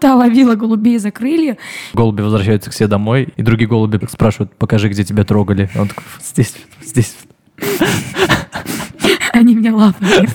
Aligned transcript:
Та 0.00 0.14
ловила 0.14 0.54
голубей 0.54 0.98
за 0.98 1.10
крылья. 1.10 1.56
Голуби 1.94 2.22
возвращаются 2.22 2.70
к 2.70 2.74
себе 2.74 2.88
домой, 2.88 3.28
и 3.36 3.42
другие 3.42 3.68
голуби 3.68 4.00
спрашивают, 4.10 4.54
покажи, 4.56 4.88
где 4.88 5.04
тебя 5.04 5.24
трогали. 5.24 5.70
Он 5.76 5.88
такой, 5.88 6.04
здесь, 6.22 6.54
здесь. 6.82 7.16
Они 9.32 9.54
меня 9.54 9.74
лапали. 9.74 10.28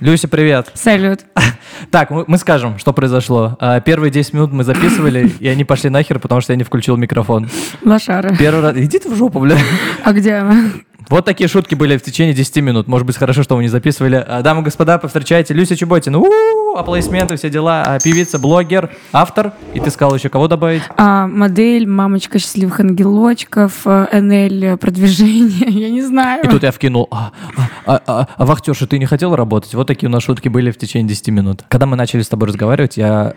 Люся, 0.00 0.26
привет. 0.26 0.70
Салют. 0.74 1.20
Так, 1.90 2.10
мы, 2.10 2.24
мы 2.26 2.38
скажем, 2.38 2.78
что 2.78 2.92
произошло. 2.92 3.56
А, 3.60 3.80
Первые 3.80 4.10
10 4.10 4.32
минут 4.34 4.52
мы 4.52 4.64
записывали, 4.64 5.28
и 5.40 5.48
они 5.48 5.64
пошли 5.64 5.90
нахер, 5.90 6.18
потому 6.18 6.40
что 6.40 6.52
я 6.52 6.56
не 6.56 6.62
включил 6.62 6.96
микрофон. 6.96 7.48
Лошара. 7.82 8.34
Первый 8.36 8.60
раз... 8.62 8.76
Иди 8.76 8.98
ты 8.98 9.08
в 9.10 9.16
жопу, 9.16 9.40
бля. 9.40 9.56
А 10.04 10.12
где 10.12 10.34
она? 10.34 10.70
Вот 11.08 11.24
такие 11.24 11.48
шутки 11.48 11.74
были 11.74 11.96
в 11.96 12.02
течение 12.02 12.32
10 12.34 12.56
минут. 12.56 12.86
Может 12.88 13.06
быть, 13.06 13.16
хорошо, 13.16 13.42
что 13.42 13.56
вы 13.56 13.62
не 13.62 13.68
записывали. 13.68 14.24
А, 14.26 14.42
Дамы 14.42 14.62
и 14.62 14.64
господа, 14.64 14.98
повстречайте 14.98 15.52
Люся 15.52 15.76
Чеботина. 15.76 16.18
У-у-у, 16.18 16.53
аплодисменты, 16.76 17.36
все 17.36 17.50
дела. 17.50 17.82
А, 17.86 17.98
Певица, 17.98 18.38
блогер, 18.38 18.90
автор. 19.12 19.52
И 19.74 19.80
ты 19.80 19.90
сказал 19.90 20.14
еще 20.14 20.28
кого 20.28 20.48
добавить? 20.48 20.82
А, 20.96 21.26
модель, 21.26 21.86
мамочка 21.86 22.38
счастливых 22.38 22.80
ангелочков, 22.80 23.82
э, 23.86 24.20
НЛ 24.20 24.76
продвижение, 24.78 25.68
я 25.68 25.90
не 25.90 26.02
знаю. 26.02 26.44
И 26.44 26.48
тут 26.48 26.62
я 26.62 26.72
вкинул, 26.72 27.08
а, 27.10 27.32
а, 27.56 27.68
а, 27.86 28.02
а, 28.06 28.28
а 28.36 28.44
вахтерша, 28.44 28.86
ты 28.86 28.98
не 28.98 29.06
хотел 29.06 29.34
работать? 29.34 29.74
Вот 29.74 29.86
такие 29.86 30.08
у 30.08 30.12
нас 30.12 30.22
шутки 30.22 30.48
были 30.48 30.70
в 30.70 30.78
течение 30.78 31.08
10 31.08 31.28
минут. 31.28 31.64
Когда 31.68 31.86
мы 31.86 31.96
начали 31.96 32.22
с 32.22 32.28
тобой 32.28 32.48
разговаривать, 32.48 32.96
я 32.96 33.34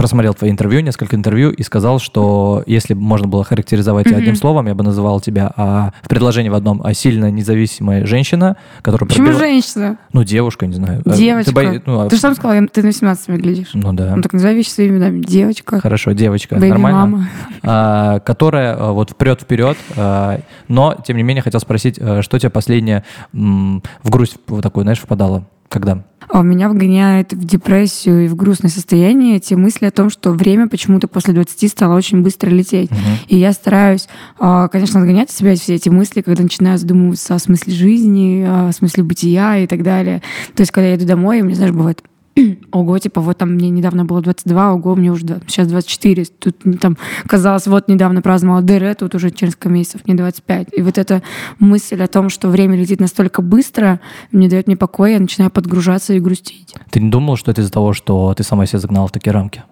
просмотрел 0.00 0.32
твои 0.32 0.50
интервью, 0.50 0.80
несколько 0.80 1.14
интервью, 1.14 1.50
и 1.50 1.62
сказал, 1.62 1.98
что 1.98 2.62
если 2.64 2.94
бы 2.94 3.02
можно 3.02 3.28
было 3.28 3.44
характеризовать 3.44 4.06
тебя 4.06 4.16
одним 4.16 4.34
словом, 4.34 4.66
я 4.66 4.74
бы 4.74 4.82
называл 4.82 5.20
тебя 5.20 5.52
а, 5.56 5.92
в 6.02 6.08
предложении 6.08 6.48
в 6.48 6.54
одном 6.54 6.80
а, 6.82 6.94
сильно 6.94 7.30
независимая 7.30 8.06
женщина, 8.06 8.56
которая 8.80 9.06
Почему 9.06 9.26
пробила- 9.26 9.38
женщина? 9.40 9.98
Ну, 10.14 10.24
девушка, 10.24 10.66
не 10.66 10.72
знаю. 10.72 11.02
А, 11.04 11.10
Девочка. 11.10 11.50
Ты, 11.50 11.54
бои- 11.54 11.80
ну, 11.84 12.00
а- 12.00 12.08
Ты 12.08 12.16
же 12.16 12.22
сам 12.22 12.34
сказал, 12.34 12.66
ты 12.72 12.80
на 12.80 12.86
18 12.86 13.28
выглядишь. 13.28 13.70
Ну 13.74 13.92
да. 13.92 14.16
Ну 14.16 14.22
так 14.22 14.32
назови 14.32 14.62
своими 14.62 14.94
именами. 14.94 15.20
Девочка, 15.20 15.80
Хорошо, 15.80 16.12
девочка, 16.12 16.54
бэйби 16.56 16.70
нормально. 16.70 16.98
мама. 17.00 17.28
А, 17.62 18.20
которая 18.20 18.74
а, 18.78 18.92
вот 18.92 19.10
вперед 19.10 19.42
вперед, 19.42 19.76
а, 19.98 20.40
но 20.68 20.96
тем 21.06 21.18
не 21.18 21.22
менее 21.22 21.42
хотел 21.42 21.60
спросить, 21.60 21.96
что 22.22 22.38
тебя 22.38 22.48
последнее 22.48 23.04
в 23.34 24.10
грусть 24.10 24.38
вот 24.48 24.62
такую, 24.62 24.84
знаешь, 24.84 24.98
впадало? 25.00 25.44
Когда? 25.70 26.02
А 26.28 26.42
меня 26.42 26.68
вгоняет 26.68 27.32
в 27.32 27.44
депрессию 27.44 28.24
и 28.24 28.28
в 28.28 28.36
грустное 28.36 28.70
состояние 28.70 29.40
те 29.40 29.56
мысли 29.56 29.86
о 29.86 29.90
том, 29.90 30.10
что 30.10 30.32
время 30.32 30.68
почему-то 30.68 31.08
после 31.08 31.32
20 31.32 31.70
стало 31.70 31.96
очень 31.96 32.22
быстро 32.22 32.50
лететь. 32.50 32.90
И 33.28 33.36
я 33.36 33.52
стараюсь, 33.52 34.08
а, 34.38 34.68
конечно, 34.68 35.00
отгонять 35.00 35.30
от 35.30 35.34
себя 35.34 35.54
все 35.54 35.76
эти 35.76 35.88
мысли, 35.88 36.20
когда 36.20 36.42
начинаю 36.42 36.76
задумываться 36.76 37.34
о 37.34 37.38
смысле 37.38 37.72
жизни, 37.72 38.44
о 38.46 38.72
смысле 38.72 39.04
бытия 39.04 39.58
и 39.58 39.66
так 39.66 39.82
далее. 39.82 40.22
То 40.54 40.60
есть, 40.60 40.72
когда 40.72 40.88
я 40.88 40.96
иду 40.96 41.06
домой, 41.06 41.38
и 41.38 41.42
мне, 41.42 41.54
знаешь, 41.54 41.72
бывает, 41.72 42.02
ого, 42.72 42.98
типа, 42.98 43.20
вот 43.20 43.38
там 43.38 43.50
мне 43.50 43.70
недавно 43.70 44.04
было 44.04 44.20
22, 44.22 44.72
ого, 44.74 44.94
мне 44.94 45.12
уже 45.12 45.26
два- 45.26 45.40
сейчас 45.46 45.68
24. 45.68 46.24
Тут 46.38 46.56
там, 46.80 46.96
казалось, 47.26 47.66
вот 47.66 47.88
недавно 47.88 48.22
праздновала 48.22 48.62
ДР, 48.62 48.94
тут 48.94 49.14
уже 49.14 49.30
через 49.30 49.50
несколько 49.50 49.68
месяцев, 49.68 50.00
мне 50.06 50.14
25. 50.14 50.68
И 50.76 50.82
вот 50.82 50.96
эта 50.96 51.22
мысль 51.58 52.00
о 52.02 52.06
том, 52.06 52.28
что 52.28 52.48
время 52.48 52.76
летит 52.76 53.00
настолько 53.00 53.42
быстро, 53.42 54.00
не 54.32 54.48
дает 54.48 54.66
мне 54.66 54.76
покоя, 54.76 55.12
я 55.12 55.20
начинаю 55.20 55.50
подгружаться 55.50 56.14
и 56.14 56.20
грустить. 56.20 56.74
Ты 56.90 57.00
не 57.00 57.10
думал, 57.10 57.36
что 57.36 57.50
это 57.50 57.60
из-за 57.62 57.72
того, 57.72 57.92
что 57.92 58.32
ты 58.34 58.42
сама 58.44 58.66
себя 58.66 58.78
загнала 58.78 59.08
в 59.08 59.12
такие 59.12 59.32
рамки? 59.32 59.62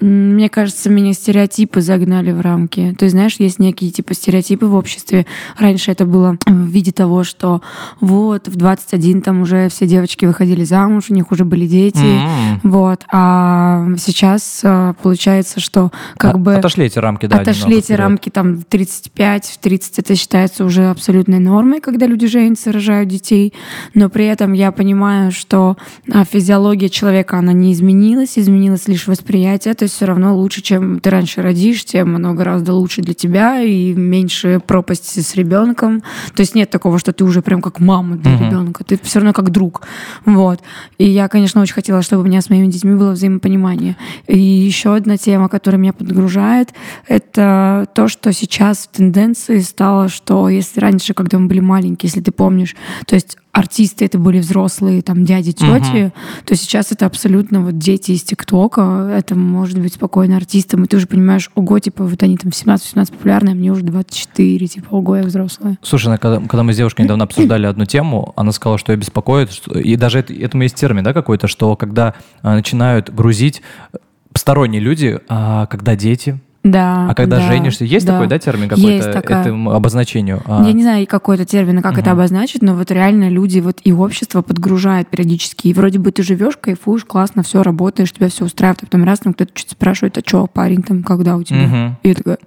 Мне 0.00 0.48
кажется, 0.48 0.88
меня 0.88 1.12
стереотипы 1.12 1.80
загнали 1.80 2.30
в 2.30 2.40
рамки. 2.40 2.94
То 2.98 3.04
есть, 3.06 3.12
знаешь, 3.14 3.36
есть 3.38 3.58
некие 3.58 3.90
типа 3.90 4.14
стереотипы 4.14 4.66
в 4.66 4.74
обществе. 4.74 5.26
Раньше 5.58 5.90
это 5.90 6.04
было 6.06 6.38
в 6.46 6.66
виде 6.68 6.92
того, 6.92 7.24
что 7.24 7.60
вот 8.00 8.46
в 8.46 8.54
21 8.56 9.20
там 9.22 9.42
уже 9.42 9.68
все 9.68 9.86
девочки 9.86 10.26
выходили 10.26 10.62
замуж, 10.64 11.06
у 11.10 11.14
них 11.14 11.32
уже 11.32 11.44
были 11.44 11.66
дети. 11.66 11.98
М. 11.98 12.60
Вот. 12.62 13.02
А 13.12 13.86
сейчас 13.98 14.60
а, 14.62 14.94
получается, 15.02 15.58
что 15.60 15.90
как 16.16 16.34
А- 16.36 16.38
бы 16.38 16.54
Отошли 16.54 16.86
эти 16.86 16.98
рамки, 16.98 17.26
да. 17.26 17.40
отошли 17.40 17.78
эти 17.78 17.86
вперед. 17.86 18.00
рамки 18.00 18.28
там 18.30 18.58
в 18.58 18.64
35, 18.64 19.46
в 19.46 19.58
30 19.58 19.98
это 19.98 20.14
считается 20.14 20.64
уже 20.64 20.88
абсолютной 20.90 21.40
нормой, 21.40 21.80
когда 21.80 22.06
люди 22.06 22.26
женятся, 22.28 22.70
рожают 22.72 23.08
детей. 23.08 23.52
Но 23.94 24.08
при 24.08 24.26
этом 24.26 24.52
я 24.52 24.70
понимаю, 24.70 25.32
что 25.32 25.76
а, 26.12 26.24
физиология 26.24 26.88
человека, 26.88 27.38
она 27.38 27.52
не 27.52 27.72
изменилась, 27.72 28.38
изменилось 28.38 28.86
лишь 28.86 29.06
восприятие. 29.08 29.72
То 29.80 29.84
есть 29.84 29.94
все 29.94 30.04
равно 30.04 30.36
лучше, 30.36 30.60
чем 30.60 31.00
ты 31.00 31.08
раньше 31.08 31.40
родишь, 31.40 31.86
тем 31.86 32.14
оно 32.14 32.34
гораздо 32.34 32.74
лучше 32.74 33.00
для 33.00 33.14
тебя 33.14 33.62
и 33.62 33.94
меньше 33.94 34.60
пропасти 34.66 35.20
с 35.20 35.34
ребенком. 35.36 36.02
То 36.34 36.40
есть 36.40 36.54
нет 36.54 36.68
такого, 36.68 36.98
что 36.98 37.14
ты 37.14 37.24
уже 37.24 37.40
прям 37.40 37.62
как 37.62 37.80
мама 37.80 38.16
для 38.16 38.32
Мгм. 38.32 38.44
ребенка. 38.44 38.84
Ты 38.84 39.00
все 39.02 39.20
равно 39.20 39.32
как 39.32 39.48
друг. 39.48 39.80
Вот. 40.26 40.60
И 40.98 41.08
я, 41.08 41.28
конечно, 41.28 41.62
очень 41.62 41.72
хотела, 41.72 42.02
чтобы 42.02 42.24
у 42.24 42.26
меня 42.26 42.42
с 42.42 42.50
моими 42.50 42.66
детьми 42.66 42.94
было 42.94 43.12
взаимопонимание. 43.12 43.96
И 44.26 44.38
еще 44.38 44.94
одна 44.94 45.16
тема, 45.16 45.48
которая 45.48 45.80
меня 45.80 45.94
подгружает, 45.94 46.74
это 47.08 47.86
то, 47.94 48.06
что 48.08 48.34
сейчас 48.34 48.80
в 48.80 48.94
тенденции 48.94 49.60
стало, 49.60 50.10
что 50.10 50.50
если 50.50 50.78
раньше, 50.78 51.14
когда 51.14 51.38
мы 51.38 51.48
были 51.48 51.60
маленькие, 51.60 52.08
если 52.08 52.20
ты 52.20 52.32
помнишь, 52.32 52.76
то 53.06 53.14
есть 53.14 53.38
артисты 53.52 54.04
это 54.04 54.18
были 54.18 54.38
взрослые, 54.38 55.02
там, 55.02 55.24
дяди, 55.24 55.52
тети, 55.52 56.12
то 56.44 56.54
сейчас 56.54 56.92
это 56.92 57.06
абсолютно 57.06 57.62
вот 57.62 57.78
дети 57.78 58.12
из 58.12 58.22
ТикТока, 58.22 59.12
это 59.16 59.34
может 59.34 59.78
быть 59.80 59.94
спокойно 59.94 60.36
артистом, 60.36 60.84
и 60.84 60.86
ты 60.86 60.96
уже 60.96 61.06
понимаешь, 61.06 61.50
ого, 61.54 61.78
типа, 61.78 62.04
вот 62.04 62.22
они 62.22 62.36
там 62.36 62.52
в 62.52 62.54
17-18 62.54 63.10
популярные, 63.12 63.52
а 63.52 63.56
мне 63.56 63.72
уже 63.72 63.82
24, 63.82 64.66
типа, 64.66 64.86
ого, 64.90 65.16
я 65.16 65.22
взрослая. 65.24 65.78
Слушай, 65.82 66.16
когда, 66.18 66.40
когда 66.40 66.62
мы 66.62 66.72
с 66.72 66.76
девушкой 66.76 67.02
недавно 67.02 67.24
обсуждали 67.24 67.66
одну 67.66 67.84
тему, 67.86 68.32
она 68.36 68.52
сказала, 68.52 68.78
что 68.78 68.92
ее 68.92 68.98
беспокоит, 68.98 69.50
что- 69.52 69.78
и 69.78 69.96
даже 69.96 70.20
это, 70.20 70.32
этому 70.32 70.62
есть 70.62 70.76
термин, 70.76 71.02
да, 71.02 71.12
какой-то, 71.12 71.48
что 71.48 71.74
когда 71.76 72.14
а, 72.42 72.54
начинают 72.54 73.12
грузить 73.12 73.62
э, 73.92 73.96
посторонние 74.32 74.80
люди, 74.80 75.18
а 75.28 75.66
когда 75.66 75.96
дети, 75.96 76.38
Да. 76.62 77.08
а 77.10 77.14
когда 77.14 77.38
да, 77.38 77.48
женишься, 77.48 77.86
есть 77.86 78.04
да. 78.04 78.12
такой, 78.12 78.26
да, 78.28 78.38
термин 78.38 78.68
какой-то 78.68 79.12
такая. 79.12 79.40
этому 79.40 79.72
обозначению? 79.72 80.42
А, 80.44 80.62
Я 80.66 80.74
не 80.74 80.82
знаю 80.82 81.06
какой-то 81.06 81.46
термин, 81.46 81.78
и 81.78 81.82
как 81.82 81.94
это 81.96 82.10
Мгм. 82.10 82.18
обозначить, 82.18 82.60
но 82.60 82.74
вот 82.74 82.90
реально 82.90 83.30
люди 83.30 83.60
вот 83.60 83.78
и 83.82 83.92
общество 83.92 84.42
подгружает 84.42 85.08
периодически. 85.08 85.68
И 85.68 85.72
вроде 85.72 85.98
бы 85.98 86.12
ты 86.12 86.22
живешь, 86.22 86.58
кайфуешь, 86.58 87.04
классно, 87.06 87.42
все 87.42 87.62
работаешь, 87.62 88.12
тебя 88.12 88.28
все 88.28 88.44
устраивает, 88.44 88.82
а 88.82 88.86
потом 88.86 89.04
раз 89.04 89.20
там 89.20 89.32
кто-то 89.32 89.52
что-то 89.54 89.72
спрашивает, 89.72 90.18
а 90.18 90.20
что, 90.26 90.46
парень 90.48 90.82
там, 90.82 91.02
когда 91.02 91.36
у 91.36 91.42
тебя? 91.42 91.60
Мгм. 91.60 91.96
И 92.02 92.08
я 92.08 92.14
такая, 92.14 92.38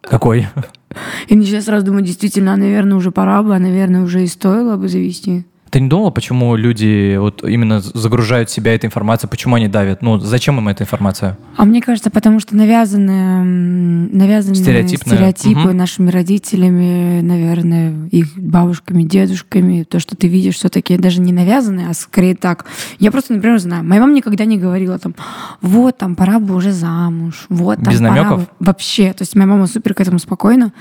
Какой? 0.00 0.46
и 1.28 1.34
начинаю 1.36 1.62
сразу 1.62 1.86
думать, 1.86 2.04
действительно, 2.04 2.54
а, 2.54 2.56
наверное, 2.56 2.96
уже 2.96 3.10
пора 3.10 3.42
бы, 3.42 3.54
а, 3.54 3.58
наверное, 3.58 4.02
уже 4.02 4.22
и 4.24 4.26
стоило 4.26 4.76
бы 4.76 4.88
завести. 4.88 5.44
Ты 5.74 5.80
не 5.80 5.88
думала, 5.88 6.10
почему 6.10 6.54
люди 6.54 7.16
вот 7.16 7.42
именно 7.42 7.80
загружают 7.80 8.48
себя 8.48 8.76
этой 8.76 8.86
информацией, 8.86 9.28
почему 9.28 9.56
они 9.56 9.66
давят? 9.66 10.02
Ну, 10.02 10.20
зачем 10.20 10.56
им 10.58 10.68
эта 10.68 10.84
информация? 10.84 11.36
А 11.56 11.64
мне 11.64 11.82
кажется, 11.82 12.10
потому 12.10 12.38
что 12.38 12.54
навязанные 12.54 14.54
Стереотипные. 14.54 15.16
стереотипы 15.16 15.70
Мгм. 15.70 15.76
нашими 15.76 16.10
родителями, 16.12 17.22
наверное, 17.22 17.92
их 18.12 18.36
бабушками, 18.36 19.02
дедушками, 19.02 19.82
то, 19.82 19.98
что 19.98 20.14
ты 20.14 20.28
видишь, 20.28 20.54
все-таки 20.54 20.96
даже 20.96 21.20
не 21.20 21.32
навязанные, 21.32 21.88
а 21.88 21.94
скорее 21.94 22.36
так. 22.36 22.66
Я 23.00 23.10
просто, 23.10 23.34
например, 23.34 23.58
знаю, 23.58 23.82
моя 23.82 24.00
мама 24.00 24.12
никогда 24.12 24.44
не 24.44 24.58
говорила 24.58 25.00
там, 25.00 25.16
вот, 25.60 25.98
там, 25.98 26.14
пора 26.14 26.38
бы 26.38 26.54
уже 26.54 26.70
замуж, 26.70 27.46
вот, 27.48 27.82
там, 27.82 27.92
Без 27.92 27.98
пора 27.98 28.14
намеков? 28.14 28.40
бы». 28.42 28.46
Вообще, 28.60 29.12
то 29.12 29.22
есть 29.22 29.34
моя 29.34 29.48
мама 29.48 29.66
супер 29.66 29.94
к 29.94 30.00
этому 30.00 30.20
спокойна. 30.20 30.72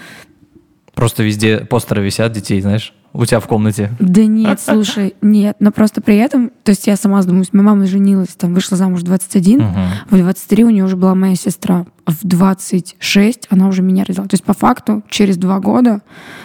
Просто 0.93 1.23
везде 1.23 1.61
постеры 1.61 2.03
висят 2.03 2.31
детей, 2.31 2.61
знаешь, 2.61 2.93
у 3.13 3.25
тебя 3.25 3.39
в 3.39 3.47
комнате. 3.47 3.91
Да 3.99 4.25
нет, 4.25 4.59
слушай, 4.59 5.15
нет, 5.21 5.57
но 5.59 5.71
просто 5.71 6.01
при 6.01 6.17
этом, 6.17 6.51
то 6.63 6.71
есть 6.71 6.87
я 6.87 6.95
сама 6.97 7.21
задумываюсь, 7.21 7.53
моя 7.53 7.63
мама 7.67 7.85
женилась, 7.85 8.29
там, 8.29 8.53
вышла 8.53 8.75
замуж 8.77 9.01
в 9.01 9.03
21, 9.03 9.59
Мгм. 9.59 9.71
В 10.09 10.17
23 10.17 10.63
у 10.65 10.69
нее 10.69 10.83
уже 10.83 10.97
была 10.97 11.15
моя 11.15 11.35
сестра. 11.35 11.85
а 12.05 12.11
В 12.11 12.19
26 12.23 13.47
она 13.49 13.67
уже 13.67 13.81
меня 13.81 14.03
родила. 14.03 14.25
То 14.25 14.33
есть 14.33 14.43
по 14.43 14.53
факту 14.53 15.03
через 15.09 15.37
два 15.37 15.59
года, 15.59 16.01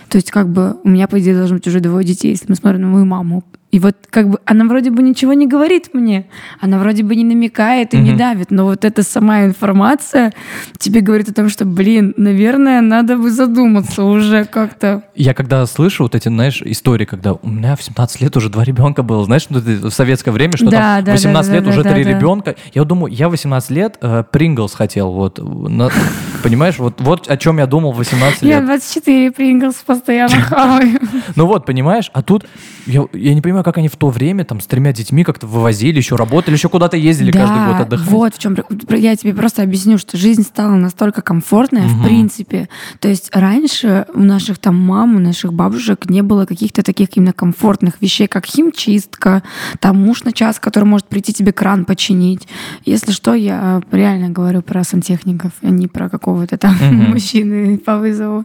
то 0.08 0.16
есть 0.16 0.30
как 0.30 0.48
бы 0.48 0.76
у 0.84 0.88
меня, 0.88 1.08
по 1.08 1.18
идее, 1.18 1.34
должно 1.36 1.56
быть 1.56 1.66
уже 1.66 1.80
двое 1.80 2.04
детей, 2.06 2.30
если 2.30 2.46
мы 2.48 2.54
смотрим 2.54 2.82
на 2.82 2.88
мою 2.88 3.04
маму. 3.06 3.44
И 3.70 3.78
вот 3.80 3.96
как 4.08 4.30
бы 4.30 4.38
она 4.46 4.64
вроде 4.64 4.90
бы 4.90 5.02
ничего 5.02 5.34
не 5.34 5.46
говорит 5.46 5.90
мне, 5.92 6.24
она 6.58 6.78
вроде 6.78 7.02
бы 7.02 7.14
не 7.14 7.24
намекает 7.24 7.92
и 7.92 7.98
не 7.98 8.10
Мгм. 8.10 8.18
давит, 8.18 8.50
но 8.50 8.64
вот 8.64 8.84
эта 8.86 9.02
сама 9.02 9.44
информация 9.44 10.32
тебе 10.78 11.02
говорит 11.02 11.28
о 11.28 11.34
том, 11.34 11.50
что, 11.50 11.66
блин, 11.66 12.14
наверное, 12.16 12.80
надо 12.80 13.18
бы 13.18 13.30
задуматься 13.30 14.04
уже 14.04 14.46
как-то. 14.46 15.02
Я 15.14 15.34
когда 15.34 15.66
слышу 15.66 16.04
вот 16.04 16.14
эти, 16.14 16.28
знаешь, 16.28 16.62
истории, 16.64 17.04
когда 17.04 17.34
у 17.34 17.46
меня 17.48 17.76
в 17.76 17.82
17 17.82 18.22
лет 18.22 18.34
уже 18.38 18.48
два 18.48 18.64
ребенка 18.64 19.02
было, 19.02 19.22
знаешь, 19.26 19.46
ну, 19.50 19.58
в 19.60 19.90
советское 19.90 20.30
время, 20.30 20.56
что 20.56 20.70
Да, 20.70 20.96
там 20.96 21.04
да, 21.04 21.12
18 21.12 21.50
да, 21.50 21.54
лет 21.56 21.64
да, 21.64 21.70
уже 21.70 21.82
да, 21.82 21.92
три 21.92 22.04
да. 22.04 22.10
ребенка. 22.10 22.54
Я 22.72 22.84
думаю, 22.84 23.12
я 23.12 23.28
18 23.28 23.70
лет 23.70 23.98
э, 24.00 24.24
Принглс 24.32 24.72
хотел, 24.74 25.12
вот. 25.12 25.38
на- 25.42 25.90
Понимаешь, 26.42 26.78
вот, 26.78 27.00
вот 27.02 27.28
о 27.28 27.36
чем 27.36 27.58
я 27.58 27.66
думал 27.66 27.92
в 27.92 27.96
18 27.98 28.42
Я 28.42 28.56
лет. 28.60 28.64
24 28.66 29.30
Принглс 29.32 29.74
постоянно 29.84 30.40
хаваю. 30.40 30.98
Ну 31.36 31.46
вот, 31.46 31.66
понимаешь, 31.66 32.10
а 32.14 32.22
тут 32.22 32.46
я, 32.86 33.04
я 33.12 33.34
не 33.34 33.42
понимаю, 33.42 33.57
как 33.62 33.78
они 33.78 33.88
в 33.88 33.96
то 33.96 34.08
время 34.08 34.44
там 34.44 34.60
с 34.60 34.66
тремя 34.66 34.92
детьми 34.92 35.24
как-то 35.24 35.46
вывозили, 35.46 35.96
еще 35.98 36.16
работали, 36.16 36.54
еще 36.54 36.68
куда-то 36.68 36.96
ездили 36.96 37.30
каждый 37.30 37.64
год 37.66 37.80
отдыхать. 37.80 38.06
вот 38.08 38.34
в 38.34 38.38
чем... 38.38 38.56
Я 38.90 39.16
тебе 39.16 39.34
просто 39.34 39.62
объясню, 39.62 39.98
что 39.98 40.16
жизнь 40.16 40.42
стала 40.42 40.74
настолько 40.76 41.22
комфортная, 41.22 41.86
в 41.88 41.94
Мгм. 41.96 42.04
принципе. 42.04 42.68
То 43.00 43.08
есть 43.08 43.30
раньше 43.34 44.06
у 44.14 44.20
наших 44.20 44.58
там 44.58 44.76
мам, 44.76 45.16
у 45.16 45.18
наших 45.18 45.52
бабушек 45.52 46.08
не 46.10 46.22
было 46.22 46.44
каких-то 46.46 46.82
таких 46.82 47.08
именно 47.16 47.32
комфортных 47.32 48.00
вещей, 48.00 48.26
как 48.28 48.46
химчистка, 48.46 49.42
там 49.80 49.96
муж 50.02 50.24
на 50.24 50.32
час, 50.32 50.58
который 50.58 50.84
может 50.84 51.06
прийти 51.06 51.32
тебе 51.32 51.52
кран 51.52 51.84
починить. 51.84 52.46
Если 52.84 53.12
что, 53.12 53.34
я 53.34 53.80
реально 53.92 54.30
говорю 54.30 54.62
про 54.62 54.84
сантехников, 54.84 55.52
а 55.62 55.70
не 55.70 55.86
про 55.88 56.08
какого-то 56.08 56.56
там 56.58 56.74
Мгм. 56.74 57.10
мужчины 57.12 57.78
по 57.78 57.98
вызову. 57.98 58.44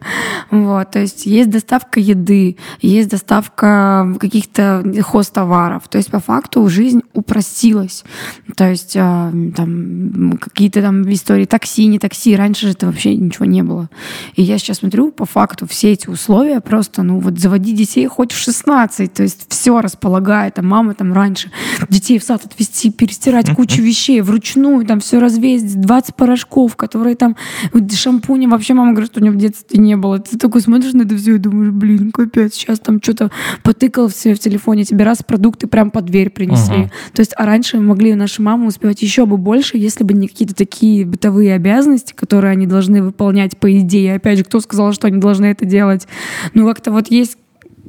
Вот, 0.51 0.91
то 0.91 0.99
есть 0.99 1.25
есть 1.25 1.49
доставка 1.49 1.99
еды, 1.99 2.57
есть 2.81 3.09
доставка 3.09 4.15
каких-то 4.19 4.81
хозтоваров. 5.03 5.87
То 5.87 5.97
есть 5.97 6.09
по 6.09 6.19
факту 6.19 6.67
жизнь 6.69 7.01
упростилась. 7.13 8.03
То 8.55 8.69
есть 8.69 8.95
а, 8.97 9.31
там 9.55 10.37
какие-то 10.39 10.81
там 10.81 11.11
истории 11.11 11.45
такси, 11.45 11.85
не 11.87 11.99
такси. 11.99 12.35
Раньше 12.35 12.67
же 12.67 12.73
это 12.73 12.87
вообще 12.87 13.15
ничего 13.15 13.45
не 13.45 13.63
было. 13.63 13.89
И 14.35 14.41
я 14.41 14.57
сейчас 14.57 14.77
смотрю, 14.77 15.11
по 15.11 15.25
факту 15.25 15.67
все 15.67 15.91
эти 15.91 16.09
условия 16.09 16.59
просто, 16.59 17.03
ну 17.03 17.19
вот 17.19 17.39
заводи 17.39 17.73
детей 17.73 18.07
хоть 18.07 18.31
в 18.31 18.37
16, 18.37 19.13
то 19.13 19.23
есть 19.23 19.45
все 19.49 19.81
располагает, 19.81 20.59
а 20.59 20.61
мама 20.61 20.93
там 20.93 21.13
раньше 21.13 21.51
детей 21.89 22.19
в 22.19 22.23
сад 22.23 22.45
отвезти, 22.45 22.91
перестирать 22.91 23.49
кучу 23.55 23.81
вещей 23.81 24.21
вручную, 24.21 24.85
там 24.85 24.99
все 24.99 25.19
развесить, 25.19 25.79
20 25.79 26.15
порошков, 26.15 26.75
которые 26.75 27.15
там 27.15 27.35
вот 27.71 27.91
шампуня. 27.93 28.49
Вообще 28.49 28.73
мама 28.73 28.91
говорит, 28.91 29.11
что 29.11 29.19
у 29.19 29.23
нее 29.23 29.31
в 29.31 29.37
детстве 29.37 29.79
не 29.79 29.95
было. 29.95 30.19
Ты 30.19 30.37
такой 30.37 30.61
смотришь 30.61 30.93
на 30.93 31.03
это 31.03 31.15
все 31.17 31.35
и 31.35 31.37
думаешь, 31.37 31.71
блин, 31.71 32.11
капец, 32.11 32.53
сейчас 32.53 32.79
там 32.79 33.01
что-то 33.01 33.31
потыкал 33.63 34.07
все 34.07 34.35
в 34.35 34.39
телефоне, 34.39 34.85
тебе 34.93 35.05
раз 35.05 35.23
продукты 35.23 35.67
прям 35.67 35.91
под 35.91 36.05
дверь 36.05 36.29
принесли. 36.29 36.77
Мгм. 36.77 36.91
То 37.13 37.19
есть, 37.19 37.33
а 37.35 37.45
раньше 37.45 37.79
могли 37.79 38.13
наши 38.13 38.41
мамы 38.41 38.67
успевать 38.67 39.01
еще 39.01 39.25
бы 39.25 39.37
больше, 39.37 39.77
если 39.77 40.03
бы 40.03 40.13
не 40.13 40.27
какие-то 40.27 40.55
такие 40.55 41.05
бытовые 41.05 41.55
обязанности, 41.55 42.13
которые 42.13 42.51
они 42.51 42.67
должны 42.67 43.01
выполнять 43.01 43.57
по 43.57 43.71
идее. 43.79 44.15
Опять 44.15 44.37
же, 44.37 44.43
кто 44.43 44.59
сказал, 44.59 44.93
что 44.93 45.07
они 45.07 45.17
должны 45.17 45.47
это 45.47 45.65
делать? 45.65 46.07
Ну, 46.53 46.67
как-то 46.67 46.91
вот 46.91 47.07
есть 47.09 47.37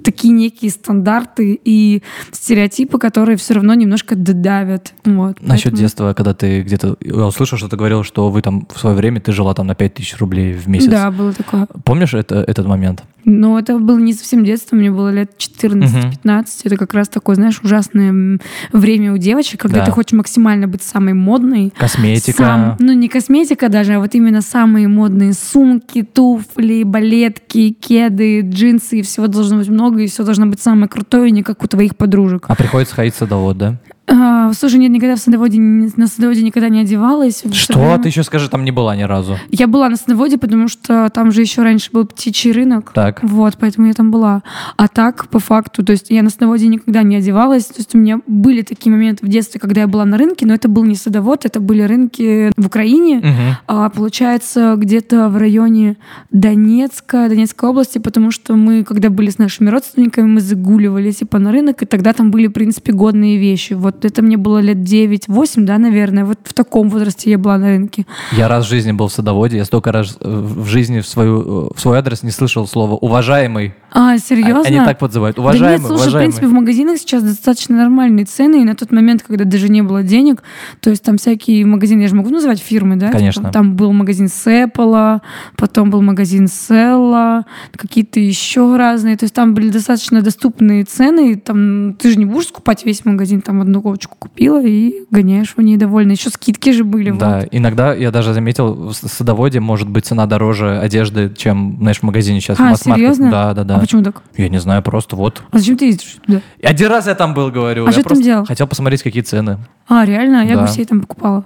такие 0.05 0.33
некие 0.33 0.71
стандарты 0.71 1.59
и 1.65 2.03
стереотипы, 2.31 2.99
которые 2.99 3.37
все 3.37 3.55
равно 3.55 3.75
немножко 3.75 4.15
додавят. 4.15 4.93
Вот, 5.05 5.41
Насчет 5.41 5.65
поэтому- 5.73 5.77
детства, 5.77 6.12
когда 6.15 6.35
ты 6.35 6.61
где-то... 6.62 6.97
Я 7.01 7.27
услышал, 7.27 7.59
что 7.59 7.69
ты 7.69 7.77
говорил, 7.77 8.05
что 8.05 8.31
вы 8.31 8.43
там 8.43 8.67
в 8.73 8.79
свое 8.79 8.95
время, 8.95 9.21
ты 9.21 9.33
жила 9.33 9.55
там 9.55 9.67
на 9.67 9.75
5000 9.75 10.17
рублей 10.19 10.53
в 10.53 10.69
месяц. 10.69 10.89
Да, 10.91 11.11
было 11.11 11.33
такое. 11.33 11.67
Помнишь 11.85 12.15
это, 12.15 12.37
этот 12.37 12.67
момент? 12.67 13.03
Но 13.27 13.59
это 13.59 13.79
было 13.79 13.99
не 13.99 14.12
совсем 14.12 14.45
детство, 14.45 14.77
мне 14.77 14.91
было 14.91 15.09
лет 15.11 15.33
14-15. 15.39 16.45
Это 16.65 16.77
как 16.77 16.93
раз 16.93 17.09
такое, 17.09 17.37
знаешь, 17.37 17.59
ужасное 17.62 18.39
время 18.73 19.15
у 19.15 19.17
девочек, 19.19 19.61
когда 19.62 19.79
Да. 19.79 19.87
ты 19.87 19.93
хочешь 19.93 20.12
максимально 20.12 20.69
быть 20.69 20.83
самой 20.83 21.15
модной. 21.15 21.73
Косметика. 21.77 22.37
Сам- 22.45 22.77
ну, 22.79 22.93
не 22.93 23.09
косметика 23.09 23.71
даже, 23.71 23.95
а 23.95 24.01
вот 24.01 24.15
именно 24.15 24.43
самые 24.43 24.89
модные 24.89 25.33
сумки, 25.33 26.03
туфли, 26.03 26.83
балетки, 26.83 27.71
кеды, 27.71 28.43
джинсы, 28.43 28.99
и 28.99 29.03
всего 29.03 29.27
должно 29.27 29.56
быть 29.59 29.69
много, 29.69 29.94
и 29.99 30.06
все 30.06 30.25
должно 30.25 30.46
быть 30.46 30.61
самое 30.61 30.88
крутое, 30.88 31.31
не 31.31 31.43
как 31.43 31.62
у 31.62 31.67
твоих 31.67 31.96
подружек. 31.96 32.46
А 32.49 32.55
приходится 32.55 32.94
ходить 32.94 33.14
в 33.14 33.19
садовод, 33.19 33.58
да? 33.58 33.76
А, 34.06 34.53
слушай, 34.53 34.79
нет, 34.79 34.91
никогда 34.91 35.17
в 35.17 35.19
садоводе, 35.19 35.59
на 35.61 36.06
садоводе 36.06 36.43
никогда 36.43 36.69
не 36.69 36.81
одевалась. 36.81 37.43
Что? 37.53 37.79
время- 37.79 37.99
Ты 37.99 38.09
еще 38.09 38.23
скажи, 38.23 38.51
там 38.51 38.65
не 38.65 38.71
была 38.71 38.95
ни 38.97 39.03
разу. 39.03 39.39
Я 39.51 39.67
была 39.67 39.89
на 39.89 39.97
садоводе, 39.97 40.37
потому 40.37 40.69
что 40.69 41.09
там 41.09 41.33
же 41.33 41.41
еще 41.41 41.62
раньше 41.62 41.91
был 41.91 42.05
птичий 42.05 42.53
рынок. 42.53 42.93
Так. 42.95 43.23
Вот, 43.23 43.56
поэтому 43.59 43.87
я 43.87 43.95
там 43.95 44.11
была. 44.11 44.43
А 44.77 44.89
так, 44.89 45.29
по 45.29 45.39
факту, 45.39 45.83
то 45.83 45.93
есть 45.93 46.11
я 46.11 46.23
на 46.23 46.29
садоводе 46.31 46.69
никогда 46.69 47.03
не 47.03 47.17
одевалась. 47.17 47.65
То 47.67 47.79
есть 47.79 47.95
у 47.95 47.99
меня 47.99 48.21
были 48.27 48.61
такие 48.62 48.93
моменты 48.93 49.25
в 49.25 49.29
детстве, 49.29 49.59
когда 49.59 49.81
я 49.83 49.87
была 49.87 50.05
на 50.05 50.19
рынке, 50.19 50.45
но 50.45 50.53
это 50.53 50.69
был 50.69 50.85
не 50.85 50.97
садовод, 50.97 51.47
это 51.47 51.61
были 51.61 51.83
рынки 51.83 52.53
в 52.59 52.67
Украине. 52.67 53.17
Мгм. 53.19 53.56
А, 53.67 53.89
получается, 53.89 54.75
где-то 54.77 55.31
в 55.31 55.39
районе 55.39 55.97
Донецка, 56.31 57.29
Донецкой 57.29 57.71
области, 57.71 57.99
потому 57.99 58.31
что 58.31 58.55
мы, 58.55 58.85
когда 58.85 59.09
были 59.09 59.31
с 59.31 59.39
нашими 59.39 59.71
родственниками, 59.71 60.27
мы 60.27 60.41
загуливали 60.41 61.11
типа 61.11 61.39
на 61.39 61.53
рынок, 61.53 61.83
и 61.83 61.87
тогда 61.87 62.12
там 62.12 62.31
были, 62.31 62.49
в 62.49 62.53
принципе, 62.53 62.93
годные 62.93 63.39
вещи. 63.39 63.73
Вот 63.73 63.94
это 64.02 64.23
мне 64.23 64.37
было 64.37 64.58
лет 64.58 64.79
9-8, 64.79 65.64
да, 65.64 65.79
наверное. 65.79 66.25
Вот 66.25 66.38
в 66.43 66.52
таком 66.55 66.88
возрасте 66.88 67.31
я 67.31 67.38
была 67.38 67.58
на 67.58 67.69
рынке. 67.69 68.06
Я 68.32 68.49
раз 68.49 68.67
в 68.67 68.69
жизни 68.69 68.93
был 68.93 69.08
в 69.08 69.12
садоводе, 69.12 69.56
я 69.56 69.64
столько 69.64 69.93
раз 69.93 70.17
э, 70.20 70.29
в 70.29 70.67
жизни 70.67 71.00
в, 71.00 71.06
свою, 71.06 71.41
э, 71.41 71.70
в 71.75 71.81
свой 71.81 71.99
адрес 71.99 72.23
не 72.23 72.31
слышал 72.31 72.67
слова 72.67 72.94
«уважаемый». 72.94 73.75
А, 73.96 74.19
серьезно? 74.19 74.62
Они 74.62 74.79
так 74.79 74.99
подзывают. 74.99 75.37
Да 75.37 75.43
Уважаемый, 75.43 75.79
нет, 75.79 75.87
слушай, 75.87 75.99
в 75.99 76.02
уважаемый. 76.02 76.25
принципе, 76.25 76.46
в 76.49 76.52
магазинах 76.52 76.99
сейчас 76.99 77.23
достаточно 77.23 77.76
нормальные 77.76 78.25
цены, 78.25 78.62
и 78.62 78.64
на 78.64 78.75
тот 78.75 78.91
момент, 78.91 79.23
когда 79.23 79.44
даже 79.44 79.69
не 79.69 79.82
было 79.82 80.02
денег, 80.02 80.43
то 80.81 80.91
есть 80.91 81.05
там 81.05 81.17
всякие 81.17 81.64
магазины, 81.64 82.02
я 82.02 82.08
же 82.08 82.17
могу 82.17 82.31
называть 82.31 82.58
фирмы, 82.58 82.96
да? 82.96 83.12
Конечно. 83.12 83.43
Типа, 83.43 83.52
там 83.52 83.76
был 83.76 83.93
магазин 83.93 84.29
Сэппла, 84.29 85.23
потом 85.56 85.91
был 85.91 86.02
магазин 86.02 86.49
Селла, 86.49 87.44
какие-то 87.76 88.19
еще 88.19 88.76
разные, 88.76 89.17
то 89.17 89.25
есть 89.25 89.35
там 89.35 89.55
были 89.55 89.69
достаточно 89.69 90.23
доступные 90.23 90.85
цены, 90.85 91.32
и 91.32 91.35
там 91.37 91.94
ты 91.94 92.11
же 92.11 92.19
не 92.19 92.25
будешь 92.25 92.49
скупать 92.49 92.85
весь 92.85 93.05
магазин, 93.05 93.43
там 93.43 93.61
одну 93.61 93.81
кофточку 93.84 94.16
купила 94.19 94.60
и 94.64 94.92
гоняешь 95.10 95.54
в 95.56 95.60
ней 95.62 95.76
довольно. 95.76 96.12
Еще 96.12 96.31
скидки 96.31 96.70
же 96.72 96.82
были. 96.84 97.10
Да, 97.12 97.40
вот. 97.40 97.48
иногда 97.52 97.94
я 97.94 98.10
даже 98.10 98.34
заметил, 98.34 98.88
в 98.88 98.92
садоводе 98.94 99.60
может 99.60 99.88
быть 99.88 100.06
цена 100.06 100.26
дороже 100.26 100.78
одежды, 100.78 101.32
чем, 101.36 101.76
знаешь, 101.81 101.98
в 102.00 102.02
магазине 102.02 102.40
сейчас. 102.40 102.58
в 102.58 102.60
А, 102.62 102.70
масс-маркете. 102.70 103.06
серьезно? 103.14 103.31
Да, 103.31 103.54
да, 103.54 103.64
да. 103.64 103.76
А 103.76 103.81
почему 103.81 104.02
так? 104.02 104.22
Я 104.36 104.48
не 104.48 104.58
знаю, 104.58 104.82
просто 104.82 105.14
вот. 105.16 105.42
А 105.52 105.58
зачем 105.58 105.76
ты 105.76 105.86
ездишь 105.86 106.16
туда? 106.26 106.40
Один 106.62 106.88
раз 106.88 107.06
я 107.06 107.14
там 107.14 107.34
был, 107.34 107.50
говорю. 107.50 107.84
А 107.84 107.86
я 107.86 107.92
что 107.92 108.02
ты 108.02 108.08
там 108.10 108.22
делал? 108.22 108.44
Хотел 108.46 108.66
посмотреть, 108.66 109.02
какие 109.02 109.22
цены. 109.22 109.58
А, 109.86 110.04
реально? 110.04 110.46
Я 110.46 110.56
Да. 110.56 110.62
гусей 110.62 110.84
там 110.86 111.00
покупала. 111.02 111.44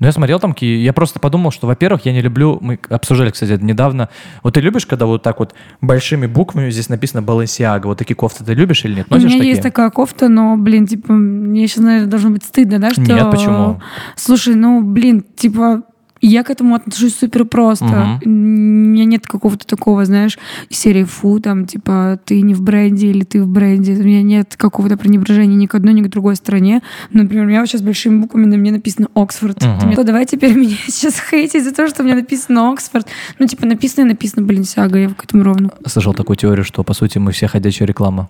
Ну, 0.00 0.06
я 0.06 0.12
смотрел 0.12 0.40
там, 0.40 0.54
я 0.60 0.92
просто 0.92 1.20
подумал, 1.20 1.50
что, 1.52 1.66
во-первых, 1.66 2.04
я 2.04 2.12
не 2.12 2.20
люблю, 2.20 2.58
мы 2.60 2.78
обсуждали, 2.88 3.30
кстати, 3.30 3.52
это 3.52 3.64
недавно, 3.64 4.08
вот 4.42 4.54
ты 4.54 4.60
любишь, 4.60 4.86
когда 4.86 5.06
вот 5.06 5.22
так 5.22 5.38
вот 5.38 5.54
большими 5.80 6.26
буквами 6.26 6.70
здесь 6.70 6.88
написано 6.88 7.20
Balenciaga, 7.20 7.82
вот 7.84 7.98
такие 7.98 8.16
кофты 8.16 8.44
ты 8.44 8.54
любишь 8.54 8.84
или 8.84 8.94
нет? 8.96 9.06
У 9.08 9.14
Носишь 9.14 9.26
меня 9.28 9.38
такие? 9.38 9.50
есть 9.50 9.62
такая 9.62 9.90
кофта, 9.90 10.28
но, 10.28 10.56
блин, 10.56 10.86
типа, 10.86 11.12
мне 11.12 11.66
сейчас, 11.68 11.77
наверное, 11.82 12.08
должно 12.08 12.30
быть 12.30 12.44
стыдно, 12.44 12.78
да, 12.78 12.90
что... 12.90 13.02
Нет, 13.02 13.30
почему? 13.30 13.80
Слушай, 14.16 14.54
ну, 14.54 14.82
блин, 14.82 15.24
типа, 15.36 15.82
я 16.20 16.42
к 16.42 16.50
этому 16.50 16.74
отношусь 16.74 17.16
супер 17.16 17.44
просто. 17.44 18.18
У 18.24 18.28
меня 18.28 19.04
нет 19.04 19.26
какого-то 19.26 19.66
такого, 19.66 20.04
знаешь, 20.04 20.38
серии 20.70 21.04
фу, 21.04 21.38
там, 21.40 21.66
типа, 21.66 22.18
ты 22.24 22.40
не 22.42 22.54
в 22.54 22.62
бренде 22.62 23.08
или 23.08 23.24
ты 23.24 23.42
в 23.42 23.48
бренде. 23.48 23.94
У 23.94 24.02
меня 24.02 24.22
нет 24.22 24.54
какого-то 24.56 24.96
пренебрежения 24.96 25.56
ни 25.56 25.66
к 25.66 25.74
одной, 25.74 25.94
ни 25.94 26.02
к 26.02 26.08
другой 26.08 26.36
стране. 26.36 26.82
Например, 27.12 27.44
у 27.44 27.48
меня 27.48 27.60
вот 27.60 27.68
сейчас 27.68 27.82
большими 27.82 28.20
буквами 28.20 28.46
на 28.46 28.56
мне 28.56 28.72
написано 28.72 29.08
Оксфорд. 29.14 29.58
Ты 29.58 29.68
мне, 29.68 29.92
«Что, 29.92 30.04
давай 30.04 30.26
теперь 30.26 30.54
меня 30.54 30.76
сейчас 30.88 31.20
хейтить 31.20 31.64
за 31.64 31.72
то, 31.72 31.88
что 31.88 32.02
у 32.02 32.06
меня 32.06 32.16
написано 32.16 32.72
Оксфорд. 32.72 33.06
Ну, 33.38 33.46
типа, 33.46 33.66
написано 33.66 34.06
и 34.06 34.08
написано, 34.08 34.44
блин, 34.44 34.64
сяга, 34.64 34.98
я 34.98 35.10
к 35.10 35.24
этому 35.24 35.44
ровно. 35.44 35.70
Слышал 35.86 36.14
такую 36.14 36.36
теорию, 36.36 36.64
что, 36.64 36.82
по 36.82 36.94
сути, 36.94 37.18
мы 37.18 37.32
все 37.32 37.46
ходячая 37.46 37.86
реклама. 37.86 38.28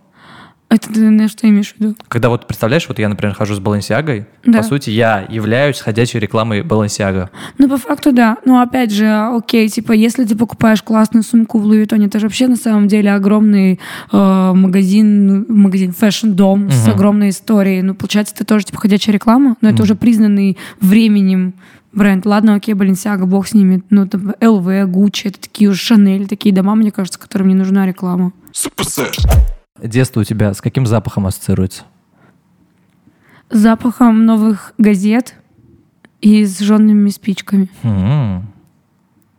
Это 0.71 0.93
ты 0.93 1.01
на 1.09 1.29
что 1.29 1.49
имеешь 1.49 1.73
в 1.73 1.81
виду? 1.81 1.97
Когда 2.09 2.29
вот, 2.29 2.47
представляешь, 2.47 2.87
вот 2.89 2.99
я, 2.99 3.09
например, 3.09 3.35
хожу 3.35 3.55
с 3.55 3.59
Балансиагой, 3.59 4.27
Да. 4.45 4.59
по 4.59 4.65
сути, 4.65 4.91
я 4.91 5.25
являюсь 5.27 5.81
ходячей 5.81 6.21
рекламой 6.21 6.61
Балансиага. 6.63 7.31
Ну, 7.57 7.71
по 7.71 7.79
факту, 7.79 8.13
да. 8.13 8.37
Ну, 8.45 8.61
опять 8.61 8.93
же, 8.93 9.09
окей, 9.35 9.67
типа, 9.71 9.93
если 9.93 10.25
ты 10.25 10.37
покупаешь 10.37 10.83
классную 10.83 11.23
сумку 11.23 11.59
в 11.59 11.65
Луи 11.65 11.79
Виттоне, 11.79 12.07
это 12.07 12.19
же 12.19 12.27
вообще 12.27 12.49
на 12.49 12.57
самом 12.57 12.87
деле 12.87 13.15
огромный 13.15 13.81
э, 14.13 14.53
магазин, 14.55 15.47
магазин 15.49 15.93
fashion-дом 15.95 16.71
с 16.71 16.83
Мгм. 16.87 16.95
огромной 16.95 17.31
историей. 17.31 17.81
Ну, 17.81 17.95
получается, 17.95 18.35
это 18.35 18.45
тоже, 18.45 18.67
типа, 18.67 18.79
ходячая 18.79 19.15
реклама, 19.15 19.57
но 19.63 19.69
это 19.71 19.77
Мгм. 19.77 19.83
уже 19.85 19.95
признанный 19.95 20.59
временем 20.83 21.55
бренд. 21.95 22.27
Ладно, 22.27 22.55
окей, 22.55 22.75
Баленсиага, 22.75 23.25
бог 23.25 23.49
с 23.49 23.55
ними. 23.55 23.83
Ну, 23.89 24.07
там, 24.07 24.35
ЛВ, 24.39 24.85
Гуччи, 24.91 25.29
это 25.29 25.41
такие 25.41 25.71
уже 25.71 25.79
Шанель, 25.81 26.27
такие 26.29 26.55
дома, 26.55 26.75
мне 26.75 26.91
кажется, 26.91 27.19
которым 27.19 27.49
не 27.49 27.55
нужна 27.55 27.87
реклама. 27.87 28.33
Детство 29.83 30.21
у 30.21 30.25
тебя 30.25 30.53
с 30.55 30.61
каким 30.61 30.87
запахом 30.87 31.27
ассоциируется? 31.27 31.85
С 33.51 33.59
запахом 33.59 34.27
новых 34.27 34.75
газет 34.79 35.35
и 36.21 36.45
с 36.45 36.59
жженными 36.61 37.09
спичками. 37.11 37.71
М, 37.83 38.47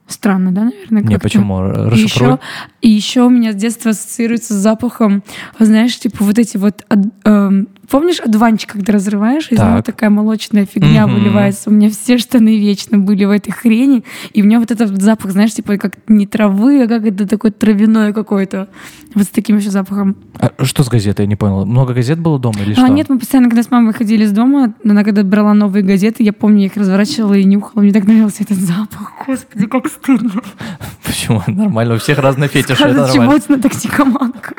Странно, 0.08 0.52
да, 0.52 0.64
наверное? 0.64 1.04
Не, 1.04 1.20
почему? 1.20 1.72
И 1.94 2.00
еще, 2.00 2.40
и 2.82 2.90
еще 2.90 3.22
у 3.22 3.30
меня 3.30 3.52
с 3.52 3.56
детства 3.56 3.92
ассоциируется 3.92 4.56
с 4.56 4.58
запахом, 4.58 5.24
знаешь, 5.60 6.00
типа 6.00 6.24
вот 6.24 6.40
эти 6.40 6.58
вот 6.58 6.84
эм, 7.26 7.68
Помнишь 7.90 8.20
одуванчик, 8.20 8.72
когда 8.74 8.94
разрываешь, 8.94 9.48
из 9.52 9.58
Так. 9.58 9.70
него 9.72 9.82
такая 9.82 10.10
молочная 10.10 10.66
фигня 10.66 11.08
Мгм. 11.08 11.16
выливается. 11.16 11.70
У 11.70 11.74
меня 11.74 11.90
все 11.90 12.18
штаны 12.18 12.58
вечно 12.60 12.98
были 13.00 13.26
в 13.26 13.32
этой 13.32 13.52
хрени. 13.52 14.04
И 14.34 14.42
у 14.42 14.46
меня 14.46 14.60
вот 14.60 14.70
этот 14.72 15.02
запах, 15.02 15.32
знаешь, 15.32 15.54
типа 15.54 15.78
как 15.78 15.94
не 16.08 16.28
травы, 16.28 16.84
а 16.84 16.88
как 16.88 17.06
это 17.06 17.28
такой 17.28 17.52
травяной 17.52 18.14
какой-то. 18.14 18.68
Вот 19.16 19.24
с 19.26 19.30
таким 19.30 19.58
еще 19.58 19.72
запахом. 19.72 20.16
А 20.40 20.52
что 20.66 20.84
с 20.84 20.88
газетой, 20.90 21.24
я 21.26 21.28
не 21.28 21.36
понял. 21.36 21.66
Много 21.66 21.94
газет 21.96 22.20
было 22.20 22.38
дома 22.38 22.60
или 22.62 22.74
А 22.74 22.76
что? 22.76 22.88
нет, 22.88 23.10
мы 23.10 23.18
постоянно, 23.18 23.50
когда 23.50 23.64
с 23.64 23.72
мамой 23.72 23.94
ходили 23.94 24.24
из 24.24 24.32
дома, 24.32 24.74
она 24.86 25.04
когда 25.04 25.24
брала 25.24 25.56
новые 25.56 25.84
газеты, 25.84 26.22
я 26.24 26.32
помню, 26.32 26.60
я 26.62 26.66
их 26.68 26.78
разворачивала 26.78 27.34
и 27.34 27.44
нюхала. 27.44 27.82
Мне 27.82 27.92
так 27.92 28.06
нравился 28.06 28.44
этот 28.44 28.58
запах. 28.58 29.14
Господи, 29.26 29.66
как 29.66 29.88
стыдно. 29.88 30.32
Почему? 31.04 31.42
Нормально, 31.48 31.96
у 31.96 31.98
всех 31.98 32.20
разные 32.20 32.50
фетиши, 32.50 32.86
нормально. 32.86 33.14
чего-то 33.14 33.52
на 33.52 33.60
токсикоманка. 33.62 34.54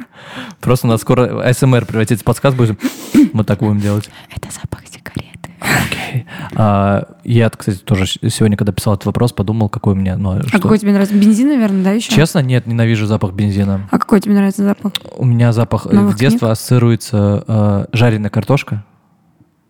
Просто 0.60 0.88
у 0.88 0.90
нас 0.90 1.00
скоро 1.00 1.52
СМР 1.52 1.86
превратится 1.86 2.22
в 2.22 2.26
подкаст, 2.26 2.56
будем 2.56 2.76
вот 3.32 3.46
так 3.46 3.58
будем 3.60 3.80
делать. 3.80 4.10
Это 4.34 4.48
запах 4.50 4.80
сигареты. 4.86 5.30
Окей. 5.60 6.26
А, 6.56 7.16
я, 7.24 7.50
кстати, 7.50 7.78
тоже 7.78 8.06
сегодня, 8.06 8.56
когда 8.56 8.72
писал 8.72 8.94
этот 8.94 9.06
вопрос, 9.06 9.32
подумал, 9.32 9.68
какой 9.68 9.92
у 9.92 9.96
меня... 9.96 10.16
Ну, 10.16 10.30
А 10.32 10.42
что- 10.42 10.58
какой 10.58 10.78
тебе 10.78 10.92
нравится? 10.92 11.14
Бензин, 11.14 11.48
наверное, 11.48 11.84
да, 11.84 11.92
еще? 11.92 12.10
Честно, 12.12 12.40
нет, 12.40 12.66
ненавижу 12.66 13.06
запах 13.06 13.32
бензина. 13.34 13.88
А 13.90 13.98
какой 13.98 14.20
тебе 14.20 14.34
нравится 14.34 14.64
запах? 14.64 14.92
У 15.16 15.24
меня 15.24 15.52
запах 15.52 15.86
э, 15.86 15.94
Новых 15.94 16.16
в 16.16 16.18
детство 16.18 16.50
ассоциируется 16.50 17.44
э, 17.46 17.86
жареная 17.92 18.30
картошка 18.30 18.84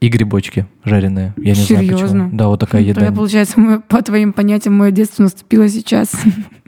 и 0.00 0.09
грибочки 0.09 0.66
жареные. 0.85 1.35
Я 1.37 1.54
не 1.54 1.62
знаю 1.62 1.85
Серьезно? 1.85 2.07
почему. 2.25 2.37
Да, 2.38 2.47
вот 2.49 2.61
такая 2.61 2.83
еда. 2.83 3.00
Тогда, 3.00 3.14
получается, 3.14 3.61
мое- 3.61 3.80
по 3.87 4.00
твоим 4.02 4.33
понятиям, 4.33 4.75
мое 4.76 4.92
детство 4.92 5.23
наступило 5.25 5.69
сейчас. 5.69 6.12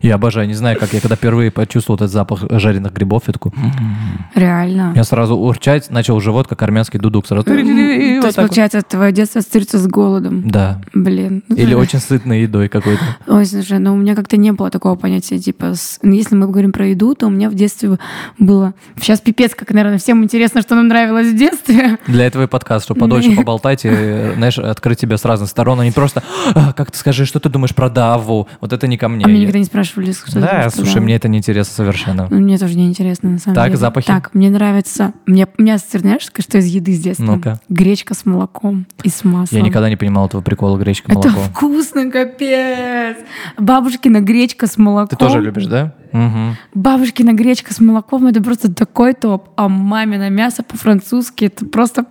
Я 0.00 0.14
обожаю, 0.14 0.46
не 0.46 0.54
знаю, 0.54 0.78
как 0.78 0.92
я 0.92 1.00
когда 1.00 1.16
впервые 1.16 1.50
почувствовал 1.50 1.96
этот 1.96 2.10
запах 2.10 2.44
жареных 2.50 2.92
грибов, 2.92 3.24
я 3.26 3.32
такой... 3.32 3.52
«М-м-м». 3.56 4.26
Реально. 4.34 4.92
Я 4.94 5.04
сразу 5.04 5.36
урчать 5.36 5.90
начал 5.90 6.20
живот, 6.20 6.46
как 6.48 6.62
армянский 6.62 6.98
дудук. 6.98 7.26
Сразу... 7.26 7.44
То 7.44 7.52
Вот 7.52 7.58
есть, 7.58 8.36
получается, 8.36 8.82
твое 8.82 9.12
детство 9.12 9.40
ассоциируется 9.40 9.78
с 9.78 9.86
голодом. 9.86 10.48
Да. 10.48 10.80
Блин. 10.94 11.42
Ну, 11.48 11.56
Или 11.56 11.74
очень 11.74 11.98
сытной 11.98 12.42
едой 12.42 12.68
какой-то. 12.68 13.02
Ой, 13.26 13.44
слушай, 13.46 13.78
ну 13.78 13.94
у 13.94 13.96
меня 13.96 14.14
как-то 14.14 14.36
не 14.36 14.52
было 14.52 14.70
такого 14.70 14.96
понятия, 14.96 15.38
типа, 15.38 15.74
ну, 16.02 16.12
если 16.12 16.34
мы 16.34 16.46
говорим 16.46 16.72
про 16.72 16.86
еду, 16.86 17.14
то 17.14 17.26
у 17.26 17.30
меня 17.30 17.50
в 17.50 17.54
детстве 17.54 17.98
было... 18.38 18.74
Сейчас 19.00 19.20
пипец, 19.20 19.54
как, 19.54 19.70
наверное, 19.70 19.98
всем 19.98 20.22
интересно, 20.22 20.62
что 20.62 20.74
нам 20.74 20.88
нравилось 20.88 21.28
в 21.28 21.36
детстве. 21.36 21.98
Для 22.06 22.26
этого 22.26 22.44
и 22.44 22.46
подкаст, 22.46 22.84
чтобы 22.84 23.00
подольше 23.00 23.34
поболтать 23.34 23.84
и, 23.84 24.32
знаешь, 24.36 24.58
открыть 24.58 24.98
тебя 24.98 25.16
с 25.16 25.24
разных 25.24 25.48
сторон, 25.48 25.80
а 25.80 25.84
не 25.84 25.92
просто, 25.92 26.22
«А, 26.54 26.72
как 26.72 26.90
ты 26.90 26.98
скажи, 26.98 27.24
что 27.26 27.40
ты 27.40 27.48
думаешь 27.48 27.74
про 27.74 27.90
Даву? 27.90 28.48
Вот 28.60 28.72
это 28.72 28.86
не 28.86 28.96
ко 28.96 29.08
мне. 29.08 29.24
А 29.24 29.28
меня 29.28 29.40
никогда 29.40 29.58
не 29.58 29.64
спрашивали, 29.64 29.87
что 29.88 30.00
ты 30.02 30.40
Да, 30.40 30.70
слушай, 30.70 30.94
да. 30.96 31.00
мне 31.00 31.16
это 31.16 31.28
не 31.28 31.38
интересно 31.38 31.72
совершенно. 31.74 32.26
Ну, 32.30 32.38
Мне 32.40 32.58
тоже 32.58 32.76
не 32.76 32.86
интересно, 32.86 33.30
на 33.30 33.38
самом 33.38 33.54
Так, 33.54 33.66
деле. 33.66 33.76
запахи? 33.78 34.06
Так, 34.06 34.34
мне 34.34 34.50
нравится... 34.50 35.12
Мне, 35.26 35.46
у 35.58 35.62
меня 35.62 35.78
знаешь, 35.78 36.22
что 36.22 36.58
из 36.58 36.66
еды 36.66 36.94
с 36.94 37.00
детства? 37.00 37.24
Ну-ка. 37.24 37.60
Гречка 37.68 38.14
с 38.14 38.24
молоком 38.26 38.86
и 39.02 39.08
с 39.08 39.24
маслом. 39.24 39.58
Я 39.58 39.64
никогда 39.64 39.88
не 39.88 39.96
понимал 39.96 40.26
этого 40.26 40.40
прикола 40.40 40.78
гречка, 40.78 41.12
Это 41.12 41.28
молоко. 41.28 41.40
вкусно, 41.50 42.10
капец! 42.10 43.16
Бабушкина 43.58 44.20
гречка 44.20 44.66
с 44.66 44.76
молоком. 44.78 45.08
Ты 45.08 45.16
тоже 45.16 45.40
любишь, 45.40 45.66
да? 45.66 45.94
Мгм. 46.12 46.56
Бабушкина 46.74 47.32
гречка 47.32 47.74
с 47.74 47.80
молоком 47.80 48.26
это 48.26 48.42
просто 48.42 48.72
такой 48.72 49.12
топ. 49.14 49.48
А 49.56 49.68
мамино 49.68 50.30
мясо 50.30 50.62
по-французски 50.62 51.46
это 51.46 51.66
просто... 51.66 52.06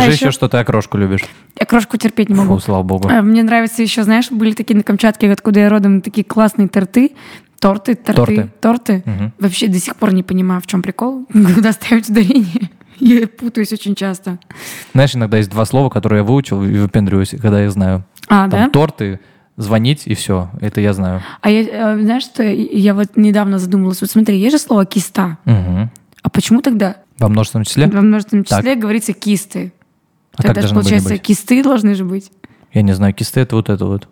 Скажи 0.00 0.10
А 0.10 0.14
еще, 0.14 0.30
что 0.30 0.48
ты 0.48 0.56
окрошку 0.58 0.98
любишь. 0.98 1.22
Я 1.58 1.66
крошку 1.66 1.96
терпеть 1.96 2.28
не 2.28 2.34
могу. 2.34 2.54
Фу, 2.54 2.60
слава 2.60 2.82
богу. 2.82 3.08
А, 3.08 3.22
Мне 3.22 3.42
нравится 3.42 3.82
еще, 3.82 4.02
знаешь, 4.02 4.30
были 4.30 4.52
такие 4.52 4.76
на 4.76 4.82
Камчатке, 4.82 5.30
откуда 5.30 5.60
я 5.60 5.68
родом, 5.68 6.00
такие 6.02 6.24
классные 6.24 6.68
торты. 6.68 7.12
Торты, 7.58 7.94
торты, 7.94 8.14
Торты. 8.14 8.50
торты. 8.60 9.02
Мгм. 9.06 9.32
Вообще 9.38 9.68
до 9.68 9.78
сих 9.78 9.96
пор 9.96 10.12
не 10.12 10.22
понимаю, 10.22 10.60
в 10.60 10.66
чем 10.66 10.82
прикол, 10.82 11.26
куда 11.54 11.72
ставить 11.72 12.08
ударение. 12.10 12.70
Я 13.00 13.26
путаюсь 13.28 13.72
очень 13.72 13.94
часто. 13.94 14.38
Знаешь, 14.92 15.14
иногда 15.16 15.36
есть 15.38 15.50
два 15.50 15.64
слова, 15.66 15.90
которые 15.90 16.18
я 16.20 16.24
выучил 16.24 16.62
и 16.64 16.78
выпендриваюсь, 16.78 17.30
когда 17.40 17.60
я 17.62 17.70
знаю. 17.70 18.04
А, 18.28 18.48
Там 18.48 18.64
да? 18.64 18.68
торты, 18.70 19.20
звонить 19.58 20.02
и 20.06 20.14
все. 20.14 20.50
Это 20.62 20.80
я 20.80 20.92
знаю. 20.94 21.22
А 21.42 21.50
я, 21.50 21.60
э, 21.94 22.00
знаешь, 22.00 22.22
что 22.22 22.42
я 22.42 22.94
вот 22.94 23.16
недавно 23.16 23.58
задумалась. 23.58 24.00
Вот 24.00 24.10
смотри, 24.10 24.38
есть 24.38 24.52
же 24.56 24.58
слово 24.58 24.86
киста. 24.86 25.36
Мгм. 25.44 25.90
А 26.22 26.30
почему 26.30 26.60
тогда 26.62 26.96
Во 27.18 27.28
множественном 27.28 27.64
числе? 27.64 27.86
во 27.86 28.00
множественном 28.00 28.44
Так. 28.44 28.60
числе 28.60 28.74
говорится 28.76 29.12
кисты? 29.12 29.72
А 30.36 30.42
Тогда 30.42 30.62
же, 30.62 30.74
получается, 30.74 31.10
быть? 31.10 31.22
кисты 31.22 31.62
должны 31.62 31.94
же 31.94 32.04
быть. 32.04 32.30
Я 32.72 32.82
не 32.82 32.92
знаю, 32.92 33.14
кисты 33.14 33.40
это 33.40 33.56
вот 33.56 33.68
это 33.70 33.84
вот. 33.86 34.08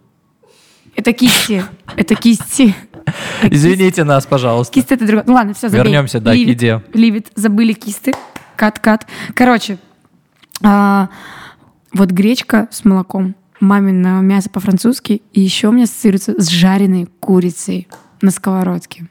Это 0.97 1.13
кисти. 1.13 1.65
Это 1.97 2.15
кисти. 2.15 2.75
Извините 3.43 4.05
нас, 4.05 4.27
пожалуйста. 4.27 4.73
Кисты 4.73 4.95
это 4.95 5.07
другое. 5.07 5.25
Ну 5.27 5.35
ладно, 5.35 5.53
все, 5.55 5.69
забей. 5.69 5.83
Вернемся, 5.85 6.21
да, 6.21 6.33
к 6.33 6.37
еде. 6.37 6.83
it. 6.93 7.27
Забыли 7.35 7.73
кисты. 7.73 8.13
Кат-кат. 8.57 9.07
Короче, 9.35 9.79
а, 10.63 11.09
вот 11.93 12.11
гречка 12.13 12.69
с 12.71 12.85
молоком, 12.85 13.35
мамино 13.61 14.21
мясо 14.21 14.49
по-французски, 14.49 15.23
и 15.33 15.41
еще 15.41 15.69
у 15.69 15.73
меня 15.73 15.85
ассоциируется 15.85 16.41
с 16.41 16.49
жареной 16.49 17.09
курицей 17.21 17.89
на 18.23 18.31
сковородке. 18.31 19.07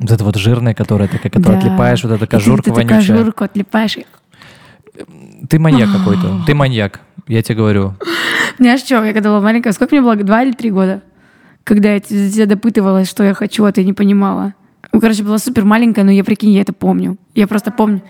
Вот 0.00 0.10
это 0.10 0.24
вот 0.24 0.36
жирное, 0.36 0.74
которое 0.74 1.08
ты 1.08 1.18
как 1.18 1.40
Да. 1.40 1.56
отлипаешь, 1.56 2.02
вот 2.02 2.12
эта 2.12 2.24
И 2.24 2.26
ты- 2.26 2.30
кожурка 2.30 2.64
ты, 2.64 2.70
эту 2.70 2.88
вонючая. 2.88 3.16
кожурку 3.18 3.44
отлипаешь. 3.44 3.98
Ты 5.48 5.58
маньяк 5.58 5.90
какой-то. 5.92 6.42
Ты 6.46 6.54
маньяк, 6.54 7.00
я 7.26 7.42
тебе 7.42 7.56
говорю. 7.56 7.94
Знаешь 8.58 8.80
что, 8.80 9.04
я 9.04 9.12
когда 9.12 9.30
была 9.30 9.40
маленькая, 9.40 9.72
сколько 9.72 9.94
мне 9.94 10.02
было? 10.02 10.16
Два 10.16 10.42
или 10.42 10.52
три 10.52 10.70
года? 10.70 11.02
Когда 11.64 11.92
я 11.92 12.00
тебя 12.00 12.46
допытывалась, 12.46 13.08
что 13.08 13.22
я 13.22 13.34
хочу, 13.34 13.64
а 13.64 13.72
ты 13.72 13.84
не 13.84 13.92
понимала. 13.92 14.54
Ну, 14.92 15.00
короче, 15.00 15.22
была 15.22 15.38
супер 15.38 15.64
маленькая, 15.64 16.04
но 16.04 16.10
я, 16.10 16.24
прикинь, 16.24 16.50
я 16.50 16.62
это 16.62 16.72
помню. 16.72 17.16
Я 17.34 17.46
просто 17.46 17.70
помню. 17.70 18.02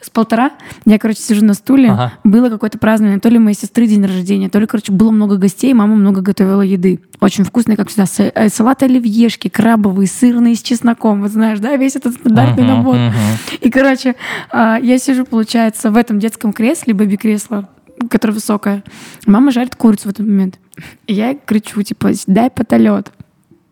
С 0.00 0.10
полтора 0.10 0.52
я, 0.86 0.98
короче, 0.98 1.20
сижу 1.20 1.44
на 1.44 1.54
стуле, 1.54 1.90
Ага. 1.90 2.12
было 2.22 2.50
какое-то 2.50 2.78
празднование, 2.78 3.18
то 3.20 3.28
ли 3.28 3.38
моей 3.38 3.56
сестры 3.56 3.86
день 3.88 4.04
рождения, 4.04 4.48
то 4.48 4.60
ли, 4.60 4.66
короче, 4.66 4.92
было 4.92 5.10
много 5.10 5.36
гостей, 5.38 5.74
мама 5.74 5.96
много 5.96 6.20
готовила 6.20 6.62
еды. 6.62 7.00
Очень 7.20 7.42
вкусные, 7.44 7.76
как 7.76 7.88
всегда, 7.88 8.04
э, 8.34 8.48
салат 8.48 8.82
оливьешки, 8.84 9.48
крабовые, 9.48 10.06
сырные 10.06 10.54
с 10.54 10.62
чесноком, 10.62 11.20
вот 11.22 11.32
знаешь, 11.32 11.58
да, 11.58 11.74
весь 11.76 11.96
этот 11.96 12.14
стандартный 12.14 12.62
Мгм, 12.64 12.76
набор. 12.76 12.94
мгм. 12.96 13.12
И, 13.60 13.70
короче, 13.70 14.14
а, 14.52 14.78
я 14.80 14.98
сижу, 14.98 15.24
получается, 15.24 15.90
в 15.90 15.96
этом 15.96 16.20
детском 16.20 16.52
кресле, 16.52 16.94
бэби-кресло, 16.94 17.68
которое 18.08 18.34
высокое. 18.34 18.84
Мама 19.26 19.50
жарит 19.50 19.74
курицу 19.74 20.08
в 20.08 20.12
этот 20.12 20.24
момент. 20.26 20.60
И 21.08 21.14
я 21.14 21.34
кричу, 21.34 21.82
типа, 21.82 22.12
дай 22.28 22.50
потолет. 22.50 23.10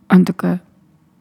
Она 0.08 0.24
такая, 0.24 0.60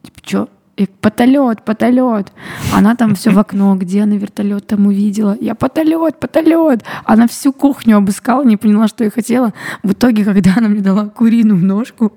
типа, 0.02 0.20
что? 0.26 0.50
Я 0.78 0.88
потолет, 1.00 1.64
потолет. 1.64 2.34
Она 2.74 2.96
там 2.96 3.16
все 3.16 3.32
в 3.32 3.40
окно, 3.40 3.76
где 3.76 4.04
она 4.04 4.16
вертолет 4.18 4.68
там 4.68 4.88
увидела. 4.88 5.38
Я 5.40 5.56
потолет, 5.56 6.20
потолет. 6.20 6.84
Она 7.06 7.28
всю 7.28 7.54
кухню 7.54 7.98
обыскала, 7.98 8.44
не 8.44 8.58
поняла, 8.58 8.90
что 8.90 9.06
я 9.06 9.10
хотела. 9.10 9.54
В 9.84 9.94
итоге, 9.94 10.26
когда 10.26 10.56
она 10.58 10.68
мне 10.68 10.82
дала 10.82 11.06
куриную 11.08 11.64
ножку, 11.64 12.12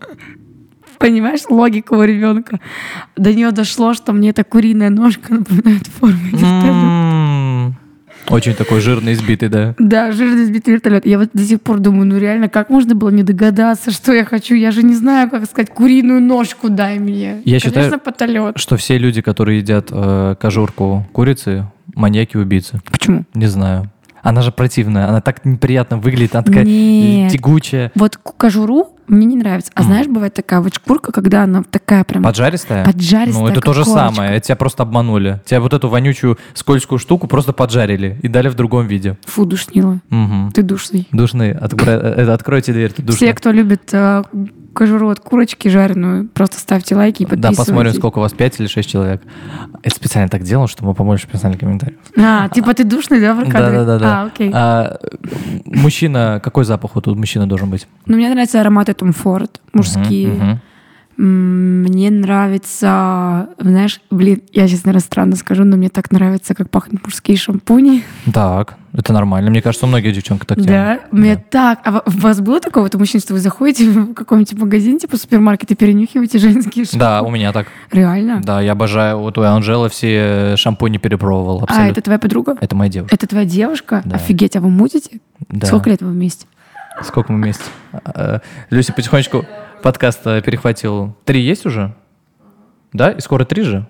понимаешь, 0.99 1.43
логика 1.49 1.95
у 1.95 2.03
ребенка, 2.03 2.59
до 3.17 3.33
нее 3.33 3.53
дошло, 3.53 3.95
что 3.95 4.13
мне 4.13 4.31
эта 4.31 4.43
куриная 4.43 4.91
ножка 4.91 5.35
напоминает 5.35 5.87
форму 5.87 6.19
вертолета. 6.33 7.48
Очень 8.29 8.55
такой 8.55 8.81
жирный, 8.81 9.15
избитый, 9.15 9.49
да. 9.49 9.75
Да, 9.79 10.13
жирный 10.13 10.45
сбитый 10.45 10.75
вертолет. 10.75 11.07
Я 11.07 11.19
вот 11.19 11.31
до 11.33 11.43
сих 11.43 11.61
пор 11.63 11.79
думаю, 11.81 12.07
ну 12.07 12.19
реально, 12.19 12.49
как 12.49 12.69
можно 12.69 12.95
было 12.95 13.09
не 13.09 13.23
догадаться, 13.23 13.91
что 13.91 14.13
я 14.13 14.25
хочу? 14.25 14.55
Я 14.55 14.71
же 14.71 14.83
не 14.83 14.95
знаю, 14.95 15.31
как 15.31 15.47
сказать, 15.47 15.71
куриную 15.71 16.21
ножку 16.21 16.69
дай 16.69 16.99
мне. 16.99 17.41
Я 17.45 17.59
Конечно, 17.61 17.69
считаю- 17.71 18.01
потолет. 18.01 18.59
Что 18.59 18.77
все 18.77 18.99
люди, 18.99 19.23
которые 19.23 19.59
едят 19.59 19.89
э, 19.91 20.35
кожурку 20.41 21.07
курицы, 21.13 21.67
маньяки-убийцы. 21.95 22.81
Почему? 22.91 23.25
Не 23.35 23.47
знаю. 23.47 23.91
Она 24.23 24.43
же 24.43 24.53
противная, 24.53 25.09
она 25.09 25.21
так 25.21 25.45
неприятно 25.45 25.97
выглядит, 25.99 26.35
она 26.35 26.45
такая 26.45 26.65
Нет. 26.65 27.33
тягучая. 27.33 27.93
Вот 27.95 28.17
кожуру 28.17 28.95
мне 29.07 29.25
не 29.27 29.37
нравится. 29.37 29.73
А 29.75 29.83
знаешь, 29.85 30.07
бывает 30.07 30.35
такая 30.35 30.61
вот 30.61 30.75
шкурка, 30.75 31.13
когда 31.13 31.45
она 31.45 31.63
такая 31.63 32.05
прям 32.05 32.23
Поджаристая? 32.23 32.85
поджаристая, 32.85 33.43
Ну, 33.43 33.49
это 33.49 33.61
то 33.63 33.73
же 33.73 33.85
корочка. 33.85 34.13
самое. 34.15 34.39
Тебя 34.41 34.57
просто 34.57 34.83
обманули. 34.83 35.41
Тебя 35.47 35.61
вот 35.63 35.73
эту 35.73 35.89
вонючую 35.89 36.37
скользкую 36.53 36.99
штуку 36.99 37.27
просто 37.27 37.53
поджарили 37.55 38.19
и 38.23 38.29
дали 38.29 38.49
в 38.49 38.55
другом 38.55 38.87
виде. 38.87 39.17
Фу, 39.25 39.47
душнила. 39.47 40.01
Мгм. 40.11 40.53
Ты 40.53 40.63
душный. 40.63 41.09
Душный. 41.13 41.53
Откро- 41.53 41.89
э, 41.99 42.31
Откройте 42.31 42.73
дверь, 42.75 42.93
тут 42.93 43.07
душно. 43.07 43.17
Все, 43.17 43.33
кто 43.33 43.51
любит 43.51 43.89
э, 43.93 44.25
кожуру 44.79 45.09
от 45.11 45.19
курочки 45.19 45.67
жареную, 45.69 46.29
просто 46.29 46.59
ставьте 46.61 46.95
лайки 46.95 47.23
и 47.23 47.27
Да, 47.27 47.31
подписывайтесь. 47.31 47.59
посмотрим, 47.59 47.93
сколько 47.95 48.19
у 48.19 48.21
вас, 48.23 48.33
5 48.33 48.61
или 48.61 48.67
6 48.69 48.89
человек. 48.89 49.23
Это 49.83 49.95
специально 49.95 50.29
так 50.29 50.43
делал, 50.45 50.69
чтобы 50.69 50.95
побольше 50.95 51.27
писали 51.27 51.57
комментариев. 51.57 51.99
А, 52.17 52.49
типа 52.49 52.73
ты 52.75 52.85
душный, 52.85 53.21
да, 53.21 53.35
в 53.35 53.41
кадре? 53.51 53.79
Да-да-да. 53.79 54.23
А, 54.23 54.27
окей. 54.27 54.51
А, 54.55 54.97
мужчина, 55.65 56.41
какой 56.43 56.65
запах 56.65 56.95
вот 56.95 57.05
тут 57.05 57.17
мужчина 57.19 57.49
должен 57.49 57.69
быть? 57.71 57.89
Ну, 58.07 58.17
мне 58.17 58.29
нравятся 58.31 58.61
ароматы 58.61 58.95
Том 58.95 59.13
Форд, 59.13 59.61
мужские. 59.73 60.29
Мгм. 60.29 60.61
М, 61.21 61.83
Мне 61.83 62.11
нравится, 62.11 63.49
знаешь, 63.59 64.01
блин, 64.11 64.43
я 64.53 64.69
сейчас, 64.69 64.85
наверное, 64.85 65.05
странно 65.05 65.35
скажу, 65.37 65.65
но 65.65 65.77
мне 65.77 65.89
так 65.89 66.13
нравится, 66.13 66.55
как 66.55 66.71
пахнут 66.71 67.03
мужские 67.05 67.37
шампуни. 67.37 68.05
Так, 68.33 68.77
Это 68.99 69.13
нормально. 69.13 69.49
Мне 69.51 69.63
кажется, 69.63 69.87
у 69.87 69.89
многих 69.89 70.13
девчонок 70.13 70.45
так 70.45 70.59
Да, 70.59 70.65
делают. 70.65 71.13
мне 71.13 71.37
так. 71.37 71.79
А 71.85 72.03
у 72.05 72.11
вас 72.11 72.41
было 72.41 72.59
такое 72.59 72.83
вот 72.83 72.93
мужчин, 72.97 73.21
что 73.21 73.33
вы 73.33 73.39
заходите 73.39 73.89
в 73.91 74.13
какой-нибудь 74.13 74.55
магазин, 74.55 74.99
типа 74.99 75.17
супермаркет, 75.17 75.71
и 75.71 75.77
перенюхиваете 75.77 76.39
женские 76.41 76.85
шампуни? 76.85 76.99
Да, 77.01 77.23
у 77.23 77.31
меня 77.31 77.53
так. 77.53 77.69
Реально? 77.93 78.41
Да, 78.43 78.61
я 78.61 78.73
обожаю. 78.73 79.19
Вот 79.19 79.39
у 79.39 79.43
Анжелы 79.43 79.89
все 79.89 80.57
шампуни 80.57 80.99
перепробовал. 80.99 81.61
А, 81.61 81.65
Абсолютно. 81.65 81.91
это 81.93 82.01
твоя 82.03 82.19
подруга? 82.19 82.57
Это 82.61 82.75
моя 82.75 82.91
девушка. 82.91 83.15
Это 83.15 83.27
твоя 83.29 83.45
девушка? 83.47 84.03
Да. 84.05 84.17
Офигеть, 84.17 84.57
а 84.57 84.61
вы 84.61 84.69
мутите? 84.69 85.21
Да. 85.49 85.69
Сколько 85.69 85.91
лет 85.91 86.03
вы 86.03 86.11
вместе? 86.11 86.47
Сколько 87.05 87.33
мы 87.33 87.41
вместе? 87.41 87.63
А, 87.93 88.41
Люся 88.71 88.93
потихонечку 88.93 89.47
подкаст 89.81 90.23
э, 90.27 90.43
перехватил. 90.43 91.15
Три 91.25 91.41
есть 91.41 91.65
уже? 91.67 91.95
Да? 92.93 93.13
И 93.13 93.21
скоро 93.21 93.45
три 93.45 93.63
же? 93.63 93.87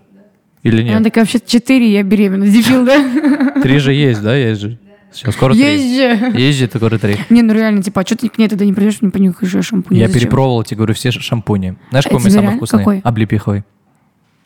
Или 0.63 0.83
Она 0.83 0.99
нет? 0.99 1.05
такая, 1.05 1.25
вообще 1.25 1.41
четыре, 1.41 1.91
я 1.91 2.03
беременна. 2.03 2.47
Дебил, 2.51 2.85
да? 2.85 3.59
Три 3.63 3.79
же 3.79 3.95
есть, 3.95 4.21
да? 4.21 4.35
Есть 4.37 4.61
же. 4.61 4.79
Все, 5.13 5.31
скоро 5.33 5.55
три. 5.55 5.63
Есть 5.63 5.97
же. 5.97 6.33
Есть 6.39 6.59
же, 6.59 6.67
скоро 6.73 6.99
три. 6.99 7.17
Не, 7.31 7.43
ну 7.43 7.53
реально, 7.55 7.83
типа, 7.83 8.03
а 8.03 8.07
что 8.07 8.17
ты 8.17 8.29
к 8.29 8.39
ней 8.39 8.49
тогда 8.49 8.65
не 8.65 8.73
придешь, 8.73 9.01
не 9.01 9.11
понюхаешь 9.11 9.67
шампунь? 9.67 9.97
Я 9.97 10.07
Зачем? 10.07 10.21
перепробовал, 10.21 10.65
тебе 10.65 10.77
говорю, 10.79 10.95
все 10.95 11.11
шампуни. 11.11 11.77
Знаешь, 11.91 12.07
А 12.07 12.09
какой 12.11 12.23
у 12.23 12.27
меня 12.27 12.35
самый 12.35 12.57
вкусный? 12.57 12.79
Какой? 12.81 13.01
Облепиховый. 13.01 13.65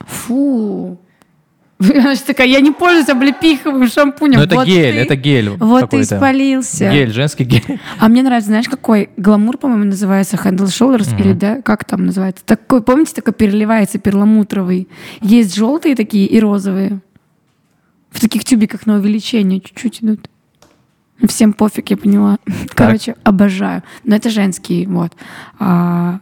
Фу. 0.01 0.99
Она 1.81 2.15
же 2.15 2.21
такая, 2.21 2.47
я 2.47 2.61
не 2.61 2.71
пользуюсь 2.71 3.09
облепиховым 3.09 3.89
шампунем. 3.89 4.39
Ну 4.39 4.45
это 4.45 4.55
Вот 4.55 4.67
гель, 4.69 4.93
ты- 4.95 4.99
это 5.01 5.17
гель 5.17 5.51
Вот 5.51 5.91
ты 5.91 6.01
испалился. 6.03 6.89
Гель, 6.91 7.11
женский 7.11 7.43
гель. 7.43 7.81
А 7.99 8.09
мне 8.09 8.23
нравится, 8.23 8.51
знаешь, 8.51 8.69
какой 8.69 9.11
гламур, 9.17 9.59
по-моему, 9.59 9.85
называется 9.87 10.37
Handle 10.37 10.67
Shoulders, 10.67 11.19
или 11.21 11.33
да, 11.33 11.61
как 11.61 11.85
там 11.85 12.07
называется? 12.07 12.45
Такой, 12.45 12.83
помните, 12.83 13.15
такой 13.15 13.33
переливается 13.35 13.99
перламутровый. 13.99 14.87
Есть 15.23 15.57
желтые 15.57 15.97
такие 15.97 16.27
и 16.27 16.39
розовые. 16.39 17.01
В 18.11 18.21
таких 18.21 18.45
тюбиках 18.45 18.87
на 18.87 18.97
увеличение 18.97 19.61
чуть-чуть 19.61 20.03
идут. 20.03 20.29
Всем 21.29 21.53
пофиг, 21.53 21.91
я 21.91 21.97
поняла. 21.97 22.39
Короче, 22.75 23.17
обожаю. 23.25 23.83
Но 24.05 24.17
это 24.17 24.31
женские, 24.31 24.89
вот. 24.89 25.13
А, 25.59 26.21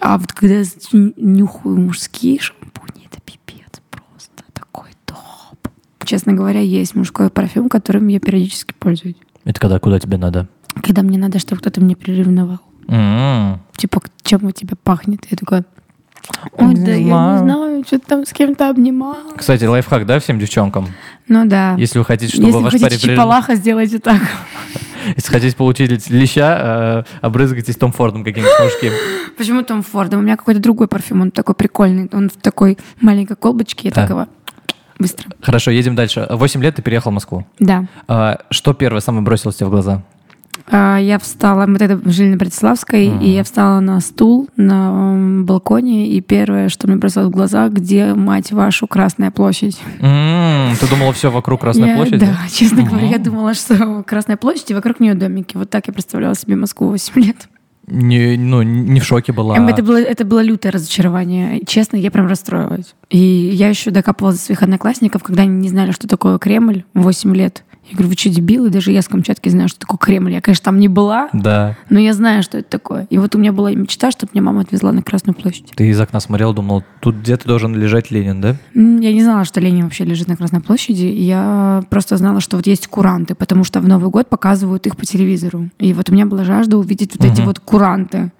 а 0.00 0.18
вот 0.18 0.32
когда 0.32 0.56
я 0.56 0.64
нюхаю 0.92 1.80
мужские 1.80 2.40
шампуни, 2.40 3.08
это 3.10 3.20
пипец 3.20 3.80
просто. 3.90 4.42
Такой 4.52 4.90
топ. 5.04 5.68
Честно 6.04 6.32
говоря, 6.32 6.60
есть 6.60 6.94
мужской 6.94 7.30
парфюм, 7.30 7.68
которым 7.68 8.08
я 8.08 8.18
периодически 8.20 8.74
пользуюсь. 8.78 9.16
Это 9.44 9.60
когда, 9.60 9.78
куда 9.78 9.98
тебе 9.98 10.16
надо? 10.18 10.48
Когда 10.82 11.02
мне 11.02 11.18
надо, 11.18 11.38
чтобы 11.38 11.60
кто-то 11.60 11.80
мне 11.80 11.96
приревновал. 11.96 12.60
М. 12.88 13.60
Типа, 13.76 14.00
чем 14.22 14.44
у 14.44 14.50
тебя 14.50 14.76
пахнет? 14.82 15.26
Я 15.30 15.36
такая, 15.36 15.64
ой, 16.58 16.74
Не 16.74 16.84
да 16.84 16.92
я 16.92 17.04
знаю. 17.06 17.32
не 17.32 17.38
знаю, 17.44 17.84
что 17.86 17.98
там 17.98 18.24
с 18.26 18.32
кем-то 18.32 18.68
обнимал. 18.70 19.16
Кстати, 19.36 19.64
лайфхак, 19.64 20.06
да, 20.06 20.18
всем 20.20 20.38
девчонкам? 20.38 20.88
Ну 21.28 21.46
да. 21.46 21.74
Если 21.78 21.98
вы 21.98 22.04
хотите, 22.04 22.32
чтобы 22.32 22.48
Если 22.48 22.60
ваш 22.62 22.72
хотите 22.72 22.88
парень... 22.90 22.98
прирев- 23.02 23.14
чипалаха, 23.16 23.54
сделайте 23.54 23.98
так. 23.98 24.20
Если 25.16 25.32
хотите 25.32 25.56
получить 25.56 26.10
леща, 26.10 27.04
э, 27.04 27.26
обрызгайтесь 27.26 27.76
Том 27.76 27.90
Фордом 27.92 28.22
каким-нибудь 28.24 28.52
мужским. 28.62 28.92
Почему 29.36 29.62
Том 29.62 29.82
Фордом? 29.82 30.20
У 30.20 30.22
меня 30.22 30.36
какой-то 30.36 30.60
другой 30.60 30.86
парфюм, 30.88 31.22
он 31.22 31.30
такой 31.32 31.54
прикольный. 31.56 32.08
Он 32.12 32.28
в 32.30 32.34
такой 32.34 32.78
маленькой 33.00 33.36
колбочке, 33.36 33.88
я 33.88 33.94
так 33.94 34.08
его 34.10 34.26
быстро. 35.00 35.30
Хорошо, 35.40 35.70
едем 35.72 35.96
дальше. 35.96 36.26
Восемь 36.30 36.62
лет 36.62 36.76
ты 36.76 36.82
переехал 36.82 37.10
в 37.10 37.14
Москву. 37.14 37.44
Да. 37.58 37.86
А, 38.06 38.38
Что 38.50 38.74
первое 38.74 39.00
самое 39.00 39.24
бросилось 39.24 39.56
тебе 39.56 39.66
в 39.66 39.70
глаза? 39.70 40.02
А, 40.70 40.98
Я 40.98 41.18
встала, 41.18 41.66
мы 41.66 41.78
тогда 41.78 41.98
жили 42.10 42.30
на 42.30 42.36
Братиславской, 42.36 43.06
и 43.06 43.30
я 43.30 43.42
встала 43.44 43.80
на 43.80 44.00
стул 44.00 44.48
на 44.56 45.42
балконе, 45.44 46.08
и 46.08 46.20
первое, 46.20 46.68
что 46.68 46.86
мне 46.86 46.96
бросилось 46.96 47.28
в 47.28 47.30
глаза, 47.30 47.68
где, 47.68 48.14
мать 48.14 48.52
вашу, 48.52 48.86
Красная 48.86 49.30
площадь. 49.30 49.78
М, 50.00 50.74
Ты 50.78 50.86
думала, 50.88 51.12
все 51.12 51.30
вокруг 51.30 51.60
Красной 51.62 51.88
Я- 51.88 51.96
площади? 51.96 52.18
Да, 52.26 52.36
честно 52.50 52.82
говоря, 52.84 53.06
я 53.06 53.18
думала, 53.18 53.54
что 53.54 54.02
Красная 54.06 54.36
площадь, 54.36 54.70
и 54.70 54.74
вокруг 54.74 55.00
нее 55.00 55.14
домики. 55.14 55.56
Вот 55.56 55.70
так 55.70 55.86
я 55.88 55.92
представляла 55.92 56.34
себе 56.34 56.56
Москву 56.56 56.88
8 56.88 57.20
лет. 57.20 57.48
Не, 57.88 58.36
ну, 58.36 58.62
не 58.62 59.00
в 59.00 59.04
шоке 59.04 59.32
была. 59.32 59.56
Эм, 59.56 59.66
Это 59.68 59.82
было, 59.82 59.96
это 60.00 60.24
было 60.24 60.40
лютое 60.42 60.70
разочарование. 60.70 61.60
Честно, 61.66 61.96
я 61.96 62.10
прям 62.12 62.28
расстроилась. 62.28 62.94
И 63.10 63.18
я 63.18 63.68
еще 63.68 63.90
докапывалась 63.90 64.38
до 64.38 64.44
своих 64.44 64.62
одноклассников, 64.62 65.22
когда 65.24 65.42
они 65.42 65.56
не 65.56 65.68
знали, 65.68 65.90
что 65.90 66.06
такое 66.06 66.38
Кремль, 66.38 66.84
8 66.94 67.34
лет. 67.34 67.64
Я 67.92 67.96
говорю, 67.98 68.08
вы 68.08 68.16
что, 68.18 68.30
дебилы? 68.30 68.70
Даже 68.70 68.90
я 68.90 69.02
с 69.02 69.08
Камчатки 69.08 69.50
знаю, 69.50 69.68
что 69.68 69.80
такое 69.80 69.98
Кремль. 69.98 70.32
Я, 70.32 70.40
конечно, 70.40 70.64
там 70.64 70.80
не 70.80 70.88
была, 70.88 71.28
Да. 71.34 71.76
но 71.90 71.98
я 71.98 72.14
знаю, 72.14 72.42
что 72.42 72.56
это 72.56 72.70
такое. 72.70 73.06
И 73.10 73.18
вот 73.18 73.34
у 73.34 73.38
меня 73.38 73.52
была 73.52 73.70
мечта, 73.72 74.10
чтобы 74.10 74.30
меня 74.32 74.42
мама 74.42 74.62
отвезла 74.62 74.92
на 74.92 75.02
Красную 75.02 75.36
площадь. 75.36 75.72
Ты 75.76 75.88
из 75.88 76.00
окна 76.00 76.18
смотрел, 76.20 76.54
думал, 76.54 76.82
тут 77.00 77.16
где-то 77.16 77.46
должен 77.46 77.74
лежать 77.76 78.10
Ленин, 78.10 78.40
да? 78.40 78.56
Я 78.74 79.12
не 79.12 79.22
знала, 79.22 79.44
что 79.44 79.60
Ленин 79.60 79.84
вообще 79.84 80.04
лежит 80.04 80.26
на 80.28 80.36
Красной 80.38 80.60
площади. 80.62 81.04
Я 81.04 81.84
просто 81.90 82.16
знала, 82.16 82.40
что 82.40 82.56
вот 82.56 82.66
есть 82.66 82.86
куранты, 82.86 83.34
потому 83.34 83.62
что 83.62 83.80
в 83.80 83.86
Новый 83.86 84.08
год 84.08 84.28
показывают 84.30 84.86
их 84.86 84.96
по 84.96 85.04
телевизору. 85.04 85.68
И 85.78 85.92
вот 85.92 86.08
у 86.08 86.14
меня 86.14 86.24
была 86.24 86.44
жажда 86.44 86.78
увидеть 86.78 87.12
вот 87.14 87.26
эти 87.26 87.40
Мгм. 87.40 87.46
вот 87.48 87.60
куранты. 87.60 88.32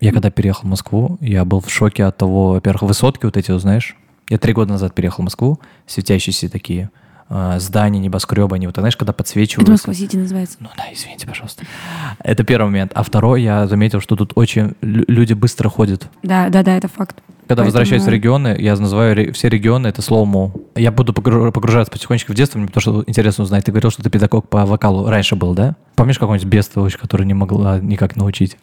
Я 0.00 0.12
когда 0.12 0.30
переехал 0.30 0.62
в 0.68 0.70
Москву, 0.70 1.18
я 1.20 1.44
был 1.44 1.60
в 1.60 1.68
шоке 1.68 2.04
от 2.04 2.16
того, 2.16 2.52
во-первых, 2.52 2.82
высотки 2.82 3.24
вот 3.24 3.36
эти, 3.36 3.58
знаешь. 3.58 3.96
Я 4.30 4.38
три 4.38 4.52
года 4.52 4.70
назад 4.70 4.94
переехал 4.94 5.22
в 5.22 5.24
Москву, 5.24 5.58
светящиеся 5.88 6.48
такие 6.48 6.90
а, 7.30 7.58
здания, 7.58 7.98
небоскребы, 8.00 8.56
они 8.56 8.66
вот, 8.66 8.76
знаешь, 8.76 8.96
когда 8.96 9.10
Это 9.10 9.18
подсвечиваются. 9.18 9.70
Москва-Сити 9.72 10.16
называется. 10.16 10.56
Ну 10.60 10.68
да, 10.76 10.84
извините, 10.92 11.26
пожалуйста. 11.26 11.64
Это 12.24 12.42
первый 12.44 12.66
момент. 12.66 12.92
А 12.94 13.02
второй, 13.02 13.42
я 13.42 13.66
заметил, 13.66 14.00
что 14.00 14.16
тут 14.16 14.32
очень 14.34 14.74
лю- 14.80 15.04
люди 15.08 15.34
быстро 15.34 15.68
ходят. 15.68 16.08
Да, 16.22 16.48
да, 16.48 16.62
да, 16.62 16.76
это 16.76 16.88
факт. 16.88 17.16
Когда 17.46 17.62
Поэтому- 17.62 17.66
возвращаюсь 17.66 18.02
в 18.04 18.08
регионы, 18.08 18.56
я 18.58 18.76
называю 18.76 19.32
все 19.34 19.48
регионы 19.48 19.88
это 19.88 20.02
слоуму. 20.02 20.52
Я 20.74 20.90
буду 20.92 21.12
погру- 21.12 21.50
погружаться 21.52 21.90
потихонечку 21.92 22.32
в 22.32 22.34
детство, 22.34 22.58
мне 22.58 22.66
потому 22.68 22.80
что 22.80 23.04
интересно 23.06 23.44
узнать. 23.44 23.64
Ты 23.64 23.72
говорил, 23.72 23.90
что 23.90 24.02
ты 24.02 24.10
педагог 24.10 24.48
по 24.48 24.64
вокалу 24.66 25.08
раньше 25.08 25.34
был, 25.36 25.54
да? 25.54 25.74
Помнишь 25.96 26.18
какой-нибудь 26.18 26.48
бестолочь, 26.48 26.96
который 26.96 27.26
не 27.26 27.34
могла 27.34 27.78
никак 27.78 28.16
научить? 28.16 28.56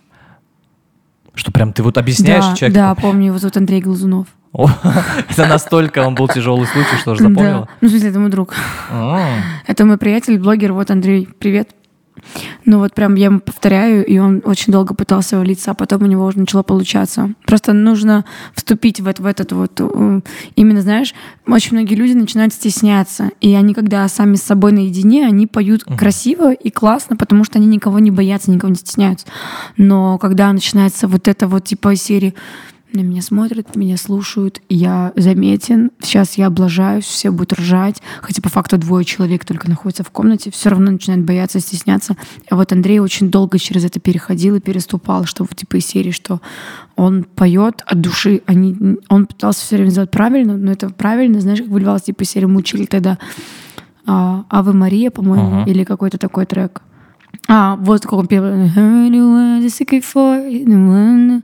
Что 1.34 1.52
прям 1.52 1.74
ты 1.74 1.84
вот 1.84 1.98
объясняешь 1.98 2.46
да, 2.46 2.56
человеку? 2.56 2.76
да, 2.80 2.96
помню, 2.96 3.28
его 3.28 3.38
зовут 3.38 3.58
Андрей 3.58 3.82
Глазунов. 3.82 4.28
Это 5.30 5.48
настолько 5.48 6.06
он 6.06 6.16
был 6.16 6.28
тяжелый 6.28 6.66
случай, 6.68 6.96
что 7.00 7.16
же 7.16 7.22
запомнила? 7.24 7.68
Ну, 7.82 7.88
в 7.88 7.92
смысле, 7.92 8.10
это 8.10 8.20
мой 8.20 8.30
друг. 8.30 8.54
М. 8.92 9.42
Это 9.68 9.86
мой 9.86 9.98
приятель, 9.98 10.40
блогер. 10.40 10.74
Вот, 10.74 10.92
Андрей, 10.92 11.28
привет. 11.40 11.70
Ну 12.64 12.80
вот 12.80 12.94
прям 12.94 13.16
я 13.16 13.26
ему 13.26 13.40
повторяю, 13.40 14.06
и 14.06 14.18
он 14.18 14.42
очень 14.46 14.74
долго 14.74 14.96
пытался 14.96 15.40
влиться, 15.40 15.72
а 15.72 15.74
потом 15.74 16.04
у 16.04 16.06
него 16.06 16.26
уже 16.26 16.40
начало 16.40 16.64
получаться. 16.64 17.32
Просто 17.46 17.74
нужно 17.74 18.26
вступить 18.54 19.00
в, 19.00 19.08
это, 19.08 19.22
в 19.22 19.26
этот 19.26 19.52
вот... 19.52 19.80
э, 19.80 20.22
Именно, 20.56 20.82
знаешь, 20.82 21.14
очень 21.46 21.74
многие 21.78 21.96
люди 21.96 22.14
начинают 22.14 22.54
стесняться, 22.54 23.32
и 23.42 23.54
они, 23.54 23.74
когда 23.74 24.08
сами 24.08 24.36
с 24.36 24.44
собой 24.44 24.72
наедине, 24.72 25.28
они 25.28 25.46
поют 25.46 25.84
красиво 25.84 26.54
и 26.54 26.70
классно, 26.72 27.16
потому 27.16 27.44
что 27.44 27.60
они 27.60 27.68
никого 27.68 28.00
не 28.00 28.12
боятся, 28.12 28.50
никого 28.50 28.70
не 28.70 28.78
стесняются. 28.78 29.28
Но 29.78 30.18
когда 30.18 30.52
начинается 30.52 31.08
вот 31.08 31.28
это 31.28 31.48
вот 31.48 31.66
типа 31.66 31.96
серии 31.96 32.34
на 32.96 33.02
меня 33.02 33.22
смотрят, 33.22 33.76
меня 33.76 33.98
слушают, 33.98 34.62
я 34.70 35.12
заметен, 35.16 35.92
сейчас 36.02 36.38
я 36.38 36.48
облажаюсь, 36.48 37.06
все 37.06 37.30
будут 37.32 37.54
ржать, 37.54 38.02
хотя 38.22 38.42
по 38.42 38.50
факту 38.50 38.78
двое 38.78 39.06
человек 39.06 39.46
только 39.46 39.70
находятся 39.70 40.04
в 40.04 40.10
комнате, 40.12 40.52
все 40.52 40.70
равно 40.70 40.92
начинают 40.92 41.26
бояться, 41.26 41.60
стесняться. 41.60 42.16
А 42.50 42.56
вот 42.56 42.72
Андрей 42.72 43.00
очень 43.00 43.30
долго 43.30 43.60
через 43.60 43.86
это 43.86 44.00
переходил 44.00 44.56
и 44.56 44.60
переступал, 44.60 45.26
что 45.26 45.46
типа 45.46 45.78
из 45.78 45.86
серии, 45.86 46.12
что 46.12 46.42
он 46.96 47.24
поет 47.24 47.84
от 47.86 48.02
души, 48.02 48.42
они, 48.46 48.98
он 49.10 49.26
пытался 49.26 49.62
все 49.66 49.76
время 49.76 49.90
сделать 49.90 50.12
правильно, 50.12 50.58
но 50.58 50.72
это 50.72 50.90
правильно, 50.90 51.42
знаешь, 51.42 51.60
как 51.60 51.68
выливалось, 51.70 52.04
типа 52.04 52.24
из 52.24 52.30
серии, 52.30 52.46
мы 52.46 52.58
учили 52.58 52.86
тогда 52.86 53.18
а, 54.08 54.46
Аве 54.50 54.72
Мария, 54.72 55.12
по-моему, 55.12 55.62
Ага. 55.62 55.70
или 55.72 55.84
какой-то 55.84 56.18
такой 56.18 56.46
трек. 56.46 56.82
А, 57.48 57.76
вот 57.76 58.04
как 58.04 58.14
он 58.14 58.28
пел. 58.28 58.44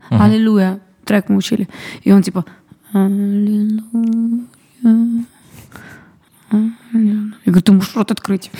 Аллилуйя. 0.09 0.79
Трек 1.05 1.29
мы 1.29 1.37
учили. 1.37 1.67
И 2.03 2.11
он 2.11 2.21
типа... 2.23 2.45
Я 2.93 3.07
говорю, 7.45 7.61
ты 7.61 7.71
можешь 7.71 7.95
рот 7.95 8.11
открыть. 8.11 8.51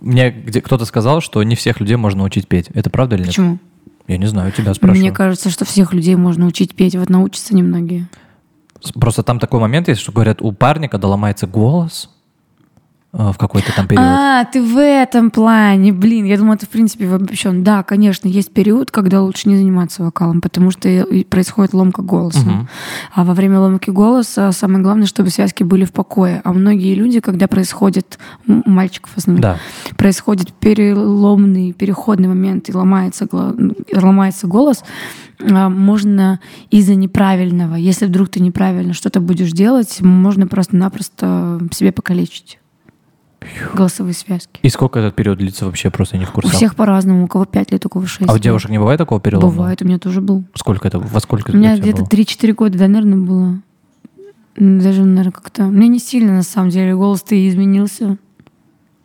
Мне 0.00 0.30
где 0.30 0.60
кто-то 0.60 0.84
сказал, 0.84 1.20
что 1.20 1.42
не 1.42 1.54
всех 1.54 1.80
людей 1.80 1.96
можно 1.96 2.24
учить 2.24 2.48
петь. 2.48 2.68
Это 2.74 2.90
правда 2.90 3.16
или 3.16 3.22
нет? 3.22 3.30
Почему? 3.30 3.58
Я 4.06 4.18
не 4.18 4.26
знаю, 4.26 4.52
тебя 4.52 4.72
спрашиваю. 4.74 5.00
Мне 5.00 5.12
кажется, 5.12 5.50
что 5.50 5.64
всех 5.64 5.92
людей 5.92 6.14
можно 6.16 6.46
учить 6.46 6.74
петь. 6.74 6.96
Вот 6.96 7.10
научатся 7.10 7.54
немногие. 7.54 8.08
Просто 8.94 9.22
там 9.22 9.38
такой 9.38 9.60
момент 9.60 9.88
есть, 9.88 10.00
что 10.00 10.12
говорят, 10.12 10.40
у 10.42 10.52
парня, 10.52 10.88
когда 10.88 11.08
ломается 11.08 11.46
голос 11.46 12.10
в 13.16 13.38
какой-то 13.38 13.74
там 13.74 13.88
период. 13.88 14.04
А, 14.06 14.44
ты 14.44 14.62
в 14.62 14.78
этом 14.78 15.30
плане. 15.30 15.92
Блин, 15.92 16.26
я 16.26 16.36
думаю, 16.36 16.56
это 16.56 16.66
в 16.66 16.68
принципе 16.68 17.08
обобщен. 17.08 17.64
Да, 17.64 17.82
конечно, 17.82 18.28
есть 18.28 18.52
период, 18.52 18.90
когда 18.90 19.22
лучше 19.22 19.48
не 19.48 19.56
заниматься 19.56 20.02
вокалом, 20.02 20.40
потому 20.40 20.70
что 20.70 21.06
происходит 21.30 21.72
ломка 21.72 22.02
голоса. 22.02 22.40
Мгм. 22.40 22.68
А 23.14 23.24
во 23.24 23.34
время 23.34 23.60
ломки 23.60 23.90
голоса 23.90 24.52
самое 24.52 24.82
главное, 24.82 25.06
чтобы 25.06 25.30
связки 25.30 25.62
были 25.62 25.84
в 25.84 25.92
покое. 25.92 26.42
А 26.44 26.52
многие 26.52 26.94
люди, 26.94 27.20
когда 27.20 27.48
происходит, 27.48 28.18
у 28.46 28.68
мальчиков 28.68 29.12
в 29.12 29.18
основном, 29.18 29.40
Да. 29.40 29.56
происходит 29.96 30.52
переломный, 30.52 31.72
переходный 31.72 32.28
момент, 32.28 32.68
и 32.68 32.72
ломается, 32.74 33.26
ломается 33.94 34.46
голос, 34.46 34.84
а, 35.40 35.68
можно 35.68 36.40
из-за 36.70 36.94
неправильного, 36.94 37.76
если 37.76 38.06
вдруг 38.06 38.28
ты 38.28 38.40
неправильно 38.40 38.92
что-то 38.92 39.20
будешь 39.20 39.52
делать, 39.52 40.00
можно 40.00 40.46
просто-напросто 40.46 41.60
себе 41.72 41.92
покалечить. 41.92 42.58
Голосовые 43.74 44.14
связки. 44.14 44.58
И 44.62 44.68
сколько 44.68 44.98
этот 44.98 45.14
период 45.14 45.38
длится 45.38 45.66
вообще? 45.66 45.90
Просто 45.90 46.18
не 46.18 46.24
в 46.24 46.30
У 46.30 46.32
курсе. 46.32 46.50
всех 46.56 46.74
по-разному, 46.74 47.24
у 47.24 47.28
кого 47.28 47.44
5 47.44 47.72
лет, 47.72 47.86
у 47.86 47.88
кого 47.88 48.06
6 48.06 48.28
А 48.28 48.34
у 48.34 48.38
девушек 48.38 48.70
не 48.70 48.78
бывает 48.78 48.98
такого 48.98 49.20
перелома? 49.20 49.48
Бывает, 49.52 49.82
у 49.82 49.84
меня 49.84 49.98
тоже 49.98 50.20
был. 50.20 50.44
Сколько 50.54 50.88
это? 50.88 50.98
Во 50.98 51.20
сколько 51.20 51.50
У 51.50 51.56
меня 51.56 51.72
у 51.72 51.76
тебя 51.76 51.82
где-то 51.92 52.02
было? 52.02 52.08
3-4 52.08 52.52
года, 52.54 52.78
да, 52.78 52.88
наверное, 52.88 53.18
было. 53.18 53.60
Даже, 54.56 55.04
наверное, 55.04 55.32
как-то... 55.32 55.64
У 55.66 55.70
меня 55.70 55.88
не 55.88 55.98
сильно, 55.98 56.32
на 56.32 56.42
самом 56.42 56.70
деле, 56.70 56.94
голос-то 56.96 57.34
и 57.34 57.48
изменился. 57.48 58.16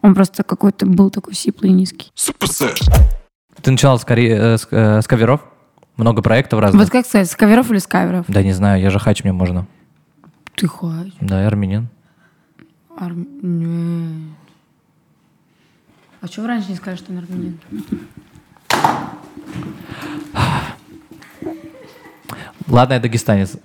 Он 0.01 0.15
просто 0.15 0.43
какой-то 0.43 0.85
был 0.85 1.09
такой 1.09 1.33
сиплый 1.35 1.71
и 1.71 1.73
низкий. 1.73 2.09
Ты 3.61 3.71
начинал 3.71 3.99
с, 3.99 4.05
кори- 4.05 4.29
э, 4.31 4.57
с, 4.57 4.67
э, 4.71 5.01
с 5.01 5.07
каверов? 5.07 5.41
Много 5.97 6.21
проектов 6.21 6.59
разных? 6.61 6.81
Вот 6.81 6.89
как 6.91 7.05
сказать, 7.05 7.29
с 7.29 7.35
каверов 7.35 7.69
или 7.69 7.77
с 7.77 7.85
каверов? 7.85 8.25
Да 8.27 8.41
не 8.41 8.53
знаю, 8.53 8.81
я 8.81 8.89
же 8.89 8.97
хач, 8.97 9.23
мне 9.23 9.33
можно. 9.33 9.67
Ты 10.55 10.67
хач. 10.67 11.09
Да, 11.19 11.41
я 11.41 11.47
армянин. 11.47 11.89
Арм... 12.97 13.27
Нет. 13.41 14.37
А 16.21 16.27
чего 16.27 16.43
вы 16.43 16.49
раньше 16.49 16.69
не 16.69 16.75
сказали, 16.75 16.97
что 16.97 17.11
он 17.11 17.17
армянин? 17.19 17.59
Ладно, 22.67 22.93
я 22.93 22.99
дагестанец. 22.99 23.57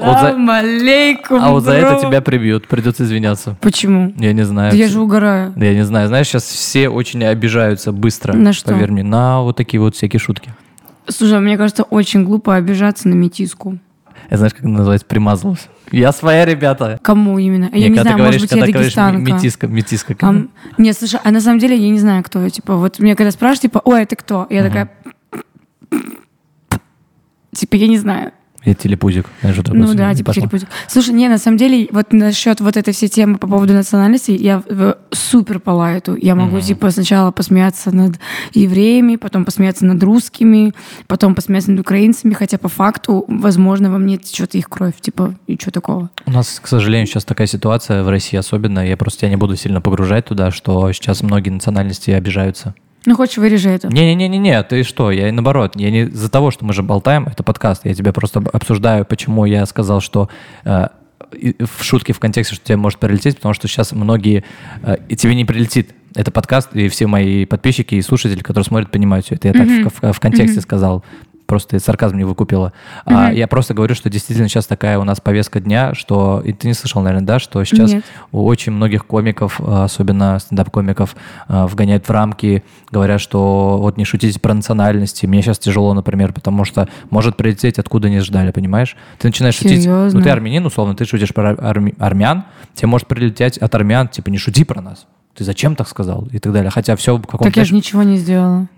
А 0.00 0.12
вот 0.12 0.20
за- 0.20 0.58
алейкум, 0.58 1.38
А 1.42 1.50
вот 1.50 1.64
за 1.64 1.72
это 1.72 2.00
тебя 2.00 2.20
прибьют, 2.20 2.68
придется 2.68 3.04
извиняться. 3.04 3.56
Почему? 3.60 4.12
Я 4.18 4.32
не 4.34 4.44
знаю. 4.44 4.70
Да 4.70 4.76
я 4.76 4.88
же 4.88 5.00
угораю. 5.00 5.52
Да 5.56 5.64
я 5.64 5.74
не 5.74 5.84
знаю. 5.84 6.08
Знаешь, 6.08 6.28
сейчас 6.28 6.44
все 6.44 6.88
очень 6.90 7.24
обижаются 7.24 7.92
быстро. 7.92 8.34
На 8.34 8.52
что? 8.52 8.72
Поверь 8.72 8.92
мне, 8.92 9.02
на 9.02 9.40
вот 9.40 9.56
такие 9.56 9.80
вот 9.80 9.96
всякие 9.96 10.20
шутки. 10.20 10.52
Слушай, 11.08 11.40
мне 11.40 11.56
кажется, 11.56 11.82
очень 11.84 12.24
глупо 12.24 12.54
обижаться 12.54 13.08
на 13.08 13.14
метиску. 13.14 13.78
Я 14.30 14.36
знаешь, 14.36 14.52
как 14.52 14.60
это 14.60 14.68
называется? 14.68 15.06
Примазалась. 15.06 15.68
Я 15.92 16.12
своя, 16.12 16.44
ребята. 16.44 16.98
Кому 17.02 17.38
именно? 17.38 17.70
Я 17.72 17.88
Не, 17.88 17.88
не 17.90 18.00
знаю, 18.00 18.16
ты 18.16 18.22
может 18.22 18.40
говоришь, 18.40 18.40
быть, 18.42 18.50
я 18.50 18.56
говоришь 18.56 18.74
дагестанка. 18.94 19.32
метиска, 19.32 19.66
метиска. 19.68 20.16
А, 20.20 20.34
нет, 20.78 20.96
слушай, 20.98 21.20
а 21.22 21.30
на 21.30 21.40
самом 21.40 21.58
деле 21.60 21.76
я 21.76 21.90
не 21.90 21.98
знаю, 21.98 22.24
кто 22.24 22.42
я. 22.42 22.50
Типа, 22.50 22.76
вот 22.76 22.98
мне 22.98 23.14
когда 23.14 23.30
спрашивают, 23.30 23.62
типа, 23.62 23.82
ой, 23.84 24.02
а 24.02 24.06
ты 24.06 24.16
кто? 24.16 24.46
Я 24.50 24.64
такая... 24.64 24.90
Типа, 27.52 27.76
я 27.76 27.86
не 27.88 27.98
знаю. 27.98 28.32
Я 28.66 28.74
телепузик. 28.74 29.26
Знаешь, 29.40 29.56
такое 29.56 29.80
Ну 29.80 29.94
да, 29.94 30.12
типа 30.14 30.26
пошло? 30.26 30.42
телепузик. 30.42 30.68
Слушай, 30.88 31.14
не, 31.14 31.28
на 31.28 31.38
самом 31.38 31.56
деле, 31.56 31.88
вот 31.92 32.12
насчет 32.12 32.60
вот 32.60 32.76
этой 32.76 32.92
всей 32.92 33.08
темы 33.08 33.38
по 33.38 33.46
поводу 33.46 33.72
национальности, 33.72 34.32
я 34.32 34.62
в- 34.68 34.98
супер 35.12 35.60
по 35.60 35.70
лайту. 35.70 36.16
Я 36.20 36.34
могу, 36.34 36.60
типа, 36.60 36.90
сначала 36.90 37.30
посмеяться 37.30 37.94
над 37.94 38.16
евреями, 38.52 39.16
потом 39.16 39.44
посмеяться 39.44 39.86
над 39.86 40.02
русскими, 40.02 40.74
потом 41.06 41.34
посмеяться 41.34 41.70
над 41.70 41.80
украинцами, 41.80 42.34
хотя 42.34 42.58
по 42.58 42.68
факту, 42.68 43.24
возможно, 43.28 43.90
во 43.90 43.98
мне 43.98 44.18
течет 44.18 44.54
их 44.54 44.68
кровь, 44.68 44.94
типа, 45.00 45.34
и 45.46 45.56
что 45.58 45.70
такого? 45.70 46.10
У 46.26 46.30
нас, 46.30 46.58
к 46.60 46.66
сожалению, 46.66 47.06
сейчас 47.06 47.24
такая 47.24 47.46
ситуация 47.46 48.02
в 48.02 48.08
России 48.08 48.36
особенно. 48.36 48.86
Я 48.86 48.96
просто 48.96 49.20
тебя 49.20 49.30
не 49.30 49.36
буду 49.36 49.56
сильно 49.56 49.80
погружать 49.80 50.26
туда, 50.26 50.50
что 50.50 50.92
сейчас 50.92 51.22
многие 51.22 51.50
национальности 51.50 52.10
обижаются. 52.10 52.74
Ну, 53.06 53.16
хочешь, 53.16 53.38
вырежи 53.38 53.70
это. 53.70 53.88
Не-не-не-не, 53.88 54.62
ты 54.64 54.82
что? 54.82 55.10
Я 55.10 55.32
наоборот, 55.32 55.72
я 55.76 55.90
не 55.90 56.02
из-за 56.02 56.30
того, 56.30 56.50
что 56.50 56.64
мы 56.64 56.72
же 56.72 56.82
болтаем, 56.82 57.26
это 57.26 57.42
подкаст, 57.42 57.82
я 57.84 57.94
тебя 57.94 58.12
просто 58.12 58.40
об- 58.40 58.48
обсуждаю, 58.52 59.04
почему 59.04 59.44
я 59.46 59.64
сказал, 59.66 60.00
что 60.00 60.28
э, 60.64 60.88
в 61.60 61.82
шутке 61.84 62.12
в 62.12 62.18
контексте, 62.18 62.54
что 62.54 62.64
тебе 62.64 62.76
может 62.76 62.98
прилететь, 62.98 63.36
потому 63.36 63.54
что 63.54 63.68
сейчас 63.68 63.92
многие, 63.92 64.44
э, 64.82 64.96
и 65.08 65.16
тебе 65.16 65.34
не 65.34 65.44
прилетит. 65.44 65.92
Это 66.14 66.30
подкаст, 66.30 66.74
и 66.74 66.88
все 66.88 67.06
мои 67.06 67.44
подписчики 67.44 67.94
и 67.96 68.00
слушатели, 68.02 68.40
которые 68.40 68.64
смотрят, 68.64 68.90
понимают 68.90 69.26
все 69.26 69.34
это. 69.34 69.48
Я 69.48 69.54
так 69.54 69.68
в, 69.68 70.02
в- 70.02 70.12
в 70.14 70.20
контексте 70.20 70.60
сказал. 70.62 71.04
Просто 71.46 71.78
сарказм 71.78 72.16
не 72.16 72.24
выкупила. 72.24 72.72
А 73.04 73.32
я 73.32 73.46
просто 73.46 73.72
говорю, 73.72 73.94
что 73.94 74.10
действительно 74.10 74.48
сейчас 74.48 74.66
такая 74.66 74.98
у 74.98 75.04
нас 75.04 75.20
повестка 75.20 75.60
дня, 75.60 75.94
что... 75.94 76.42
И 76.44 76.52
ты 76.52 76.66
не 76.66 76.74
слышал, 76.74 77.02
наверное, 77.02 77.26
да, 77.26 77.38
что 77.38 77.62
сейчас 77.64 77.92
Нет. 77.92 78.04
у 78.32 78.44
очень 78.44 78.72
многих 78.72 79.06
комиков, 79.06 79.60
а, 79.60 79.84
особенно 79.84 80.38
стендап-комиков, 80.38 81.14
а, 81.48 81.66
вгоняют 81.66 82.08
в 82.08 82.10
рамки, 82.10 82.64
говорят, 82.90 83.20
что 83.20 83.78
вот 83.80 83.96
не 83.96 84.04
шутите 84.04 84.40
про 84.40 84.54
национальности. 84.54 85.26
Мне 85.26 85.42
сейчас 85.42 85.58
тяжело, 85.58 85.94
например, 85.94 86.32
потому 86.32 86.64
что 86.64 86.88
может 87.10 87.36
прилететь, 87.36 87.78
откуда 87.78 88.08
не 88.08 88.20
ждали, 88.20 88.50
понимаешь? 88.50 88.96
Ты 89.18 89.28
начинаешь 89.28 89.54
шутить... 89.54 89.82
Серьезно? 89.82 90.18
Ну, 90.18 90.24
ты 90.24 90.30
армянин, 90.30 90.66
условно, 90.66 90.94
ты 90.94 91.04
шутишь 91.04 91.32
про 91.32 91.52
арми- 91.52 91.94
армян, 91.98 92.44
тебе 92.74 92.88
может 92.88 93.06
прилететь 93.06 93.58
от 93.58 93.74
армян, 93.74 94.08
типа, 94.08 94.30
не 94.30 94.38
шути 94.38 94.64
про 94.64 94.80
нас. 94.80 95.06
Ты 95.36 95.44
зачем 95.44 95.76
так 95.76 95.86
сказал? 95.86 96.26
И 96.32 96.38
так 96.38 96.52
далее. 96.52 96.70
Хотя 96.70 96.96
все 96.96 97.16
в 97.16 97.22
каком-то... 97.22 97.44
Так 97.44 97.56
я 97.56 97.64
же 97.64 97.74
ничего 97.74 98.02
не 98.02 98.16
сделала. 98.16 98.68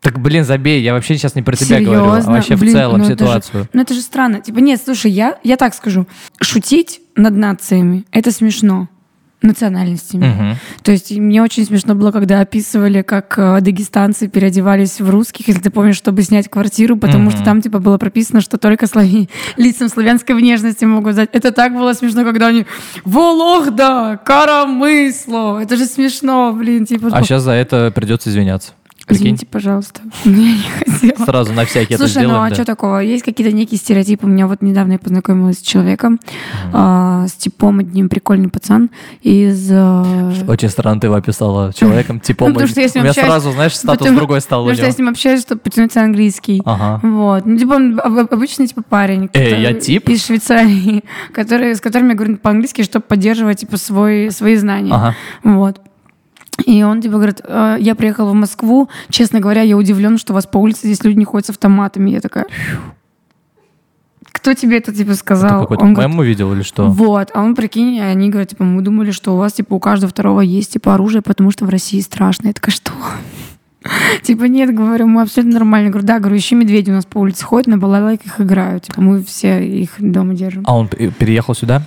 Так, 0.00 0.18
блин, 0.18 0.44
забей, 0.44 0.80
я 0.82 0.94
вообще 0.94 1.16
сейчас 1.16 1.34
не 1.34 1.42
про 1.42 1.54
тебя 1.56 1.76
Серьезно? 1.78 1.94
говорю, 1.94 2.12
а 2.26 2.30
вообще 2.32 2.56
Блин, 2.56 2.72
в 2.72 2.76
целом 2.76 2.98
ну 3.00 3.04
это 3.04 3.12
же- 3.18 3.18
ситуацию. 3.18 3.68
ну 3.72 3.82
это 3.82 3.94
же 3.94 4.00
странно. 4.00 4.40
Типа, 4.40 4.58
нет, 4.58 4.80
слушай, 4.82 5.10
я, 5.10 5.36
я 5.44 5.56
так 5.56 5.74
скажу. 5.74 6.06
Шутить 6.40 7.00
над 7.16 7.36
нациями— 7.36 8.04
это 8.10 8.30
смешно. 8.32 8.88
Национальностями. 9.42 10.26
Мгм. 10.26 10.56
То 10.82 10.92
есть 10.92 11.10
мне 11.16 11.42
очень 11.42 11.64
смешно 11.64 11.94
было, 11.94 12.12
когда 12.12 12.40
описывали, 12.40 13.00
как 13.00 13.38
э, 13.38 13.62
дагестанцы 13.62 14.28
переодевались 14.28 15.00
в 15.00 15.08
русских, 15.08 15.48
если 15.48 15.62
ты 15.62 15.70
помнишь, 15.70 15.96
чтобы 15.96 16.20
снять 16.22 16.50
квартиру, 16.50 16.96
потому 16.98 17.24
Мгм. 17.24 17.30
что 17.30 17.42
там 17.42 17.62
типа 17.62 17.78
было 17.78 17.96
прописано, 17.96 18.42
что 18.42 18.58
только 18.58 18.86
слави... 18.86 19.30
лицам 19.56 19.88
славянской 19.88 20.34
внешности 20.34 20.84
могут 20.84 21.14
взять. 21.14 21.30
Это 21.32 21.52
так 21.52 21.72
было 21.72 21.94
смешно, 21.94 22.22
когда 22.24 22.48
они 22.48 22.66
«Вологда! 23.06 24.20
Карамысло!» 24.26 25.62
Это 25.62 25.76
же 25.76 25.86
смешно, 25.86 26.52
блин. 26.52 26.84
Типа, 26.84 27.08
А 27.10 27.22
сейчас 27.22 27.42
за 27.42 27.52
это 27.52 27.90
придется 27.94 28.28
извиняться. 28.28 28.72
Прикинь, 29.10 29.22
Извините, 29.26 29.46
пожалуйста. 29.46 30.00
Я 30.24 30.30
не 30.32 30.58
хотела. 30.84 31.24
сразу 31.26 31.52
на 31.52 31.64
всякий 31.64 31.94
это 31.94 32.04
Слушай, 32.06 32.22
ну 32.22 32.28
сделаем. 32.30 32.42
а 32.44 32.48
да. 32.48 32.54
что 32.54 32.64
такого? 32.64 32.98
Есть 33.00 33.24
какие-то 33.24 33.54
некие 33.54 33.78
стереотипы. 33.78 34.26
У 34.26 34.28
меня 34.30 34.46
вот 34.46 34.62
недавно 34.62 34.92
я 34.92 34.98
познакомилась 34.98 35.58
с 35.58 35.62
человеком, 35.62 36.18
а, 36.72 37.26
с 37.28 37.32
типом 37.32 37.80
одним 37.80 38.08
прикольный 38.08 38.48
пацан 38.48 38.90
из... 39.22 39.68
а, 39.72 40.32
Очень 40.48 40.68
странно 40.68 41.00
ты 41.00 41.08
его 41.08 41.16
описала 41.16 41.72
человеком, 41.72 42.20
Ну, 42.28 42.34
потому 42.46 42.66
что 42.68 42.80
я 42.80 42.88
с 42.88 42.94
у 42.96 43.00
меня 43.00 43.10
общаюсь, 43.10 43.26
сразу, 43.28 43.52
знаешь, 43.52 43.76
статус 43.76 43.98
потому- 43.98 44.18
другой 44.18 44.40
стал 44.40 44.62
Потому 44.64 44.76
что 44.76 44.86
я 44.86 44.92
с 44.92 44.98
ним 44.98 45.08
общаюсь, 45.08 45.40
чтобы 45.42 45.60
потянуться 45.60 46.00
английский. 46.02 46.62
Ага. 46.64 47.00
Вот. 47.02 47.44
Ну, 47.46 47.58
типа, 47.58 47.72
он 47.74 48.00
об- 48.02 48.32
обычный, 48.32 48.66
типа, 48.66 48.82
парень. 48.88 49.28
Эй, 49.32 49.60
я 49.60 49.72
тип? 49.74 50.08
Из 50.08 50.24
Швейцарии, 50.24 51.02
который, 51.32 51.74
с 51.74 51.80
которым 51.80 52.08
я 52.10 52.14
говорю 52.14 52.36
по-английски, 52.36 52.82
чтобы 52.82 53.04
поддерживать, 53.04 53.60
типа, 53.60 53.76
свой, 53.76 54.30
свои 54.30 54.56
знания. 54.56 54.92
Ага. 54.94 55.14
Вот. 55.44 55.80
И 56.66 56.82
он 56.82 57.00
типа 57.02 57.14
говорит, 57.16 57.40
«Э, 57.44 57.76
я 57.80 57.94
приехал 57.94 58.28
в 58.30 58.34
Москву, 58.34 58.88
честно 59.08 59.40
говоря, 59.40 59.62
я 59.62 59.76
удивлен, 59.76 60.18
что 60.18 60.32
у 60.32 60.34
вас 60.34 60.46
по 60.46 60.58
улице 60.58 60.80
здесь 60.86 61.02
люди 61.04 61.18
не 61.18 61.24
ходят 61.24 61.46
с 61.46 61.50
автоматами. 61.50 62.10
Я 62.10 62.20
такая, 62.20 62.46
кто 64.32 64.54
тебе 64.54 64.78
это 64.78 64.94
типа 64.94 65.10
Ты 65.10 65.16
сказал? 65.16 65.62
какой-то 65.62 65.84
Он 65.84 65.94
говорит, 65.94 66.18
увидел 66.18 66.52
или 66.52 66.62
что? 66.62 66.88
вот, 66.90 67.30
а 67.34 67.42
он, 67.42 67.54
прикинь, 67.54 68.00
они 68.00 68.30
говорят, 68.30 68.50
типа, 68.50 68.64
мы 68.64 68.80
думали, 68.82 69.10
что 69.10 69.34
у 69.34 69.36
вас, 69.38 69.54
типа, 69.54 69.74
у 69.74 69.80
каждого 69.80 70.10
второго 70.10 70.40
есть, 70.40 70.72
типа, 70.74 70.94
оружие, 70.94 71.22
потому 71.22 71.50
что 71.50 71.64
в 71.66 71.68
России 71.68 72.00
страшно. 72.00 72.48
Я 72.48 72.52
такая, 72.54 72.72
что? 72.74 72.92
Типа, 74.22 74.44
нет, 74.44 74.74
говорю, 74.74 75.06
мы 75.06 75.22
абсолютно 75.22 75.54
нормально. 75.54 75.88
Говорю, 75.90 76.06
да, 76.06 76.18
говорю, 76.18 76.36
еще 76.36 76.54
медведи 76.54 76.90
у 76.90 76.94
нас 76.94 77.06
по 77.06 77.16
улице 77.18 77.44
ходят, 77.46 77.66
на 77.66 77.78
балалайках 77.78 78.38
играют. 78.40 78.84
Типа, 78.84 79.00
мы 79.00 79.22
все 79.24 79.66
их 79.66 79.92
дома 79.98 80.34
держим. 80.34 80.64
А 80.66 80.76
он 80.76 80.86
п- 80.88 81.10
переехал 81.10 81.54
сюда? 81.54 81.86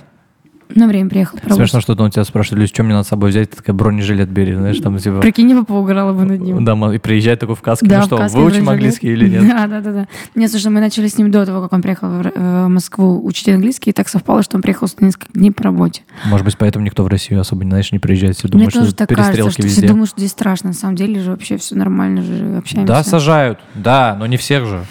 На 0.74 0.86
время 0.86 1.10
приехал. 1.10 1.38
поработать. 1.38 1.70
Смешно, 1.70 1.80
что 1.80 1.92
он 1.92 2.00
у 2.00 2.10
тебя 2.10 2.24
спрашивает, 2.24 2.60
Люсь, 2.60 2.70
что 2.70 2.82
мне 2.82 2.94
надо 2.94 3.04
с 3.04 3.08
собой 3.08 3.30
взять? 3.30 3.50
Ты 3.50 3.56
такая, 3.56 3.74
бронежилет 3.74 4.28
бери, 4.28 4.54
знаешь, 4.54 4.78
там 4.78 4.98
типа... 4.98 5.20
Прикинь, 5.20 5.50
я 5.50 5.56
бы 5.56 5.64
поугарала 5.64 6.12
бы 6.12 6.24
над 6.24 6.40
ним. 6.40 6.64
Да, 6.64 6.74
и 6.94 6.98
приезжает 6.98 7.40
такой 7.40 7.54
в 7.54 7.62
каске, 7.62 7.86
Да, 7.86 7.98
ну 7.98 8.02
в 8.02 8.06
что, 8.06 8.38
выучим 8.38 8.68
английский 8.68 9.08
или 9.08 9.28
нет? 9.28 9.46
Да, 9.48 9.66
да, 9.66 9.80
да, 9.80 9.92
да. 9.92 10.08
Нет, 10.34 10.50
слушай, 10.50 10.70
мы 10.70 10.80
начали 10.80 11.06
с 11.08 11.18
ним 11.18 11.30
до 11.30 11.44
того, 11.46 11.62
как 11.62 11.72
он 11.72 11.82
приехал 11.82 12.08
в 12.08 12.32
э, 12.34 12.68
Москву 12.68 13.24
учить 13.24 13.48
английский, 13.48 13.90
и 13.90 13.92
так 13.92 14.08
совпало, 14.08 14.42
что 14.42 14.56
он 14.56 14.62
приехал 14.62 14.88
сюда 14.88 15.06
несколько 15.06 15.32
дней 15.32 15.50
по 15.50 15.62
работе. 15.64 16.02
Может 16.26 16.44
быть, 16.44 16.56
поэтому 16.58 16.84
никто 16.84 17.04
в 17.04 17.08
Россию 17.08 17.40
особо, 17.40 17.62
знаешь, 17.62 17.92
не 17.92 17.98
приезжает, 17.98 18.36
все 18.36 18.48
Мне 18.48 18.52
думают, 18.52 18.74
тоже 18.74 18.88
что 18.88 19.06
так 19.06 19.08
кажется, 19.16 19.50
что 19.50 19.62
все 19.62 19.62
везде. 19.62 19.88
думают, 19.88 20.10
что 20.10 20.20
здесь 20.20 20.32
страшно. 20.32 20.68
На 20.68 20.74
самом 20.74 20.96
деле 20.96 21.20
же 21.20 21.30
вообще 21.30 21.56
все 21.56 21.74
нормально 21.74 22.22
же, 22.22 22.56
общаемся. 22.58 22.92
Да, 22.92 23.04
сажают, 23.04 23.58
да, 23.74 24.16
но 24.18 24.26
не 24.26 24.36
всех 24.36 24.66
же. 24.66 24.84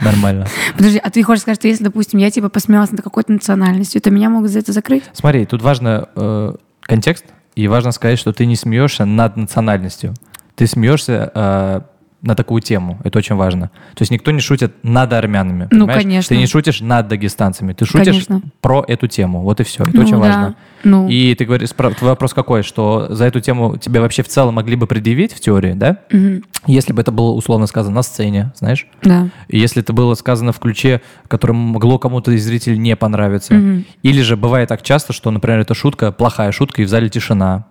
Нормально. 0.00 0.46
Подожди, 0.76 0.98
а 0.98 1.10
ты 1.10 1.22
хочешь 1.22 1.42
сказать, 1.42 1.58
что 1.58 1.68
если, 1.68 1.84
допустим, 1.84 2.18
я 2.18 2.30
типа 2.30 2.48
посмеялась 2.48 2.90
над 2.90 3.02
какой-то 3.02 3.32
национальностью, 3.32 4.00
то 4.00 4.10
меня 4.10 4.28
могут 4.28 4.50
за 4.50 4.58
это 4.60 4.72
закрыть? 4.72 5.04
Смотри, 5.12 5.46
тут 5.46 5.62
важно 5.62 6.08
э, 6.14 6.54
контекст, 6.82 7.24
и 7.54 7.68
важно 7.68 7.92
сказать, 7.92 8.18
что 8.18 8.32
ты 8.32 8.46
не 8.46 8.56
смеешься 8.56 9.04
над 9.04 9.36
национальностью. 9.36 10.14
Ты 10.54 10.66
смеешься 10.66 11.30
э, 11.34 11.80
на 12.22 12.36
такую 12.36 12.62
тему. 12.62 13.00
Это 13.02 13.18
очень 13.18 13.34
важно. 13.34 13.68
То 13.94 14.02
есть 14.02 14.12
никто 14.12 14.30
не 14.30 14.40
шутит 14.40 14.72
над 14.84 15.12
армянами. 15.12 15.64
Ну, 15.72 15.86
понимаешь? 15.86 16.02
конечно. 16.02 16.28
Ты 16.28 16.36
не 16.40 16.46
шутишь 16.46 16.80
над 16.80 17.08
дагестанцами. 17.08 17.72
Ты 17.72 17.84
шутишь 17.84 18.06
Конечно. 18.26 18.42
про 18.60 18.84
эту 18.86 19.08
тему. 19.08 19.42
Вот 19.42 19.60
и 19.60 19.64
все. 19.64 19.82
Это 19.82 19.90
Ну 19.96 20.02
очень 20.02 20.12
да. 20.12 20.18
важно. 20.18 20.54
Ну, 20.84 21.08
И 21.08 21.34
ты 21.34 21.44
говоришь, 21.44 21.70
твой 21.70 21.92
вопрос 22.00 22.32
какой, 22.32 22.62
что 22.62 23.08
за 23.12 23.24
эту 23.24 23.40
тему 23.40 23.76
тебе 23.76 24.00
вообще 24.00 24.22
в 24.22 24.28
целом 24.28 24.54
могли 24.54 24.76
бы 24.76 24.86
предъявить 24.86 25.32
в 25.32 25.40
теории, 25.40 25.72
да? 25.72 25.98
мгм, 26.12 26.44
Если 26.66 26.92
бы 26.92 27.02
это 27.02 27.10
было 27.10 27.32
условно 27.32 27.66
сказано 27.66 27.96
на 27.96 28.02
сцене, 28.02 28.52
знаешь? 28.56 28.86
да. 29.02 29.28
Если 29.48 29.82
это 29.82 29.92
было 29.92 30.14
сказано 30.14 30.52
в 30.52 30.60
ключе, 30.60 31.02
которое 31.28 31.54
могло 31.54 31.98
кому-то 31.98 32.30
из 32.32 32.44
зрителей 32.44 32.78
не 32.78 32.94
понравиться. 32.96 33.54
Мгм. 33.54 33.84
Или 34.02 34.22
же 34.22 34.36
бывает 34.36 34.68
так 34.68 34.82
часто, 34.82 35.12
что, 35.12 35.30
например, 35.32 35.58
эта 35.60 35.74
шутка, 35.74 36.12
плохая 36.12 36.52
шутка, 36.52 36.82
и 36.82 36.84
в 36.84 36.88
зале 36.88 37.08
тишина. 37.08 37.66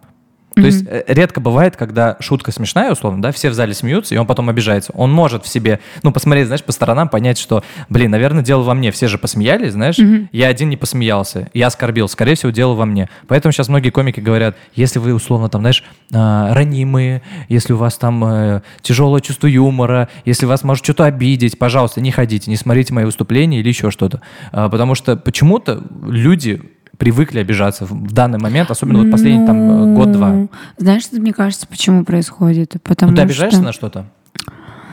То 0.56 0.62
есть 0.62 0.86
э, 0.86 1.04
редко 1.08 1.40
бывает, 1.40 1.78
когда 1.78 2.18
шутка 2.20 2.52
смешная, 2.52 2.92
условно, 2.92 3.22
да, 3.22 3.32
все 3.32 3.50
в 3.50 3.54
зале 3.54 3.74
смеются, 3.74 4.16
и 4.16 4.18
он 4.18 4.28
потом 4.28 4.50
обижается. 4.50 4.92
Он 4.94 5.12
может 5.12 5.46
в 5.46 5.48
себе, 5.48 5.80
ну, 6.04 6.12
посмотреть, 6.12 6.48
знаешь, 6.48 6.64
по 6.64 6.72
сторонам, 6.72 7.08
понять, 7.08 7.38
что, 7.38 7.64
блин, 7.90 8.12
наверное, 8.12 8.44
дело 8.44 8.64
во 8.64 8.74
мне. 8.74 8.92
Все 8.92 9.08
же 9.08 9.18
посмеялись, 9.18 9.72
знаешь, 9.72 9.98
я 10.32 10.48
один 10.48 10.70
не 10.70 10.78
посмеялся, 10.78 11.50
я 11.54 11.68
оскорбил. 11.68 12.08
Скорее 12.10 12.36
всего, 12.36 12.52
дело 12.52 12.74
во 12.74 12.86
мне. 12.86 13.10
Поэтому 13.28 13.52
сейчас 13.52 13.70
многие 13.70 13.92
комики 13.92 14.20
говорят, 14.20 14.58
если 14.76 15.00
вы, 15.00 15.14
условно, 15.14 15.48
там, 15.50 15.62
знаешь, 15.62 15.84
а, 16.14 16.54
ранимые, 16.54 17.22
если 17.48 17.74
у 17.74 17.78
вас 17.78 17.98
там 17.98 18.24
э, 18.26 18.62
тяжелое 18.82 19.22
чувство 19.22 19.48
юмора, 19.48 20.10
если 20.26 20.46
вас 20.46 20.64
может 20.64 20.84
что-то 20.84 21.06
обидеть, 21.06 21.58
пожалуйста, 21.58 22.02
не 22.02 22.12
ходите, 22.12 22.50
не 22.50 22.58
смотрите 22.58 22.94
мои 22.94 23.06
выступления 23.06 23.60
или 23.60 23.70
еще 23.70 23.92
что-то. 23.92 24.22
А, 24.52 24.70
потому 24.70 24.96
что 24.96 25.16
почему-то 25.16 25.82
люди 26.06 26.62
привыкли 27.02 27.40
обижаться 27.40 27.86
в 27.86 28.12
данный 28.14 28.38
момент, 28.38 28.70
особенно 28.70 29.00
вот 29.00 29.10
последний 29.10 29.44
там 29.44 29.58
э, 29.58 29.96
год-два. 29.96 30.30
Ну, 30.30 30.50
Знаешь, 30.78 31.02
что 31.02 31.20
мне 31.20 31.34
кажется, 31.34 31.66
почему 31.66 32.06
происходит? 32.06 32.76
Потому 32.84 33.10
Ну, 33.10 33.16
ты 33.16 33.24
обижаешься 33.24 33.58
что, 33.58 33.66
на 33.66 33.74
что-то? 33.74 34.06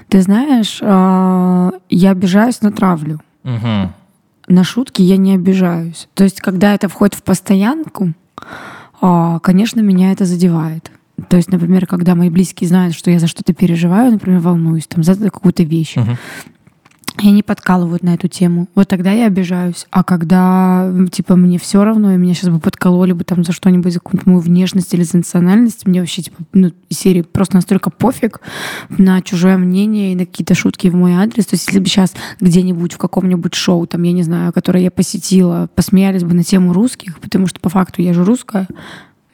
Ты 0.09 0.23
знаешь, 0.23 0.79
а, 0.81 1.71
я 1.91 2.13
обижаюсь 2.13 2.63
на 2.63 2.73
травлю. 2.73 3.21
Мгм. 3.43 3.93
На 4.49 4.65
шутки 4.65 5.03
я 5.03 5.19
не 5.19 5.35
обижаюсь. 5.35 6.09
То 6.15 6.25
есть, 6.25 6.41
когда 6.41 6.75
это 6.75 6.89
входит 6.89 7.15
в 7.15 7.23
постоянку, 7.23 8.15
а, 9.03 9.39
конечно, 9.41 9.81
меня 9.81 10.11
это 10.11 10.25
задевает. 10.25 10.91
То 11.29 11.37
есть, 11.37 11.53
например, 11.53 11.87
когда 11.87 12.15
мои 12.15 12.31
близкие 12.31 12.69
знают, 12.69 12.95
что 12.95 13.11
я 13.11 13.19
за 13.19 13.27
что-то 13.27 13.53
переживаю, 13.53 14.13
например, 14.13 14.41
волнуюсь 14.41 14.87
там, 14.87 15.03
за 15.03 15.15
какую-то 15.17 15.63
вещь, 15.63 15.97
Мгм. 15.97 16.17
И 17.23 17.29
они 17.29 17.43
подкалывают 17.43 18.03
на 18.03 18.15
эту 18.15 18.29
тему. 18.29 18.69
Вот 18.75 18.89
тогда 18.89 19.13
я 19.13 19.27
обижаюсь. 19.27 19.87
А 19.91 20.05
когда, 20.05 20.93
типа, 21.11 21.37
мне 21.37 21.59
все 21.59 21.83
равно, 21.83 22.13
и 22.13 22.17
меня 22.17 22.35
сейчас 22.35 22.51
бы 22.51 22.61
подкололи 22.61 23.13
бы 23.13 23.25
там 23.25 23.45
за 23.45 23.53
что-нибудь, 23.53 23.93
за 23.93 24.01
какую-то 24.01 24.29
мою 24.29 24.41
внешность 24.41 24.95
или 24.95 25.03
за 25.03 25.19
национальность, 25.19 25.87
мне 25.87 26.01
вообще, 26.01 26.23
типа, 26.23 26.37
ну, 26.53 26.73
серии 26.91 27.23
просто 27.23 27.57
настолько 27.57 27.91
пофиг 27.91 28.41
на 28.91 29.21
чужое 29.23 29.57
мнение 29.57 30.13
и 30.13 30.17
на 30.17 30.27
какие-то 30.27 30.55
шутки 30.55 30.89
в 30.89 30.95
мой 30.95 31.15
адрес. 31.15 31.47
То 31.47 31.55
есть 31.55 31.67
если 31.67 31.81
бы 31.81 31.87
сейчас 31.87 32.15
где-нибудь 32.41 32.93
в 32.93 32.99
каком-нибудь 32.99 33.55
шоу, 33.55 33.87
там, 33.87 34.03
я 34.03 34.13
не 34.13 34.23
знаю, 34.23 34.53
которое 34.53 34.85
я 34.85 34.91
посетила, 34.91 35.69
посмеялись 35.75 36.25
бы 36.25 36.35
на 36.35 36.45
тему 36.45 36.73
русских, 36.73 37.19
потому 37.19 37.47
что 37.47 37.61
по 37.61 37.69
факту 37.69 38.03
я 38.03 38.13
же 38.13 38.25
русская, 38.25 38.69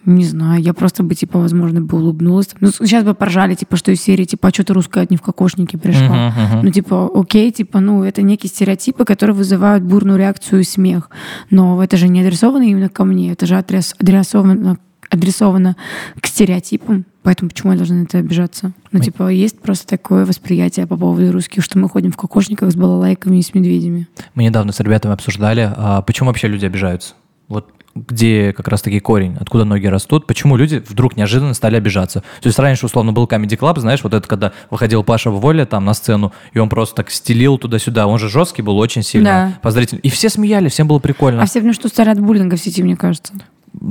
не 0.07 0.25
знаю, 0.25 0.63
я 0.63 0.75
просто 0.75 1.03
бы, 1.03 1.15
типа, 1.15 1.39
возможно, 1.39 1.81
бы 1.81 1.99
улыбнулась. 1.99 2.49
Ну, 2.61 2.69
сейчас 2.71 3.05
бы 3.05 3.15
поржали, 3.15 3.55
типа, 3.55 3.77
что 3.77 3.93
из 3.93 4.01
серии, 4.03 4.25
типа, 4.25 4.49
а 4.49 4.51
что 4.53 4.65
ты 4.65 4.73
русская 4.75 5.07
не 5.11 5.17
в 5.17 5.23
кокошнике 5.23 5.79
пришла? 5.79 6.29
Мгм, 6.29 6.43
мгм. 6.43 6.61
Ну, 6.65 6.71
типа, 6.71 7.11
окей, 7.15 7.51
типа, 7.51 7.81
ну, 7.81 8.03
это 8.05 8.23
некие 8.23 8.51
стереотипы, 8.51 9.05
которые 9.05 9.35
вызывают 9.35 9.85
бурную 9.85 10.19
реакцию 10.19 10.61
и 10.61 10.65
смех. 10.65 11.11
Но 11.51 11.83
это 11.83 11.97
же 11.97 12.09
не 12.09 12.21
адресовано 12.21 12.63
именно 12.63 12.89
ко 12.89 13.05
мне, 13.05 13.33
это 13.33 13.47
же 13.47 13.57
адрес, 13.57 13.95
адресовано, 13.99 14.79
адресовано 15.11 15.77
к 16.21 16.27
стереотипам. 16.27 17.05
Поэтому 17.23 17.49
почему 17.49 17.73
я 17.73 17.79
должна 17.79 17.97
на 17.97 18.03
это 18.03 18.19
обижаться? 18.19 18.73
Ну, 18.93 18.99
Мы- 18.99 19.05
типа, 19.05 19.29
есть 19.29 19.59
просто 19.61 19.87
такое 19.87 20.27
восприятие 20.27 20.87
по 20.87 20.97
поводу 20.97 21.33
русских, 21.33 21.63
что 21.65 21.79
мы 21.79 21.89
ходим 21.89 22.13
в 22.13 22.17
кокошниках 22.17 22.71
с 22.71 22.75
балалайками 22.77 23.39
и 23.39 23.43
с 23.43 23.55
медведями. 23.55 24.09
Мы 24.35 24.45
недавно 24.45 24.73
с 24.73 24.81
ребятами 24.81 25.15
обсуждали, 25.15 25.73
а 25.75 26.03
почему 26.03 26.29
вообще 26.29 26.49
люди 26.49 26.67
обижаются. 26.67 27.15
Вот 27.49 27.71
где 27.95 28.53
как 28.53 28.69
раз-таки 28.69 29.01
корень, 29.01 29.37
откуда 29.41 29.65
ноги 29.65 29.87
растут, 29.87 30.27
почему 30.27 30.57
люди 30.57 30.83
вдруг 30.89 31.17
неожиданно 31.17 31.55
стали 31.55 31.77
обижаться. 31.77 32.21
То 32.41 32.47
есть 32.49 32.59
раньше, 32.59 32.87
условно, 32.87 33.13
был 33.13 33.25
Comedy 33.27 33.57
Club, 33.59 33.79
знаешь, 33.81 34.03
вот 34.03 34.15
это 34.15 34.27
когда 34.27 34.53
выходил 34.71 35.05
Паша 35.05 35.31
Воля 35.31 35.65
там 35.67 35.85
на 35.85 35.95
сцену, 35.95 36.33
и 36.53 36.59
он 36.59 36.69
просто 36.69 36.97
так 36.97 37.11
стелил 37.11 37.59
туда-сюда, 37.59 38.07
он 38.07 38.19
же 38.19 38.29
жесткий 38.29 38.63
был 38.63 38.79
очень 38.79 39.03
сильно, 39.03 39.53
Да. 39.55 39.59
позрительный. 39.63 40.01
И 40.01 40.11
все 40.11 40.29
смеялись, 40.29 40.73
всем 40.73 40.89
было 40.89 40.99
прикольно. 40.99 41.43
А 41.43 41.47
все 41.47 41.61
потому 41.61 41.73
что 41.75 41.89
старые 41.89 42.13
от 42.13 42.21
буллинга 42.21 42.57
в 42.57 42.61
сети, 42.61 42.83
мне 42.83 42.97
кажется. 42.97 43.33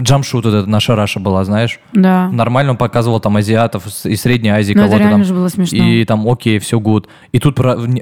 Джамшут 0.02 0.46
вот 0.46 0.54
эта 0.54 0.70
наша 0.70 0.96
Раша 0.96 1.20
была, 1.20 1.44
знаешь. 1.46 1.80
Да. 1.94 2.30
Нормально 2.30 2.72
он 2.72 2.78
показывал 2.78 3.20
там 3.20 3.36
азиатов 3.38 3.86
из 4.06 4.22
Средней 4.22 4.50
Азии, 4.50 4.74
Ну, 4.74 4.84
кого-то 4.84 5.04
там. 5.04 5.24
же 5.24 5.34
было 5.34 5.48
смешно. 5.50 5.78
И 5.78 6.04
там, 6.06 6.28
окей, 6.28 6.60
все 6.60 6.80
good. 6.80 7.08
И 7.32 7.40
тут 7.40 7.58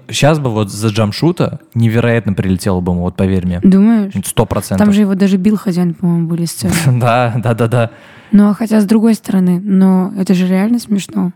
сейчас 0.09 0.39
бы 0.39 0.49
вот 0.49 0.71
за 0.71 0.89
Джамшута 0.89 1.59
невероятно 1.73 2.33
прилетело 2.33 2.79
бы 2.81 2.91
ему, 2.93 3.01
вот 3.01 3.15
поверь 3.15 3.45
мне. 3.45 3.59
Думаешь? 3.63 4.13
Сто 4.25 4.45
процентов. 4.45 4.85
Там 4.85 4.93
же 4.93 5.01
его 5.01 5.15
даже 5.15 5.37
бил 5.37 5.57
хозяин, 5.57 5.93
по-моему, 5.93 6.27
были 6.27 6.45
сцены. 6.45 6.73
Да, 6.99 7.33
да, 7.43 7.53
да, 7.53 7.67
да. 7.67 7.89
Ну, 8.31 8.49
а 8.49 8.53
хотя 8.53 8.79
с 8.79 8.85
другой 8.85 9.13
стороны, 9.15 9.59
но 9.59 10.13
это 10.17 10.33
же 10.33 10.47
реально 10.47 10.79
смешно. 10.79 11.31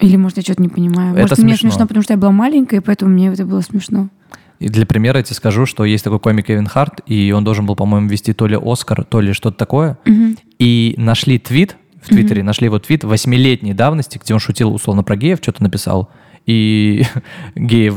Или, 0.00 0.16
может, 0.16 0.38
я 0.38 0.42
что-то 0.42 0.62
не 0.62 0.68
понимаю. 0.68 1.12
Это 1.12 1.20
Может, 1.22 1.38
мне 1.38 1.52
смешно. 1.54 1.70
смешно, 1.70 1.86
потому 1.86 2.02
что 2.02 2.14
я 2.14 2.18
была 2.18 2.32
маленькая, 2.32 2.78
и 2.78 2.80
поэтому 2.80 3.12
мне 3.12 3.28
это 3.28 3.44
было 3.46 3.60
смешно. 3.60 4.08
И 4.58 4.68
для 4.68 4.86
примера 4.86 5.18
я 5.18 5.22
тебе 5.24 5.36
скажу, 5.36 5.66
что 5.66 5.84
есть 5.84 6.04
такой 6.04 6.20
комик 6.20 6.46
Кевин 6.46 6.66
Харт, 6.66 7.00
и 7.06 7.32
он 7.32 7.44
должен 7.44 7.66
был, 7.66 7.76
по-моему, 7.76 8.08
вести 8.08 8.32
то 8.32 8.46
ли 8.46 8.58
Оскар, 8.60 9.04
то 9.04 9.20
ли 9.20 9.32
что-то 9.32 9.56
такое. 9.56 9.98
И 10.58 10.94
нашли 10.96 11.38
твит, 11.38 11.76
в 12.02 12.08
Твиттере 12.08 12.42
нашли 12.42 12.66
его 12.66 12.78
твит 12.78 13.02
восьмилетней 13.02 13.72
давности, 13.72 14.18
где 14.22 14.34
он 14.34 14.40
шутил 14.40 14.74
условно 14.74 15.02
про 15.02 15.16
геев, 15.16 15.38
что-то 15.40 15.62
написал. 15.62 16.10
И 16.46 17.04
геи 17.56 17.90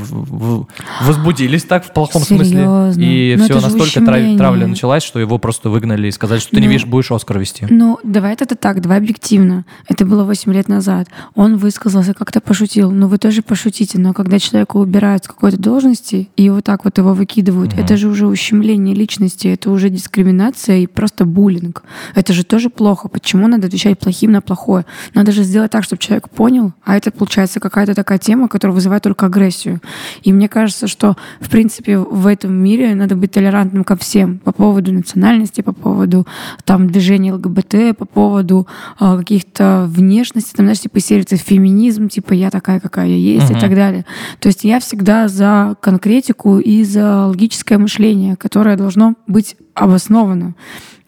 возбудились 1.01 1.63
так 1.63 1.85
в 1.85 1.93
плохом 1.93 2.21
смысле. 2.21 2.45
Серьезно? 2.45 3.01
И 3.01 3.35
Ну, 3.37 3.43
все 3.43 3.59
настолько 3.59 4.01
трав- 4.01 4.37
травля 4.37 4.67
началась, 4.67 5.03
что 5.03 5.19
его 5.19 5.37
просто 5.37 5.69
выгнали 5.69 6.07
и 6.07 6.11
сказали, 6.11 6.39
что 6.39 6.51
ты 6.51 6.57
не 6.61 6.67
Ну, 6.67 6.71
видишь, 6.71 6.85
будешь 6.85 7.11
Оскар 7.11 7.39
вести. 7.39 7.65
Ну, 7.69 7.99
давай 8.03 8.33
это 8.33 8.55
так, 8.55 8.81
давай 8.81 8.97
объективно. 8.99 9.65
Это 9.87 10.05
было 10.05 10.23
8 10.23 10.53
лет 10.53 10.67
назад. 10.69 11.07
Он 11.35 11.57
высказался, 11.57 12.13
как-то 12.13 12.39
пошутил. 12.39 12.91
Ну, 12.91 13.07
вы 13.07 13.17
тоже 13.17 13.41
пошутите. 13.41 13.99
Но 13.99 14.13
когда 14.13 14.39
человека 14.39 14.77
убирают 14.77 15.25
с 15.25 15.27
какой-то 15.27 15.57
должности 15.57 16.29
и 16.35 16.49
вот 16.49 16.63
так 16.63 16.85
вот 16.85 16.97
его 16.97 17.13
выкидывают, 17.13 17.73
это 17.73 17.97
же 17.97 18.07
уже 18.07 18.27
ущемление 18.27 18.95
личности, 18.95 19.47
это 19.47 19.71
уже 19.71 19.89
дискриминация 19.89 20.77
и 20.79 20.87
просто 20.87 21.25
буллинг. 21.25 21.83
Это 22.15 22.33
же 22.33 22.43
тоже 22.43 22.69
плохо. 22.69 23.07
Почему 23.07 23.47
надо 23.47 23.67
отвечать 23.67 23.99
плохим 23.99 24.31
на 24.31 24.41
плохое? 24.41 24.85
Надо 25.13 25.31
же 25.31 25.43
сделать 25.43 25.71
так, 25.71 25.83
чтобы 25.83 26.01
человек 26.01 26.29
понял, 26.29 26.73
а 26.83 26.95
это 26.95 27.11
получается 27.11 27.59
какая-то 27.59 27.93
такая 27.93 28.17
тема, 28.17 28.36
которая 28.47 28.75
вызывает 28.75 29.03
только 29.03 29.25
агрессию. 29.25 29.81
И 30.21 30.31
мне 30.31 30.47
кажется, 30.47 30.87
что, 30.87 31.15
в 31.41 31.49
принципе, 31.49 31.97
в 31.97 32.27
этом 32.27 32.53
мире 32.53 32.93
надо 32.93 33.15
быть 33.15 33.31
толерантным 33.31 33.83
ко 33.83 33.95
всем 33.95 34.37
по 34.37 34.51
поводу 34.51 34.93
национальности, 34.93 35.61
по 35.61 35.73
поводу 35.73 36.27
там 36.63 36.89
движения 36.89 37.33
ЛГБТ, 37.33 37.97
по 37.97 38.05
поводу 38.05 38.67
а, 38.99 39.17
каких-то 39.17 39.85
внешностей, 39.87 40.53
там, 40.55 40.67
знаешь, 40.67 40.81
типа 40.81 40.99
это 41.13 41.37
феминизм, 41.37 42.09
типа 42.09 42.33
я 42.33 42.49
такая, 42.49 42.79
какая 42.79 43.07
я 43.07 43.15
есть 43.15 43.49
Мгм. 43.49 43.57
и 43.57 43.61
так 43.61 43.75
далее. 43.75 44.05
То 44.39 44.47
есть 44.47 44.63
я 44.63 44.79
всегда 44.79 45.27
за 45.27 45.75
конкретику 45.81 46.59
и 46.59 46.83
за 46.83 47.25
логическое 47.27 47.77
мышление, 47.77 48.35
которое 48.35 48.77
должно 48.77 49.15
быть 49.27 49.55
обосновано. 49.73 50.55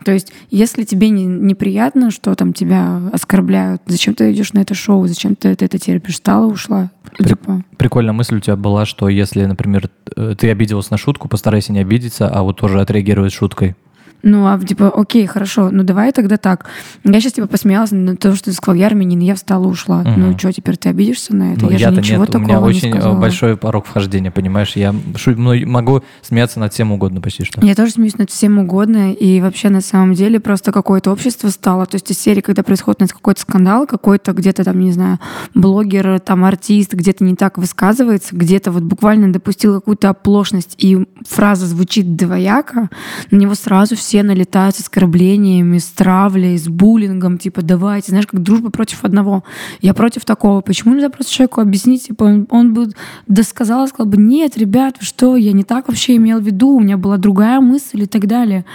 То 0.03 0.11
есть, 0.13 0.31
если 0.49 0.83
тебе 0.83 1.09
не, 1.09 1.25
неприятно, 1.25 2.09
что 2.11 2.33
там 2.35 2.53
тебя 2.53 3.01
оскорбляют, 3.11 3.81
зачем 3.85 4.13
ты 4.15 4.31
идешь 4.31 4.53
на 4.53 4.59
это 4.59 4.73
шоу, 4.73 5.07
зачем 5.07 5.35
ты 5.35 5.49
это, 5.49 5.65
это 5.65 5.77
терпишь? 5.77 6.13
Встала, 6.15 6.45
ушла. 6.45 6.89
При- 7.17 7.27
Типа, 7.27 7.63
Прикольная 7.77 8.13
мысль 8.13 8.37
у 8.37 8.39
тебя 8.39 8.55
была, 8.55 8.85
что 8.85 9.09
если, 9.09 9.43
например, 9.45 9.89
э, 10.15 10.35
ты 10.37 10.49
обиделась 10.51 10.89
на 10.89 10.97
шутку, 10.97 11.27
постарайся 11.27 11.73
не 11.73 11.79
обидеться, 11.79 12.29
а 12.29 12.43
вот 12.43 12.57
тоже 12.57 12.79
отреагировать 12.79 13.33
шуткой. 13.33 13.75
Ну, 14.21 14.45
а 14.47 14.59
типа, 14.59 14.89
окей, 14.89 15.25
хорошо, 15.27 15.69
ну 15.71 15.83
давай 15.83 16.11
тогда 16.11 16.35
так. 16.35 16.65
Я 17.05 17.21
сейчас 17.21 17.33
типа 17.33 17.47
посмеялась 17.47 17.91
на 17.91 18.17
то, 18.17 18.35
что 18.35 18.45
ты 18.45 18.53
сказал, 18.53 18.75
я 18.75 18.87
армянин, 18.87 19.19
я 19.19 19.33
встала, 19.33 19.65
ушла. 19.65 20.01
Мгм. 20.01 20.21
Ну 20.21 20.37
что, 20.37 20.51
теперь 20.51 20.75
ты 20.75 20.89
обидишься 20.89 21.33
на 21.33 21.53
это? 21.53 21.65
Ну, 21.65 21.71
я 21.71 21.77
же 21.77 21.91
ничего 21.91 22.25
нет, 22.25 22.29
у 22.29 22.31
такого 22.33 22.43
меня 22.43 22.57
не 22.59 22.65
очень 22.65 22.89
э, 22.89 22.91
сказала. 22.91 23.17
большой 23.17 23.55
порог 23.55 23.85
вхождения, 23.85 24.29
понимаешь? 24.29 24.75
Я 24.75 24.93
шу- 25.15 25.35
ну, 25.37 25.65
могу 25.65 26.03
смеяться 26.21 26.59
над 26.59 26.73
всем 26.73 26.91
угодно 26.91 27.21
почти 27.21 27.45
что. 27.45 27.65
Я 27.65 27.75
тоже 27.75 27.93
смеюсь 27.93 28.17
над 28.17 28.29
всем 28.29 28.57
угодно, 28.57 29.13
и 29.13 29.39
вообще 29.39 29.69
на 29.69 29.79
самом 29.79 30.15
деле 30.15 30.41
просто 30.41 30.73
какое-то 30.73 31.11
общество 31.11 31.47
стало. 31.47 31.85
То 31.85 31.95
есть 31.95 32.11
из 32.11 32.19
серии, 32.19 32.41
когда 32.41 32.61
происходит 32.61 33.01
у 33.01 33.03
нас 33.05 33.13
какой-то 33.13 33.39
скандал, 33.39 33.87
какой-то 33.87 34.33
где-то 34.33 34.65
там, 34.65 34.79
не 34.81 34.91
знаю, 34.91 35.19
блогер, 35.53 36.19
там 36.19 36.43
артист 36.43 36.93
где-то 36.93 37.23
не 37.23 37.35
так 37.35 37.57
высказывается, 37.57 38.35
где-то 38.35 38.71
вот 38.71 38.83
буквально 38.83 39.31
допустил 39.31 39.75
какую-то 39.75 40.09
оплошность, 40.09 40.75
и 40.77 41.07
фраза 41.25 41.65
звучит 41.65 42.17
двояко, 42.17 42.89
на 43.31 43.37
него 43.37 43.55
сразу 43.55 43.88
все 43.95 44.23
налетают 44.23 44.75
с 44.75 44.79
оскорблениями, 44.81 45.77
с 45.77 45.87
травлей, 45.87 46.57
с 46.57 46.67
буллингом, 46.67 47.37
типа 47.37 47.61
давайте, 47.61 48.09
знаешь, 48.09 48.27
как 48.27 48.41
дружба 48.41 48.69
против 48.69 49.03
одного. 49.03 49.43
Я 49.81 49.93
против 49.93 50.25
такого. 50.25 50.61
Почему 50.61 50.93
нельзя 50.93 51.09
просто 51.09 51.33
человеку 51.33 51.61
объяснить, 51.61 52.07
типа 52.07 52.23
он, 52.23 52.47
он 52.49 52.73
бы 52.73 52.91
досказал, 53.27 53.87
сказал 53.87 54.07
бы, 54.07 54.17
нет, 54.17 54.57
ребят, 54.57 54.97
что, 54.99 55.35
я 55.35 55.51
не 55.51 55.63
так 55.63 55.87
вообще 55.87 56.15
имел 56.15 56.39
в 56.39 56.43
виду, 56.43 56.69
у 56.69 56.79
меня 56.79 56.97
была 56.97 57.17
другая 57.17 57.59
мысль 57.59 58.03
и 58.03 58.07
так 58.07 58.27
далее. 58.27 58.65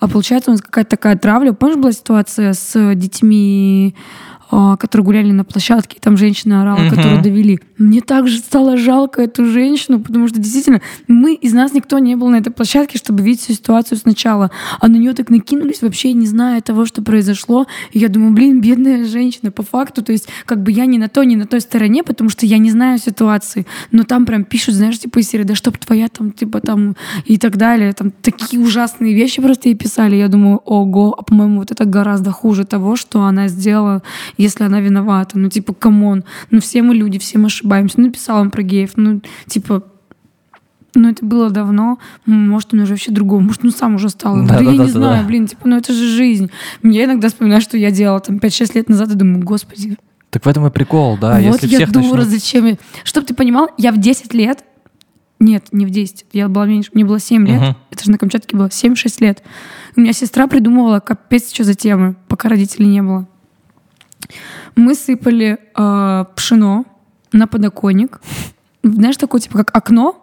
А 0.00 0.08
получается 0.08 0.50
у 0.50 0.54
нас 0.54 0.60
какая-то 0.60 0.90
такая 0.90 1.16
травля. 1.16 1.52
Помнишь, 1.52 1.76
была 1.76 1.92
ситуация 1.92 2.52
с 2.52 2.94
детьми 2.94 3.94
которые 4.50 5.04
гуляли 5.04 5.32
на 5.32 5.44
площадке, 5.44 5.96
и 5.96 6.00
там 6.00 6.16
женщина 6.16 6.62
орала, 6.62 6.78
Мгм. 6.80 6.90
которую 6.90 7.22
довели. 7.22 7.58
Мне 7.78 8.00
также 8.00 8.38
стало 8.38 8.76
жалко 8.76 9.22
эту 9.22 9.44
женщину, 9.46 10.00
потому 10.00 10.28
что 10.28 10.38
действительно 10.38 10.80
мы 11.08 11.34
из 11.34 11.52
нас 11.52 11.72
никто 11.72 11.98
не 11.98 12.14
был 12.16 12.28
на 12.28 12.36
этой 12.36 12.50
площадке, 12.50 12.98
чтобы 12.98 13.22
видеть 13.22 13.42
всю 13.42 13.54
ситуацию 13.54 13.98
сначала. 13.98 14.50
А 14.80 14.88
на 14.88 14.96
нее 14.96 15.12
так 15.12 15.30
накинулись, 15.30 15.82
вообще 15.82 16.12
не 16.12 16.26
зная 16.26 16.60
того, 16.60 16.86
что 16.86 17.02
произошло. 17.02 17.66
И 17.92 17.98
я 17.98 18.08
думаю, 18.08 18.32
блин, 18.32 18.60
бедная 18.60 19.04
женщина, 19.04 19.50
по 19.50 19.62
факту. 19.62 20.02
То 20.02 20.12
есть, 20.12 20.28
как 20.46 20.62
бы 20.62 20.70
я 20.72 20.86
не 20.86 20.98
на 20.98 21.08
той, 21.08 21.26
не 21.26 21.36
на 21.36 21.46
той 21.46 21.60
стороне, 21.60 22.02
потому 22.04 22.30
что 22.30 22.46
я 22.46 22.58
не 22.58 22.70
знаю 22.70 22.98
ситуации. 22.98 23.66
Но 23.90 24.04
там 24.04 24.26
прям 24.26 24.44
пишут, 24.44 24.74
знаешь, 24.74 24.98
типа 24.98 25.18
из 25.18 25.28
серии, 25.28 25.44
да 25.44 25.54
чтоб 25.54 25.76
твоя 25.78 26.08
там, 26.08 26.32
типа 26.32 26.60
там 26.60 26.96
и 27.24 27.38
так 27.38 27.56
далее. 27.56 27.92
Там 27.92 28.10
такие 28.10 28.60
ужасные 28.62 29.14
вещи 29.14 29.42
просто 29.42 29.68
ей 29.68 29.74
писали. 29.74 30.16
Я 30.16 30.28
думаю, 30.28 30.58
ого, 30.64 31.14
а 31.18 31.22
по-моему, 31.22 31.58
вот 31.60 31.70
это 31.70 31.84
гораздо 31.84 32.30
хуже 32.30 32.64
того, 32.64 32.96
что 32.96 33.22
она 33.24 33.48
сделала, 33.48 34.02
если 34.36 34.64
она 34.64 34.80
виновата. 34.80 35.38
Ну, 35.38 35.48
типа, 35.48 35.74
come 35.74 36.03
on. 36.03 36.24
Ну, 36.50 36.60
все 36.60 36.82
мы 36.82 36.94
люди, 36.94 37.18
все 37.18 37.38
мы 37.38 37.46
ошибаемся. 37.46 37.98
Ну, 38.00 38.06
написала 38.06 38.40
он 38.40 38.50
про 38.50 38.62
геев. 38.62 38.92
Ну, 38.96 39.20
типа, 39.46 39.84
ну, 40.94 41.08
это 41.10 41.24
было 41.24 41.50
давно. 41.50 41.98
Может, 42.26 42.72
он 42.74 42.80
уже 42.80 42.92
вообще 42.92 43.10
другого. 43.10 43.40
Может, 43.40 43.64
ну, 43.64 43.70
сам 43.70 43.96
уже 43.96 44.08
стал. 44.10 44.36
Да, 44.36 44.42
Да, 44.42 44.54
да, 44.58 44.60
я 44.60 44.66
да, 44.66 44.72
не 44.72 44.78
да, 44.78 44.86
знаю, 44.86 45.22
да. 45.22 45.26
блин, 45.28 45.46
типа, 45.46 45.66
ну, 45.68 45.76
это 45.76 45.92
же 45.92 46.06
жизнь. 46.08 46.50
Я 46.82 47.04
иногда 47.04 47.28
вспоминаю, 47.28 47.60
что 47.60 47.76
я 47.76 47.90
делала 47.90 48.20
там 48.20 48.36
5-6 48.36 48.72
лет 48.74 48.88
назад, 48.88 49.10
и 49.10 49.14
думаю, 49.14 49.42
господи, 49.44 49.96
Так 50.30 50.44
в 50.44 50.48
этом 50.48 50.66
и 50.66 50.70
прикол, 50.70 51.18
да. 51.20 51.34
вот 51.40 51.62
Если 51.62 51.68
я 51.68 51.78
всех 51.78 51.92
дура, 51.92 52.04
начнут- 52.04 52.28
зачем 52.28 52.66
я... 52.66 52.76
Чтоб 53.02 53.24
ты 53.24 53.34
понимал, 53.34 53.68
я 53.78 53.92
в 53.92 53.98
10 53.98 54.34
лет... 54.34 54.64
Нет, 55.40 55.66
не 55.72 55.84
в 55.84 55.90
10, 55.90 56.26
я 56.32 56.48
была 56.48 56.64
меньше, 56.64 56.90
мне 56.94 57.04
было 57.04 57.18
7 57.18 57.46
лет. 57.46 57.60
Мгм. 57.60 57.76
Это 57.90 58.04
же 58.04 58.10
на 58.12 58.18
Камчатке 58.18 58.56
было 58.56 58.68
7-6 58.68 59.16
лет. 59.20 59.42
У 59.96 60.00
меня 60.00 60.12
сестра 60.12 60.46
придумывала 60.46 61.00
капец 61.00 61.52
что 61.52 61.64
за 61.64 61.74
темы, 61.74 62.14
пока 62.28 62.48
родителей 62.48 62.86
не 62.86 63.02
было. 63.02 63.26
Мы 64.76 64.94
сыпали 64.94 65.58
э, 65.76 66.24
пшено 66.34 66.84
на 67.32 67.46
подоконник. 67.46 68.20
Знаешь, 68.82 69.16
такое 69.16 69.40
типа 69.40 69.58
как 69.58 69.76
окно 69.76 70.20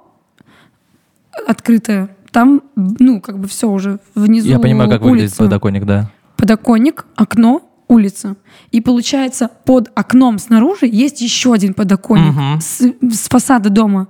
открытое. 1.48 2.16
Там, 2.32 2.62
ну, 2.76 3.20
как 3.22 3.40
бы 3.40 3.48
все 3.48 3.70
уже 3.70 4.00
внизу 4.16 4.48
Я 4.48 4.60
понимаю, 4.60 4.90
как 4.90 5.02
выглядит 5.02 5.32
улица 5.32 5.44
подоконник, 5.44 5.86
да. 5.86 6.10
подоконник, 6.38 7.06
окно, 7.16 7.62
улица. 7.88 8.36
И 8.72 8.80
получается, 8.80 9.50
под 9.66 9.92
окном 9.96 10.40
снаружи 10.40 10.86
есть 10.88 11.20
еще 11.22 11.54
один 11.54 11.74
подоконник 11.74 12.34
Мгм. 12.34 12.62
с, 12.62 12.80
с 12.80 13.28
фасада 13.30 13.70
дома. 13.70 14.08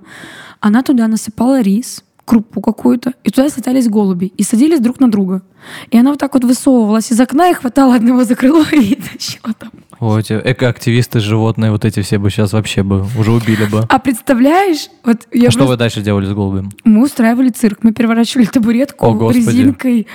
Она 0.60 0.82
туда 0.82 1.08
насыпала 1.08 1.60
рис, 1.60 2.04
крупу 2.24 2.60
какую-то, 2.60 3.12
и 3.24 3.30
туда 3.30 3.48
слетались 3.48 3.88
голуби 3.88 4.32
и 4.36 4.42
садились 4.42 4.80
друг 4.80 5.00
на 5.00 5.10
друга. 5.10 5.42
И 5.90 5.98
она 5.98 6.10
вот 6.10 6.18
так 6.20 6.34
вот 6.34 6.44
высовывалась 6.44 7.10
из 7.10 7.20
окна 7.20 7.50
и 7.50 7.54
хватала 7.54 7.94
одного 7.96 8.24
за 8.24 8.34
крыло 8.36 8.64
и 8.72 8.94
тащила 8.96 9.52
там. 9.58 9.70
Вот 10.00 10.18
эти 10.18 10.32
экоактивисты, 10.32 11.20
животные, 11.20 11.70
вот 11.70 11.84
эти 11.84 12.00
все 12.02 12.18
бы 12.18 12.30
сейчас 12.30 12.52
вообще 12.52 12.82
бы 12.82 13.04
уже 13.18 13.30
убили 13.32 13.64
бы. 13.66 13.84
А 13.88 13.98
представляешь, 13.98 14.88
вот 15.04 15.26
я 15.32 15.48
А 15.48 15.50
что 15.50 15.58
просто- 15.60 15.70
вы 15.72 15.76
дальше 15.76 16.00
делали 16.02 16.26
с 16.26 16.32
голубем? 16.32 16.70
мы 16.84 17.04
устраивали 17.04 17.50
цирк, 17.50 17.78
мы 17.82 17.92
переворачивали 17.92 18.46
табуретку 18.46 19.06
О, 19.06 19.14
Господи. 19.14 19.46
резинкой, 19.46 20.06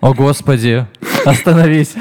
О, 0.00 0.14
Господи, 0.14 0.86
остановись. 1.24 1.94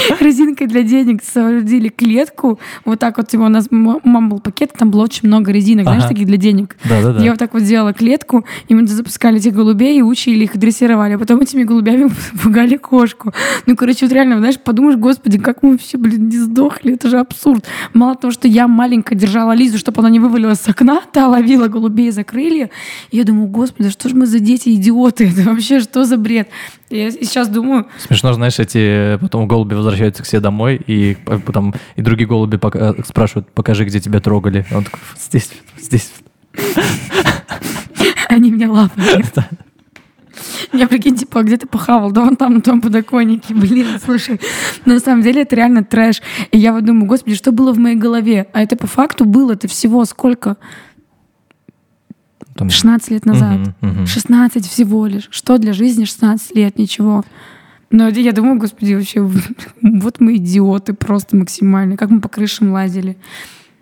резинкой 0.20 0.66
для 0.66 0.82
денег 0.82 1.22
соорудили 1.24 1.88
клетку. 1.88 2.58
Вот 2.84 2.98
так 2.98 3.16
вот 3.18 3.28
типа, 3.28 3.42
у 3.42 3.48
нас 3.48 3.66
м- 3.70 4.00
у 4.02 4.08
мамы 4.08 4.28
был 4.30 4.40
пакет, 4.40 4.72
там 4.78 4.90
было 4.90 5.02
очень 5.02 5.28
много 5.28 5.52
резинок, 5.52 5.84
знаешь, 5.84 6.04
таких 6.04 6.26
для 6.26 6.36
денег. 6.36 6.76
Да-да-да. 6.84 7.22
Я 7.22 7.30
вот 7.30 7.38
так 7.38 7.54
вот 7.54 7.62
делала 7.62 7.92
клетку, 7.92 8.44
и 8.68 8.74
мы 8.74 8.86
запускали 8.86 9.38
этих 9.38 9.54
голубей 9.54 9.98
и 9.98 10.02
учили 10.02 10.44
их, 10.44 10.56
дрессировали. 10.56 11.14
А 11.14 11.18
потом 11.18 11.40
этими 11.40 11.64
голубями 11.64 12.10
пугали 12.42 12.76
кошку. 12.76 13.32
Ну, 13.66 13.76
короче, 13.76 14.06
вот 14.06 14.12
реально, 14.12 14.38
знаешь, 14.38 14.58
подумаешь, 14.58 14.96
господи, 14.96 15.38
как 15.38 15.62
мы 15.62 15.72
вообще, 15.72 15.98
блин, 15.98 16.28
не 16.28 16.38
сдохли, 16.38 16.94
это 16.94 17.08
же 17.08 17.18
абсурд. 17.18 17.64
Мало 17.94 18.14
того, 18.14 18.32
что 18.32 18.48
я 18.48 18.68
маленько 18.68 19.14
держала 19.14 19.52
Лизу, 19.52 19.78
чтобы 19.78 20.00
она 20.00 20.10
не 20.10 20.20
вывалилась 20.20 20.60
с 20.60 20.68
окна, 20.68 21.00
та 21.12 21.28
ловила 21.28 21.68
голубей 21.68 22.10
за 22.10 22.24
крылья. 22.24 22.70
И 23.10 23.16
я 23.16 23.24
думаю, 23.24 23.48
господи, 23.48 23.90
что 23.90 24.08
ж 24.08 24.12
мы 24.12 24.26
за 24.26 24.38
дети 24.38 24.70
идиоты? 24.70 25.28
Это 25.28 25.48
вообще 25.50 25.80
что 25.80 26.04
за 26.04 26.16
бред? 26.16 26.48
Я 26.90 27.10
сейчас 27.10 27.48
думаю, 27.48 27.86
Смешно, 27.98 28.32
знаешь, 28.34 28.58
эти 28.58 29.16
потом 29.20 29.48
голуби 29.48 29.74
возвращаются 29.82 30.22
к 30.22 30.26
себе 30.26 30.40
домой, 30.40 30.80
и 30.86 31.16
потом 31.24 31.74
и 31.96 32.02
другие 32.02 32.26
голуби 32.28 32.56
пока- 32.56 32.90
э, 32.90 32.94
спрашивают, 33.06 33.50
покажи, 33.52 33.84
где 33.84 34.00
тебя 34.00 34.20
трогали. 34.20 34.64
Он 34.72 34.84
такой, 34.84 35.00
здесь, 35.18 35.50
здесь. 35.78 36.12
Они 38.28 38.50
меня 38.50 38.70
лапали. 38.70 39.24
Я 40.72 40.88
прикинь, 40.88 41.16
типа, 41.16 41.40
а 41.40 41.42
где 41.42 41.58
ты 41.58 41.66
похавал? 41.66 42.10
Да 42.12 42.22
вон 42.24 42.36
там, 42.36 42.54
на 42.54 42.60
том 42.62 42.80
подоконнике. 42.80 43.52
Блин, 43.54 43.86
слушай. 44.02 44.40
На 44.86 44.98
самом 45.00 45.22
деле 45.22 45.42
это 45.42 45.54
реально 45.54 45.84
трэш. 45.84 46.22
И 46.50 46.58
я 46.58 46.72
вот 46.72 46.84
думаю, 46.84 47.06
господи, 47.06 47.36
что 47.36 47.52
было 47.52 47.72
в 47.74 47.78
моей 47.78 47.96
голове? 47.96 48.46
А 48.54 48.62
это 48.62 48.76
по 48.76 48.86
факту 48.86 49.24
было 49.26 49.52
это 49.52 49.68
всего 49.68 50.04
сколько? 50.06 50.56
Там- 52.54 52.70
16 52.70 53.10
лет 53.10 53.26
назад. 53.26 53.58
Мгм. 53.82 54.06
16 54.06 54.66
всего 54.66 55.06
лишь. 55.06 55.28
Что 55.30 55.58
для 55.58 55.72
жизни 55.74 56.04
16 56.04 56.54
лет? 56.56 56.78
Ничего. 56.78 57.24
Но 57.92 58.08
это 58.08 58.20
я 58.20 58.32
думаю, 58.32 58.58
господи, 58.58 58.94
вообще, 58.94 59.20
вот 59.82 60.18
мы 60.18 60.36
идиоты 60.36 60.94
просто 60.94 61.36
максимально. 61.36 61.96
Как 61.96 62.10
мы 62.10 62.20
по 62.20 62.28
крышам 62.28 62.72
лазили. 62.72 63.16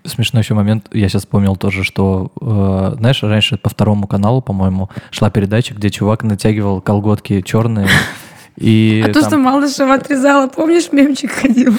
Смешной 0.05 0.43
еще 0.43 0.55
момент. 0.55 0.89
Я 0.93 1.09
сейчас 1.09 1.23
вспомнил 1.23 1.57
тоже, 1.57 1.85
что, 1.85 2.33
э, 2.41 2.97
знаешь, 2.99 3.23
раньше 3.23 3.57
по 3.57 3.69
второму 3.69 4.07
каналу, 4.07 4.43
по-моему, 4.43 4.91
шла 5.11 5.31
передача, 5.31 5.75
где 5.75 5.91
чувак 5.91 6.25
натягивал 6.25 6.81
колготки 6.81 7.41
черные. 7.43 7.87
И 8.57 9.03
а 9.05 9.13
то, 9.13 9.21
там 9.21 9.31
что 9.31 9.39
Малышева 9.39 9.95
отрезала, 9.95 10.49
помнишь, 10.49 10.91
мемчик 10.93 11.31
ходил? 11.31 11.75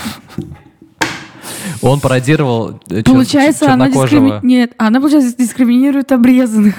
он 1.82 2.00
пародировал 2.00 2.80
э, 2.90 3.04
Получается, 3.04 3.74
она 3.74 3.90
дискрими... 3.90 4.40
Нет, 4.44 4.74
она, 4.78 5.00
получается, 5.00 5.36
дискриминирует 5.38 6.12
обрезанных. 6.12 6.76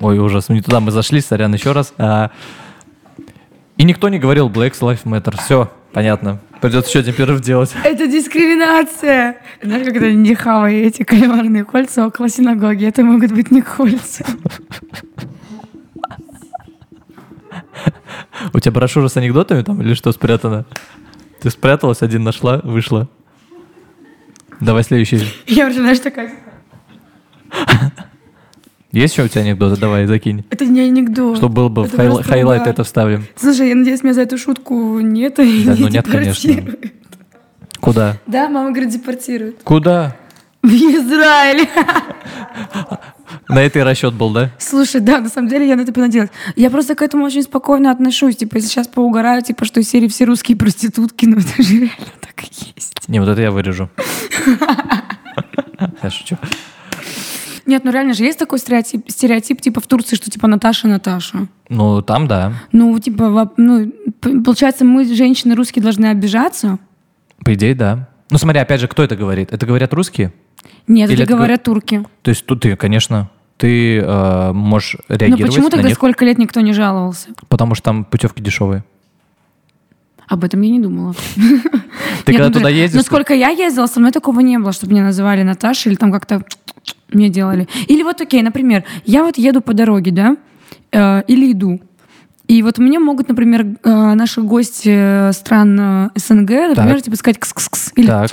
Ой, 0.00 0.18
ужас, 0.18 0.48
не 0.48 0.60
туда 0.60 0.80
мы 0.80 0.90
зашли, 0.90 1.20
сорян 1.20 1.54
еще 1.54 1.72
раз. 1.72 1.94
А, 1.98 2.30
И 3.80 3.84
никто 3.84 4.10
не 4.10 4.18
говорил 4.18 4.50
Black 4.50 4.72
Lives 4.78 5.04
Matter. 5.04 5.34
Все, 5.42 5.72
понятно. 5.94 6.38
Придется 6.60 6.90
еще 6.90 6.98
один 6.98 7.14
перерыв 7.14 7.40
делать. 7.40 7.74
Это 7.82 8.06
дискриминация. 8.06 9.38
Знаешь, 9.62 9.86
это 9.86 10.12
не 10.12 10.34
хавай 10.34 10.82
эти 10.82 11.02
кальмарные 11.02 11.64
кольца 11.64 12.06
около 12.06 12.28
синагоги. 12.28 12.84
Это 12.84 13.02
могут 13.02 13.32
быть 13.32 13.50
не 13.50 13.62
кольца. 13.62 14.26
У 18.52 18.60
тебя 18.60 18.72
брошюра 18.72 19.08
с 19.08 19.16
анекдотами 19.16 19.62
там 19.62 19.80
или 19.80 19.94
что 19.94 20.12
спрятано? 20.12 20.66
Ты 21.40 21.48
спряталась, 21.48 22.02
один 22.02 22.22
нашла, 22.22 22.60
вышла. 22.62 23.08
Давай 24.60 24.84
следующий. 24.84 25.22
Я 25.46 25.68
уже, 25.68 25.76
знаешь, 25.76 26.00
такая... 26.00 26.34
Есть 28.92 29.14
еще 29.14 29.24
у 29.24 29.28
тебя 29.28 29.42
анекдоты? 29.42 29.80
Давай, 29.80 30.06
закинь. 30.06 30.44
Это 30.50 30.64
не 30.64 30.80
анекдот. 30.80 31.36
Чтобы 31.36 31.54
был 31.54 31.68
бы 31.68 31.82
Это 31.84 31.96
в 31.96 31.98
high- 31.98 32.12
просто 32.14 32.28
highlight 32.28 32.62
угар. 32.62 32.72
это 32.74 32.84
вставим. 32.84 33.24
Слушай, 33.36 33.68
я 33.68 33.74
надеюсь, 33.76 34.02
меня 34.02 34.14
за 34.14 34.22
эту 34.22 34.36
шутку 34.36 34.98
нет 35.00 35.34
Да, 35.36 35.44
ну 35.78 35.88
нет, 35.88 36.06
конечно. 36.08 36.54
Куда? 37.80 38.16
Да, 38.26 38.48
мама 38.48 38.70
говорит, 38.70 38.90
депортируют. 38.90 39.62
Куда? 39.62 40.16
В 40.62 40.68
Израиль. 40.68 41.68
На 43.48 43.60
это 43.62 43.78
и 43.78 43.82
расчет 43.82 44.12
был, 44.14 44.30
да? 44.30 44.50
Слушай, 44.58 45.00
да, 45.00 45.20
на 45.20 45.28
самом 45.28 45.48
деле 45.48 45.66
я 45.68 45.76
на 45.76 45.82
это 45.82 45.92
понадеялась. 45.92 46.30
Я 46.56 46.68
просто 46.70 46.94
к 46.94 47.02
этому 47.02 47.24
очень 47.24 47.42
спокойно 47.42 47.90
отношусь. 47.90 48.36
Типа, 48.36 48.60
сейчас 48.60 48.86
поугараю, 48.88 49.42
типа, 49.42 49.64
что 49.64 49.80
из 49.80 49.88
серии 49.88 50.08
все 50.08 50.24
русские 50.24 50.56
проститутки, 50.56 51.26
ну 51.26 51.38
это 51.38 51.62
же 51.62 51.74
реально 51.74 52.12
так 52.20 52.42
и 52.44 52.48
есть. 52.76 53.08
Не, 53.08 53.20
вот 53.20 53.28
это 53.28 53.40
я 53.40 53.50
вырежу. 53.50 53.88
Я 56.02 56.10
шучу. 56.10 56.36
Нет, 57.70 57.84
ну 57.84 57.92
реально 57.92 58.14
же 58.14 58.24
есть 58.24 58.36
такой 58.36 58.58
стереотип, 58.58 59.08
стереотип 59.08 59.60
типа 59.60 59.80
в 59.80 59.86
Турции, 59.86 60.16
что 60.16 60.28
типа 60.28 60.48
Наташа 60.48 60.88
Наташа. 60.88 61.46
Ну, 61.68 62.02
там 62.02 62.26
да. 62.26 62.52
Ну, 62.72 62.98
типа, 62.98 63.52
ну, 63.56 63.92
получается, 64.44 64.84
мы, 64.84 65.04
женщины 65.04 65.54
русские, 65.54 65.80
должны 65.80 66.06
обижаться? 66.06 66.80
По 67.44 67.54
идее, 67.54 67.76
да. 67.76 68.08
Ну, 68.28 68.38
смотри, 68.38 68.60
опять 68.60 68.80
же, 68.80 68.88
кто 68.88 69.04
это 69.04 69.14
говорит? 69.14 69.52
Это 69.52 69.66
говорят 69.66 69.94
русские? 69.94 70.32
Нет, 70.88 71.10
Или 71.10 71.22
это 71.22 71.32
говорят 71.32 71.62
турки. 71.62 72.04
То 72.22 72.30
есть 72.30 72.44
тут 72.44 72.62
ты, 72.62 72.74
конечно, 72.74 73.30
ты 73.56 73.98
э, 73.98 74.52
можешь 74.52 74.96
Ну 75.08 75.16
реагировать 75.16 75.46
почему 75.52 75.64
на 75.66 75.70
тогда 75.70 75.86
них, 75.86 75.94
сколько 75.94 76.24
лет 76.24 76.38
никто 76.38 76.60
не 76.60 76.72
жаловался? 76.72 77.28
потому 77.48 77.76
что 77.76 77.84
там 77.84 78.04
путевки 78.04 78.42
дешевые. 78.42 78.82
Об 80.30 80.44
этом 80.44 80.60
я 80.60 80.70
не 80.70 80.78
думала. 80.78 81.14
Ты 82.24 82.32
когда 82.32 82.50
туда 82.50 82.68
ездишь, 82.68 82.98
Ну, 82.98 83.02
сколько 83.02 83.34
я 83.34 83.48
ездила, 83.48 83.86
со 83.86 83.98
мной 83.98 84.12
такого 84.12 84.38
не 84.40 84.58
было, 84.58 84.72
чтобы 84.72 84.92
меня 84.92 85.02
называли 85.02 85.42
Наташей 85.42 85.90
или 85.90 85.96
там 85.96 86.12
как-то 86.12 86.44
мне 87.12 87.28
делали. 87.28 87.66
Или 87.88 88.04
вот 88.04 88.20
окей, 88.20 88.40
например, 88.40 88.84
я 89.04 89.24
вот 89.24 89.38
еду 89.38 89.60
по 89.60 89.74
дороге, 89.74 90.12
да, 90.12 90.36
э, 90.92 91.22
или 91.26 91.50
иду. 91.50 91.80
И 92.46 92.62
вот 92.62 92.78
мне 92.78 93.00
могут, 93.00 93.28
например, 93.28 93.66
э, 93.82 94.14
наши 94.14 94.40
гости 94.40 94.90
э, 94.92 95.32
стран 95.32 96.10
СНГ, 96.14 96.50
например, 96.76 96.94
Так. 96.94 97.02
типа 97.02 97.16
сказать 97.16 97.38
кс-кс-кс. 97.38 97.92
Или 97.96 98.06
так, 98.06 98.30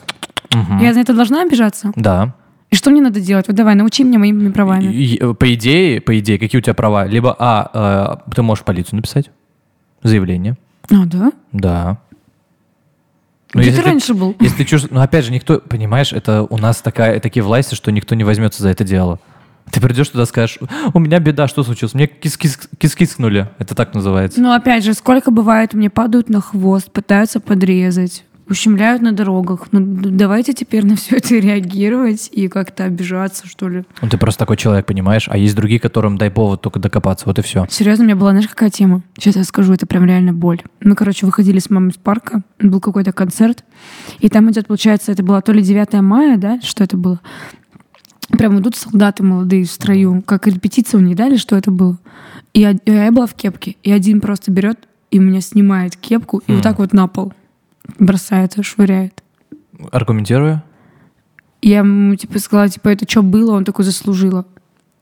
я 0.80 0.94
за 0.94 1.00
это 1.00 1.16
должна 1.16 1.42
обижаться? 1.42 1.92
да. 1.96 2.36
И 2.70 2.76
что 2.76 2.92
мне 2.92 3.02
надо 3.02 3.22
делать? 3.22 3.48
Вот 3.48 3.56
давай, 3.56 3.76
научи 3.76 4.04
меня 4.04 4.20
моими 4.20 4.52
правами. 4.52 5.34
По 5.34 5.54
идее, 5.54 6.02
по 6.02 6.20
идее, 6.20 6.38
какие 6.38 6.60
у 6.60 6.62
тебя 6.62 6.74
права? 6.74 7.06
Либо, 7.08 7.34
а, 7.40 8.22
ты 8.36 8.42
можешь 8.42 8.64
в 8.64 8.66
полицию 8.66 8.98
написать 8.98 9.32
заявление. 10.04 10.58
А, 10.92 11.06
да? 11.06 11.32
Да. 11.52 11.98
Ну, 13.54 13.62
Где 13.62 13.70
если 13.70 13.82
ты 13.82 13.88
раньше 13.90 14.14
был? 14.14 14.36
Если 14.40 14.58
ты 14.58 14.66
чувствуешь... 14.66 14.94
Ну, 14.94 15.02
опять 15.02 15.26
же, 15.26 15.32
никто... 15.32 15.60
Понимаешь, 15.60 16.12
это 16.14 16.44
у 16.44 16.58
нас 16.58 16.82
такая, 16.82 17.20
такие 17.20 17.44
власти, 17.44 17.76
что 17.76 17.92
никто 17.92 18.14
не 18.16 18.24
возьмется 18.24 18.62
за 18.62 18.70
это 18.70 18.84
дело. 18.84 19.20
Ты 19.72 19.82
придешь 19.82 20.10
туда, 20.10 20.26
скажешь, 20.26 20.60
у 20.94 21.00
меня 21.00 21.20
беда, 21.20 21.48
что 21.48 21.64
случилось? 21.64 21.94
Мне 21.94 22.06
кис-кис- 22.06 22.70
кис-кискнули. 22.78 23.50
Это 23.58 23.76
так 23.76 23.94
называется. 23.94 24.40
Ну, 24.42 24.54
опять 24.54 24.84
же, 24.84 24.94
сколько 24.94 25.30
бывает, 25.32 25.74
мне 25.74 25.90
падают 25.90 26.30
на 26.30 26.40
хвост, 26.40 26.90
пытаются 26.92 27.40
подрезать, 27.40 28.24
ущемляют 28.50 29.02
на 29.02 29.12
дорогах. 29.12 29.68
Ну, 29.72 29.82
давайте 29.82 30.54
теперь 30.54 30.86
на 30.86 30.96
все 30.96 31.18
это 31.18 31.36
реагировать 31.36 32.30
и 32.32 32.48
как-то 32.48 32.86
обижаться, 32.86 33.48
что 33.48 33.68
ли. 33.70 33.84
Ну, 34.02 34.10
ты 34.10 34.18
просто 34.18 34.40
такой 34.40 34.58
человек, 34.58 34.86
понимаешь? 34.86 35.28
А 35.30 35.38
есть 35.38 35.56
другие, 35.56 35.80
которым 35.80 36.18
дай 36.18 36.32
повод 36.32 36.62
только 36.62 36.80
докопаться. 36.80 37.26
Вот 37.26 37.40
и 37.40 37.42
все. 37.42 37.66
Серьезно, 37.70 38.04
у 38.04 38.08
меня 38.08 38.16
была, 38.16 38.32
знаешь, 38.32 38.48
какая 38.48 38.70
тема? 38.70 39.02
Сейчас 39.18 39.36
я 39.36 39.44
скажу, 39.44 39.74
это 39.74 39.86
прям 39.86 40.06
реально 40.06 40.34
боль. 40.34 40.62
Мы, 40.82 40.96
короче, 40.96 41.26
выходили 41.26 41.60
с 41.60 41.70
мамой 41.70 41.92
из 41.92 41.98
парка, 41.98 42.44
был 42.60 42.80
какой-то 42.80 43.12
концерт, 43.12 43.64
и 44.20 44.30
там 44.30 44.50
идет, 44.52 44.68
получается, 44.68 45.12
это 45.12 45.24
было 45.24 45.42
то 45.42 45.52
ли 45.52 45.62
9 45.62 45.94
мая, 46.02 46.38
да, 46.38 46.60
что 46.62 46.84
это 46.84 46.98
было? 46.98 47.20
Прям 48.30 48.60
идут 48.60 48.76
солдаты 48.76 49.24
молодые 49.24 49.66
в 49.66 49.72
строю, 49.72 50.22
как 50.26 50.48
репетиция 50.48 51.00
у 51.00 51.02
них, 51.02 51.16
да, 51.16 51.28
или 51.28 51.38
что 51.38 51.56
это 51.56 51.72
было? 51.72 51.98
И 52.54 52.62
и 52.62 52.92
я 52.92 53.12
была 53.12 53.26
в 53.26 53.34
кепке, 53.34 53.76
и 53.84 53.92
один 53.92 54.20
просто 54.22 54.52
берет 54.52 54.88
и 55.12 55.20
меня 55.20 55.42
снимает 55.42 55.96
кепку 55.96 56.40
и 56.48 56.52
Хм. 56.52 56.56
вот 56.56 56.64
так 56.64 56.80
вот 56.80 56.94
на 56.94 57.08
пол 57.08 57.34
бросает 58.00 58.54
швыряет. 58.64 59.24
Аргументирую. 59.92 60.62
Я 61.62 61.80
ему 61.80 62.16
типа 62.16 62.40
сказала, 62.40 62.70
типа, 62.70 62.90
это 62.90 63.10
что 63.10 63.24
было? 63.24 63.56
Он 63.56 63.64
такой 63.66 63.86
заслужила. 63.86 64.46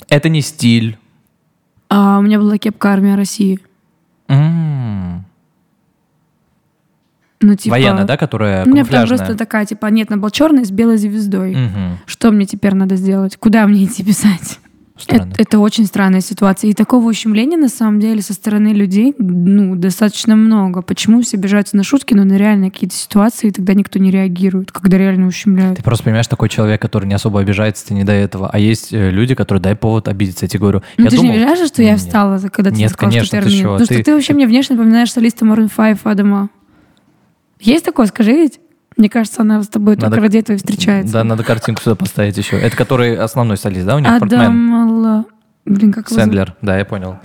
Это 0.10 0.30
не 0.30 0.42
стиль. 0.42 0.98
А 1.90 2.18
у 2.20 2.22
меня 2.22 2.40
была 2.40 2.58
кепка 2.58 2.90
армия 2.90 3.16
России. 3.16 3.60
Ну, 7.42 7.56
типа, 7.56 7.74
Военная, 7.74 8.06
да, 8.06 8.18
которая 8.18 8.64
У 8.64 8.70
меня 8.70 8.84
камуфляжная? 8.84 9.18
просто 9.20 9.36
такая, 9.36 9.66
типа, 9.66 9.86
нет, 9.88 10.10
она 10.10 10.18
была 10.20 10.32
черная 10.32 10.66
с 10.66 10.72
белой 10.72 10.98
звездой. 10.98 11.56
Мгм. 11.56 11.98
Что 12.06 12.32
мне 12.32 12.46
теперь 12.46 12.74
надо 12.74 12.96
сделать? 12.96 13.36
Куда 13.38 13.68
мне 13.68 13.86
идти 13.86 14.04
писать? 14.04 14.60
Странно. 14.98 15.32
Это, 15.34 15.42
это 15.42 15.60
очень 15.60 15.86
странная 15.86 16.22
ситуация. 16.22 16.70
И 16.70 16.74
такого 16.74 17.06
ущемления, 17.10 17.58
на 17.58 17.68
самом 17.68 18.00
деле, 18.00 18.22
со 18.22 18.34
стороны 18.34 18.70
людей, 18.70 19.14
ну, 19.18 19.76
достаточно 19.76 20.38
много. 20.38 20.82
Почему 20.82 21.22
все 21.22 21.36
обижаются 21.36 21.76
на 21.76 21.84
шутки, 21.84 22.14
но 22.14 22.24
на 22.24 22.38
реально 22.38 22.72
какие-то 22.72 22.96
ситуации, 22.96 23.48
и 23.48 23.52
тогда 23.52 23.74
никто 23.74 24.00
не 24.00 24.10
реагирует, 24.10 24.72
когда 24.72 24.98
реально 24.98 25.28
ущемляют. 25.28 25.78
Ты 25.78 25.84
просто 25.84 26.06
понимаешь, 26.06 26.28
такой 26.28 26.48
человек, 26.48 26.82
который 26.82 27.08
не 27.08 27.14
особо 27.14 27.42
обижается, 27.42 27.86
ты 27.88 27.94
не 27.94 28.06
до 28.06 28.14
этого. 28.14 28.50
А 28.50 28.58
есть 28.58 28.94
э, 28.94 29.10
люди, 29.12 29.36
которые 29.36 29.62
дай 29.62 29.76
повод 29.76 30.08
обидеться. 30.08 30.46
Я 30.46 30.50
тебе 30.50 30.62
говорю, 30.62 30.82
Ну, 30.98 31.04
я 31.04 31.10
ты 31.10 31.16
же 31.18 31.22
думал... 31.22 31.34
не 31.34 31.40
обижаешься, 31.40 31.68
что 31.68 31.82
я 31.84 31.92
Нет. 31.92 32.00
встала, 32.00 32.38
когда 32.50 32.70
ты 32.72 32.78
Нет, 32.78 32.92
сказала, 32.92 33.10
конечно, 33.12 33.26
что 33.26 33.38
ты 33.42 33.50
ты? 33.50 33.62
Потому 33.64 33.78
Ты- 33.80 33.94
что 33.96 34.04
ты 34.04 34.14
вообще 34.14 34.34
мне 34.34 34.48
внешне 34.48 34.76
напоминаешь 34.78 35.12
солиста 35.12 35.46
Maroon 35.46 35.70
5 35.76 36.00
Адама. 36.06 36.50
Есть 37.60 37.84
такое, 37.86 38.06
скажи 38.06 38.32
ведь? 38.32 38.60
Мне 38.98 39.10
кажется, 39.10 39.42
она 39.42 39.62
с 39.62 39.68
тобой 39.68 39.96
Надо- 39.96 40.08
только 40.08 40.22
ради 40.22 40.38
этого 40.38 40.56
и 40.56 40.58
встречается. 40.58 41.14
Да, 41.14 41.24
надо 41.24 41.44
картинку 41.44 41.82
сюда 41.82 41.96
поставить 41.96 42.38
еще. 42.38 42.58
Это 42.58 42.78
который 42.78 43.18
основной 43.18 43.58
солист, 43.58 43.86
да, 43.86 43.96
у 43.96 44.00
них? 44.00 44.10
Адам... 44.10 45.26
Блин, 45.66 45.92
как 45.92 46.10
его? 46.10 46.20
Сэндлер, 46.22 46.56
да, 46.62 46.78
я 46.78 46.86
понял. 46.86 47.18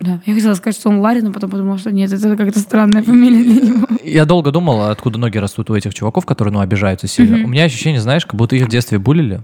Да, 0.00 0.20
я 0.26 0.34
хотела 0.34 0.54
сказать, 0.54 0.76
что 0.76 0.90
он 0.90 0.98
Ларин, 1.00 1.24
но 1.24 1.32
потом 1.32 1.50
подумала, 1.50 1.78
что 1.78 1.90
нет, 1.90 2.12
это 2.12 2.36
как-то 2.36 2.58
странная 2.60 3.02
фамилия 3.02 3.42
для 3.42 3.62
него. 3.62 3.86
Я 4.04 4.24
долго 4.26 4.52
думал, 4.52 4.82
откуда 4.90 5.18
ноги 5.18 5.38
растут 5.38 5.70
у 5.70 5.74
этих 5.74 5.92
чуваков, 5.94 6.24
которые, 6.24 6.52
ну, 6.52 6.60
обижаются 6.60 7.08
сильно. 7.08 7.36
Мгм. 7.38 7.46
У 7.46 7.48
меня 7.48 7.64
ощущение, 7.64 8.00
знаешь, 8.00 8.24
как 8.24 8.36
будто 8.36 8.54
их 8.54 8.66
в 8.66 8.68
детстве 8.68 8.98
булили. 8.98 9.40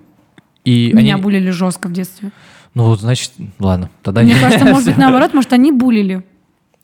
И 0.65 0.93
Меня 0.95 1.15
они... 1.15 1.23
булили 1.23 1.51
жестко 1.51 1.89
в 1.89 1.93
детстве. 1.93 2.31
Ну, 2.75 2.95
значит, 2.97 3.33
ладно, 3.59 3.91
тогда 4.03 4.23
Мне 4.23 4.35
не- 4.35 4.41
кажется, 4.41 4.65
может 4.71 4.87
быть, 4.87 4.97
наоборот, 4.97 5.35
может, 5.35 5.53
они 5.53 5.73
булили. 5.73 6.25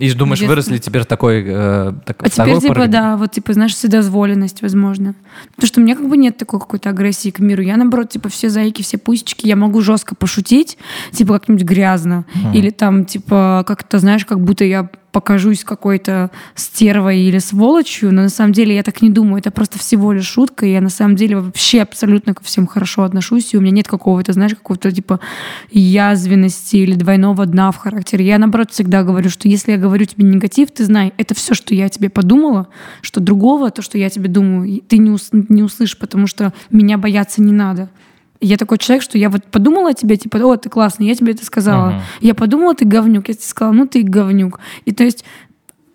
И 0.01 0.13
думаешь, 0.15 0.39
в 0.39 0.43
детстве. 0.43 0.49
выросли 0.49 0.79
теперь 0.79 1.05
такой... 1.05 1.45
э, 1.47 1.93
так- 2.07 2.23
А 2.23 2.29
теперь, 2.31 2.59
типа, 2.59 2.75
парадигм- 2.75 2.89
да, 2.91 3.17
вот, 3.17 3.31
типа, 3.33 3.53
знаешь, 3.53 3.75
вседозволенность, 3.75 4.63
возможно. 4.63 5.15
Потому 5.55 5.67
что 5.69 5.81
у 5.81 5.85
меня 5.85 5.95
как 5.95 6.09
бы 6.09 6.17
нет 6.17 6.37
такой 6.37 6.59
какой-то 6.59 6.89
агрессии 6.91 7.31
к 7.31 7.39
миру. 7.39 7.63
Я, 7.63 7.77
наоборот, 7.77 8.09
типа, 8.11 8.29
все 8.29 8.49
зайки, 8.49 8.83
все 8.83 8.99
пусечки, 8.99 9.47
я 9.47 9.57
могу 9.57 9.81
жестко 9.83 10.15
пошутить, 10.15 10.79
типа, 11.13 11.35
как-нибудь 11.35 11.65
грязно. 11.65 12.25
Или 12.55 12.71
там, 12.71 13.05
типа, 13.05 13.65
как-то, 13.67 13.99
знаешь, 13.99 14.25
как 14.25 14.41
будто 14.41 14.65
я 14.65 14.89
покажусь 15.13 15.65
какой-то 15.65 16.31
стервой 16.55 17.21
или 17.21 17.39
сволочью, 17.39 18.13
но 18.13 18.23
на 18.23 18.29
самом 18.29 18.53
деле 18.53 18.75
я 18.75 18.83
так 18.83 19.03
не 19.03 19.11
думаю. 19.11 19.41
Это 19.41 19.51
просто 19.51 19.79
всего 19.79 20.13
лишь 20.13 20.27
шутка, 20.27 20.67
и 20.67 20.73
я 20.73 20.81
на 20.81 20.91
самом 20.91 21.17
деле 21.17 21.37
вообще 21.37 21.83
абсолютно 21.83 22.35
ко 22.35 22.45
всем 22.45 22.67
хорошо 22.67 23.03
отношусь, 23.03 23.53
и 23.53 23.57
у 23.57 23.61
меня 23.61 23.73
нет 23.73 23.89
какого-то, 23.89 24.33
знаешь, 24.33 24.55
какого-то, 24.55 24.93
типа, 24.93 25.21
язвенности 25.71 26.77
или 26.77 26.95
двойного 26.95 27.47
дна 27.47 27.71
в 27.71 27.77
характере. 27.77 28.27
Я, 28.27 28.39
наоборот, 28.39 28.71
всегда 28.71 29.03
говорю, 29.03 29.31
что 29.31 29.49
если 29.49 29.73
я 29.73 29.79
говорю 29.79 30.05
тебе 30.05 30.25
негатив, 30.25 30.71
ты 30.71 30.85
знай, 30.85 31.13
это 31.17 31.35
все, 31.35 31.55
что 31.55 31.75
я 31.75 31.89
тебе 31.89 32.11
подумала, 32.11 32.69
что 33.01 33.21
другого, 33.21 33.71
то, 33.71 33.83
что 33.83 33.99
я 33.99 34.11
тебе 34.11 34.29
думаю, 34.29 34.81
ты 34.89 34.99
не, 34.99 35.11
ус- 35.11 35.31
не 35.33 35.63
услышишь, 35.63 35.99
потому 35.99 36.27
что 36.27 36.53
меня 36.71 36.99
бояться 36.99 37.43
не 37.43 37.53
надо. 37.53 37.89
Я 38.41 38.57
такой 38.57 38.79
человек, 38.79 39.03
что 39.03 39.19
я 39.19 39.29
вот 39.29 39.45
подумала 39.45 39.91
о 39.91 39.95
тебе, 39.95 40.17
типа, 40.17 40.39
о, 40.39 40.57
ты 40.57 40.71
классный, 40.71 41.07
я 41.07 41.15
тебе 41.15 41.33
это 41.33 41.45
сказала. 41.45 41.91
Мгм. 41.91 42.01
Я 42.21 42.35
подумала, 42.35 42.75
ты 42.75 42.85
говнюк, 42.85 43.29
я 43.29 43.35
тебе 43.35 43.45
сказала, 43.45 43.75
ну 43.75 43.87
ты 43.87 44.03
говнюк. 44.03 44.61
И 44.87 44.93
то 44.93 45.05
есть 45.05 45.25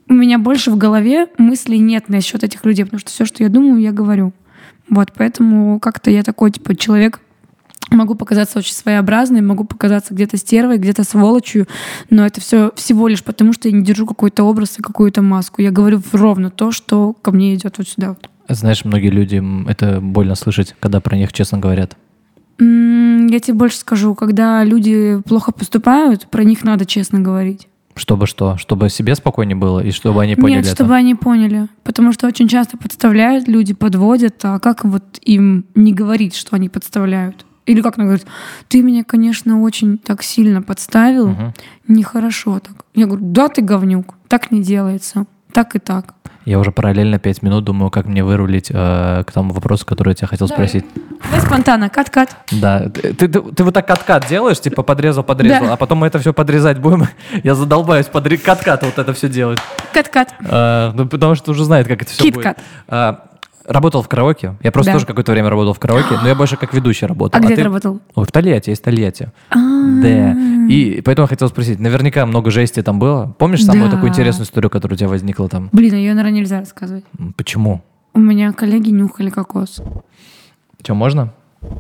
у 0.07 0.13
меня 0.13 0.37
больше 0.37 0.71
в 0.71 0.77
голове 0.77 1.27
мыслей 1.37 1.79
нет 1.79 2.09
насчет 2.09 2.43
этих 2.43 2.63
людей, 2.65 2.85
потому 2.85 2.99
что 2.99 3.09
все, 3.09 3.25
что 3.25 3.43
я 3.43 3.49
думаю, 3.49 3.81
я 3.81 3.91
говорю. 3.91 4.33
Вот, 4.89 5.11
поэтому 5.15 5.79
как-то 5.79 6.11
я 6.11 6.21
такой, 6.21 6.51
типа, 6.51 6.75
человек, 6.75 7.19
могу 7.89 8.15
показаться 8.15 8.59
очень 8.59 8.73
своеобразной, 8.73 9.41
могу 9.41 9.63
показаться 9.63 10.13
где-то 10.13 10.37
стервой, 10.37 10.77
где-то 10.77 11.03
сволочью, 11.03 11.67
но 12.09 12.25
это 12.25 12.41
все 12.41 12.71
всего 12.75 13.07
лишь 13.07 13.23
потому, 13.23 13.53
что 13.53 13.67
я 13.67 13.75
не 13.75 13.83
держу 13.83 14.05
какой-то 14.05 14.43
образ 14.43 14.77
и 14.77 14.83
какую-то 14.83 15.21
маску. 15.21 15.61
Я 15.61 15.71
говорю 15.71 16.01
ровно 16.11 16.51
то, 16.51 16.71
что 16.71 17.13
ко 17.13 17.31
мне 17.31 17.55
идет 17.55 17.77
вот 17.77 17.87
сюда. 17.87 18.15
Знаешь, 18.47 18.85
многие 18.85 19.09
люди, 19.09 19.41
это 19.67 19.99
больно 20.01 20.35
слышать, 20.35 20.75
когда 20.79 20.99
про 20.99 21.17
них 21.17 21.33
честно 21.33 21.57
говорят. 21.57 21.97
Я 22.57 23.39
тебе 23.39 23.53
больше 23.53 23.77
скажу, 23.77 24.15
когда 24.15 24.63
люди 24.63 25.21
плохо 25.27 25.51
поступают, 25.51 26.27
про 26.29 26.43
них 26.43 26.63
надо 26.63 26.85
честно 26.85 27.19
говорить. 27.19 27.67
Чтобы 27.95 28.27
что? 28.27 28.57
Чтобы 28.57 28.89
себе 28.89 29.15
спокойнее 29.15 29.55
было, 29.55 29.79
и 29.79 29.91
чтобы 29.91 30.21
они 30.21 30.35
поняли 30.35 30.57
Нет, 30.57 30.65
это. 30.65 30.75
чтобы 30.75 30.95
они 30.95 31.15
поняли. 31.15 31.67
Потому 31.83 32.11
что 32.11 32.27
очень 32.27 32.47
часто 32.47 32.77
подставляют, 32.77 33.47
люди 33.47 33.73
подводят, 33.73 34.35
а 34.43 34.59
как 34.59 34.83
вот 34.83 35.17
им 35.21 35.65
не 35.75 35.93
говорить, 35.93 36.35
что 36.35 36.55
они 36.57 36.67
подставляют? 36.67 37.45
Или 37.65 37.81
как 37.81 37.97
она 37.97 38.05
говорит, 38.05 38.25
ты 38.67 38.83
меня, 38.83 39.03
конечно, 39.03 39.61
очень 39.61 39.97
так 39.97 40.23
сильно 40.23 40.61
подставил, 40.61 41.29
Мгм. 41.29 41.53
нехорошо 41.87 42.59
так. 42.59 42.85
Я 42.93 43.05
говорю, 43.07 43.23
да, 43.25 43.47
ты 43.47 43.61
говнюк, 43.61 44.15
так 44.27 44.51
не 44.51 44.61
делается, 44.61 45.25
так 45.55 45.75
и 45.75 45.79
так. 45.79 46.13
Я 46.43 46.59
уже 46.59 46.71
параллельно 46.71 47.17
пять 47.17 47.41
минут 47.41 47.63
думаю, 47.63 47.89
как 47.89 48.05
мне 48.05 48.23
вырулить 48.23 48.69
э, 48.71 49.23
к 49.25 49.31
тому 49.31 49.51
вопросу, 49.51 49.83
который 49.85 50.09
я 50.09 50.13
тебя 50.15 50.27
хотел 50.27 50.47
Давай. 50.47 50.67
спросить. 50.67 50.85
Давай 51.23 51.41
спонтанно, 51.41 51.89
кат-кат. 51.89 52.35
Да, 52.51 52.89
ты, 52.89 53.13
ты, 53.13 53.27
ты- 53.29 53.63
вот 53.63 53.73
так 53.73 53.87
кат-кат 53.87 54.27
делаешь, 54.27 54.59
типа 54.59 54.83
подрезал, 54.83 55.23
подрезал, 55.23 55.65
Да. 55.67 55.73
а 55.73 55.75
потом 55.75 55.99
мы 55.99 56.07
это 56.07 56.19
все 56.19 56.33
подрезать 56.33 56.77
будем. 56.79 57.07
Я 57.43 57.55
задолбаюсь 57.55 58.05
подре- 58.07 58.37
кат-кат 58.37 58.83
вот 58.83 58.99
это 58.99 59.13
все 59.13 59.27
делать. 59.27 59.57
Кат-кат. 59.91 60.35
А, 60.47 60.91
ну, 60.93 61.07
потому 61.07 61.33
что 61.33 61.49
уже 61.51 61.63
знает, 61.63 61.87
как 61.87 62.03
это 62.03 62.11
все 62.11 62.23
будет. 62.31 62.35
Кит-кат. 62.35 62.59
А, 63.67 63.73
работал 63.73 64.01
в 64.01 64.07
караоке. 64.07 64.55
Я 64.61 64.71
просто 64.71 64.91
Да. 64.91 64.95
тоже 64.95 65.05
какое-то 65.05 65.31
время 65.31 65.49
работал 65.49 65.73
в 65.73 65.79
караоке, 65.79 66.15
но 66.21 66.27
я 66.27 66.35
больше 66.35 66.57
как 66.57 66.73
ведущий 66.73 67.05
работал. 67.05 67.39
А 67.39 67.43
где 67.43 67.55
ты 67.55 67.63
работал? 67.63 67.99
Ой, 68.15 68.25
в 68.25 68.31
Тольятти, 68.31 68.69
есть 68.71 68.83
Тольятти. 68.83 69.31
А, 69.49 69.55
Да. 70.01 70.35
И 70.69 71.01
поэтому 71.05 71.25
я 71.25 71.27
хотел 71.27 71.47
спросить, 71.49 71.79
наверняка 71.79 72.25
много 72.25 72.49
жести 72.51 72.81
там 72.81 72.97
было. 72.99 73.35
Помнишь 73.37 73.63
самую 73.63 73.85
Да. 73.85 73.91
такую 73.95 74.09
интересную 74.09 74.45
историю, 74.45 74.69
которая 74.69 74.95
у 74.95 74.97
тебя 74.97 75.09
возникла 75.09 75.47
там? 75.47 75.69
Блин, 75.71 75.93
ее, 75.95 76.13
наверное, 76.13 76.39
нельзя 76.39 76.59
рассказывать. 76.59 77.03
Почему? 77.37 77.81
У 78.13 78.19
меня 78.19 78.51
коллеги 78.53 78.89
нюхали 78.91 79.29
кокос. 79.29 79.81
Что, 80.81 80.93
можно? 80.95 81.33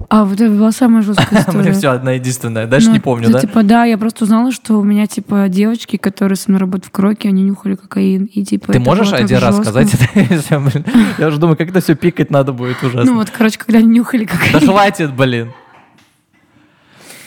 А 0.09 0.23
вот 0.23 0.39
это 0.39 0.49
была 0.49 0.71
самая 0.71 1.01
жесткая 1.01 1.29
Мне 1.31 1.39
история. 1.41 1.71
все 1.73 1.89
одна 1.91 2.11
единственная. 2.13 2.67
Дальше 2.67 2.87
Ну, 2.87 2.93
не 2.93 2.99
помню, 2.99 3.27
ну, 3.27 3.33
да? 3.33 3.39
Типа, 3.39 3.63
да, 3.63 3.85
я 3.85 3.97
просто 3.97 4.23
узнала, 4.25 4.51
что 4.51 4.75
у 4.79 4.83
меня, 4.83 5.07
типа, 5.07 5.47
девочки, 5.49 5.97
которые 5.97 6.35
со 6.37 6.49
мной 6.51 6.59
работают 6.61 6.85
в 6.85 6.91
Кроке, 6.91 7.29
они 7.29 7.43
нюхали 7.43 7.75
кокаин. 7.75 8.25
И, 8.25 8.43
типа, 8.45 8.71
Ты 8.73 8.79
можешь 8.79 9.11
один 9.13 9.39
раз 9.39 9.55
жестко. 9.57 9.71
сказать 9.71 9.93
это? 9.93 10.83
Я 11.17 11.27
уже 11.27 11.37
думаю, 11.37 11.57
как 11.57 11.69
это 11.69 11.81
все 11.81 11.95
пикать 11.95 12.29
надо 12.31 12.53
будет 12.53 12.81
ужасно. 12.83 13.03
Ну 13.11 13.15
вот, 13.15 13.29
короче, 13.31 13.57
когда 13.57 13.79
они 13.79 13.87
нюхали 13.87 14.25
Да 14.25 14.31
кокаин. 14.37 14.67
хватит, 14.69 15.13
блин. 15.13 15.51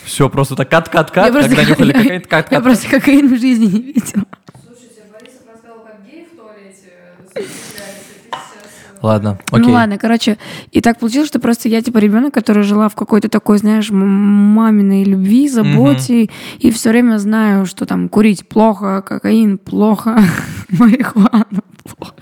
Все, 0.05 0.27
просто 0.29 0.55
так 0.55 0.69
кат-кат-кат, 0.69 1.33
Я 1.33 1.41
когда 1.43 1.63
нюхали 1.63 1.87
я- 1.91 1.93
кокаин, 1.93 2.13
Я 2.13 2.19
кат-кат. 2.27 2.63
просто 2.63 2.89
кокаин 2.89 3.27
в 3.35 3.39
жизни 3.39 3.65
не 3.65 3.81
видела. 3.81 4.25
Слушайте, 4.65 5.03
Борисов 5.11 5.41
рассказал, 5.53 5.83
как 5.85 6.03
гей 6.09 6.25
в 6.25 6.35
туалете. 6.35 7.45
Ладно, 9.01 9.39
окей. 9.51 9.65
Ну 9.67 9.73
ладно, 9.73 9.97
короче, 9.97 10.37
и 10.71 10.81
так 10.81 10.99
получилось, 10.99 11.27
что 11.29 11.39
просто 11.39 11.69
я 11.69 11.81
типа 11.81 11.99
ребенок, 11.99 12.33
который 12.33 12.63
жила 12.63 12.89
в 12.89 12.95
какой-то 12.95 13.29
такой, 13.29 13.57
знаешь, 13.57 13.89
маминой 13.91 15.03
любви, 15.03 15.47
заботе, 15.47 16.29
и 16.59 16.71
все 16.71 16.89
время 16.89 17.17
знаю, 17.17 17.65
что 17.65 17.85
там 17.85 18.09
курить 18.09 18.47
плохо, 18.47 19.01
кокаин 19.01 19.57
плохо, 19.57 20.19
марихуана 20.69 21.45
плохо. 21.83 22.13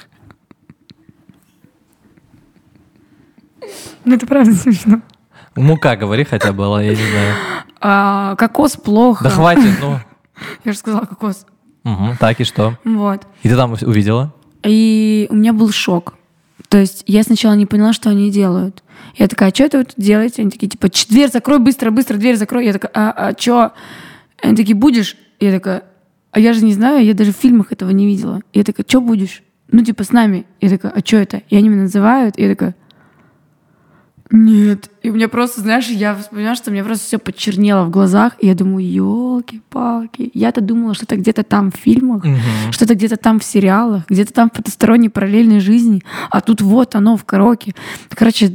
Ну 4.05 4.15
это 4.15 4.25
правда 4.25 4.53
смешно. 4.53 5.01
Мука, 5.55 5.95
говори 5.95 6.23
хотя 6.23 6.53
бы, 6.53 6.63
я 6.84 6.89
не 6.91 6.95
знаю. 6.95 7.36
А, 7.82 8.36
кокос 8.36 8.78
плохо. 8.78 9.23
Да 9.23 9.30
хватит, 9.30 9.78
ну. 9.82 9.99
Я 10.63 10.71
же 10.71 10.78
сказала 10.78 11.05
кокос. 11.05 11.45
Мгм, 11.84 12.17
Так 12.19 12.39
и 12.39 12.43
что? 12.43 12.78
Вот. 12.84 13.25
И 13.43 13.49
ты 13.49 13.55
там 13.55 13.71
увидела? 13.73 14.34
И 14.63 15.28
у 15.30 15.36
меня 15.36 15.53
был 15.53 15.71
шок. 15.71 16.16
То 16.70 16.78
есть 16.80 17.03
я 17.08 17.24
сначала 17.24 17.53
не 17.53 17.66
поняла, 17.66 17.93
что 17.93 18.10
они 18.10 18.32
делают. 18.32 18.84
Я 19.16 19.28
такая, 19.28 19.51
а 19.51 19.55
что 19.55 19.64
это 19.64 19.78
вы 19.78 19.84
тут 19.86 19.95
делаете? 19.97 20.41
Они 20.41 20.51
такие, 20.51 20.68
типа, 20.68 20.89
«Ч- 20.89 21.08
дверь 21.10 21.30
закрой, 21.32 21.60
быстро, 21.60 21.91
быстро, 21.91 22.18
дверь 22.18 22.36
закрой. 22.36 22.66
Я 22.66 22.74
такая, 22.74 22.91
а, 22.93 23.12
а 23.30 23.34
что? 23.39 23.74
Они 24.41 24.55
такие, 24.55 24.76
будешь? 24.76 25.16
Я 25.39 25.51
такая, 25.51 25.84
а 26.32 26.39
я 26.39 26.53
же 26.53 26.64
не 26.64 26.74
знаю, 26.74 27.05
я 27.05 27.14
даже 27.14 27.32
в 27.32 27.38
фильмах 27.38 27.72
этого 27.72 27.89
не 27.91 28.05
видела. 28.05 28.41
Я 28.53 28.64
такая, 28.64 28.86
что 28.88 29.01
будешь? 29.01 29.43
Ну, 29.72 29.84
типа, 29.84 30.03
с 30.03 30.12
нами. 30.12 30.45
Я 30.62 30.70
такая, 30.70 30.91
а 30.91 30.99
что 30.99 31.18
это? 31.18 31.41
И 31.49 31.55
они 31.55 31.70
меня 31.70 31.84
называют. 31.84 32.38
Я 32.38 32.49
такая, 32.49 32.76
нет. 34.32 34.89
И 35.03 35.09
меня 35.09 35.30
просто, 35.30 35.61
знаешь, 35.61 35.88
я 35.88 36.15
вспоминаю, 36.15 36.55
что 36.55 36.69
меня 36.71 36.84
просто 36.84 37.05
все 37.05 37.17
почернело 37.17 37.86
в 37.86 37.89
глазах. 37.89 38.34
И 38.39 38.47
я 38.47 38.55
думаю, 38.55 38.86
елки-палки. 38.89 40.32
Я-то 40.34 40.61
думала, 40.61 40.93
что 40.93 41.05
это 41.05 41.15
где-то 41.15 41.43
там 41.43 41.71
в 41.71 41.75
фильмах, 41.75 42.25
что-то 42.71 42.95
где-то 42.95 43.17
там 43.17 43.39
в 43.39 43.43
сериалах, 43.43 44.03
где-то 44.09 44.34
там 44.34 44.49
в 44.49 44.53
потусторонней 44.53 45.09
параллельной 45.09 45.59
жизни. 45.59 46.03
А 46.30 46.41
тут 46.41 46.61
вот 46.61 46.95
оно 46.95 47.15
в 47.17 47.23
караоке. 47.25 47.73
Короче, 48.09 48.51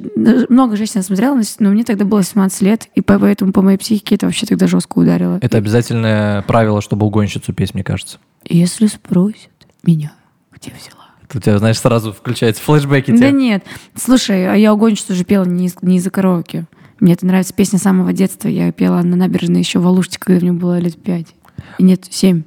много 0.48 0.76
женщин 0.76 0.94
я 0.96 1.02
смотрела, 1.02 1.40
но- 1.58 1.70
мне 1.70 1.84
тогда 1.84 2.04
было 2.04 2.22
17 2.22 2.62
лет, 2.62 2.88
и 2.94 3.00
по- 3.00 3.18
поэтому 3.18 3.52
по 3.52 3.62
моей 3.62 3.78
психике 3.78 4.16
это 4.16 4.26
вообще 4.26 4.46
тогда 4.46 4.66
жестко 4.66 4.98
ударило. 4.98 5.38
Это 5.40 5.58
обязательное 5.58 6.42
правило, 6.42 6.82
чтобы 6.82 7.06
угонщицу 7.06 7.52
петь, 7.54 7.74
мне 7.74 7.82
кажется. 7.84 8.18
Если 8.48 8.86
спросят 8.88 9.50
меня, 9.82 10.12
где 10.52 10.70
взяла? 10.70 11.01
У 11.34 11.40
тебя, 11.40 11.58
знаешь, 11.58 11.78
сразу 11.78 12.12
включаются 12.12 12.62
флешбеки. 12.62 13.10
Да 13.10 13.18
те. 13.18 13.32
нет. 13.32 13.64
Слушай, 13.94 14.52
а 14.52 14.54
я 14.54 14.74
угонщицу 14.74 15.12
уже 15.12 15.24
пела 15.24 15.44
не 15.44 15.66
из, 15.66 15.76
не 15.82 15.96
из-за 15.96 16.10
караоке. 16.10 16.66
Мне 17.00 17.14
это 17.14 17.26
нравится 17.26 17.54
песня 17.54 17.78
с 17.78 17.82
самого 17.82 18.12
детства. 18.12 18.48
Я 18.48 18.70
пела 18.70 19.02
на 19.02 19.16
набережной 19.16 19.60
еще 19.60 19.78
в 19.78 19.86
Алуште, 19.86 20.18
когда 20.18 20.40
мне 20.40 20.52
было 20.52 20.78
лет 20.78 21.02
пять. 21.02 21.34
И 21.78 21.82
нет, 21.82 22.04
семь. 22.10 22.44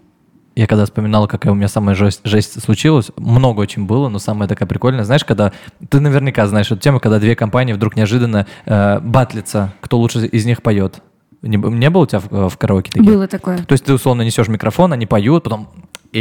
Я 0.55 0.67
когда 0.67 0.85
вспоминал, 0.85 1.27
какая 1.27 1.51
у 1.51 1.55
меня 1.55 1.67
самая 1.67 1.95
жесть, 1.95 2.21
жесть 2.23 2.63
случилась, 2.63 3.11
много 3.17 3.59
очень 3.59 3.85
было, 3.85 4.07
но 4.07 4.19
самая 4.19 4.47
такая 4.47 4.67
прикольная, 4.67 5.03
знаешь, 5.03 5.25
когда 5.25 5.51
ты 5.89 5.99
наверняка 5.99 6.47
знаешь 6.47 6.67
эту 6.67 6.77
тему, 6.77 7.01
когда 7.01 7.19
две 7.19 7.35
компании 7.35 7.73
вдруг 7.73 7.97
неожиданно 7.97 8.47
э, 8.65 8.99
батлятся, 9.01 9.73
кто 9.81 9.99
лучше 9.99 10.25
из 10.25 10.45
них 10.45 10.61
поет. 10.61 11.01
Не, 11.41 11.57
не 11.57 11.89
было 11.89 12.03
у 12.03 12.05
тебя 12.05 12.19
в, 12.19 12.49
в 12.49 12.57
караоке 12.57 12.89
таких? 12.89 13.05
Было 13.05 13.27
такое. 13.27 13.57
То 13.57 13.73
есть 13.73 13.83
ты 13.83 13.93
условно 13.93 14.21
несешь 14.21 14.47
микрофон, 14.47 14.93
они 14.93 15.05
поют, 15.05 15.43
потом 15.43 15.67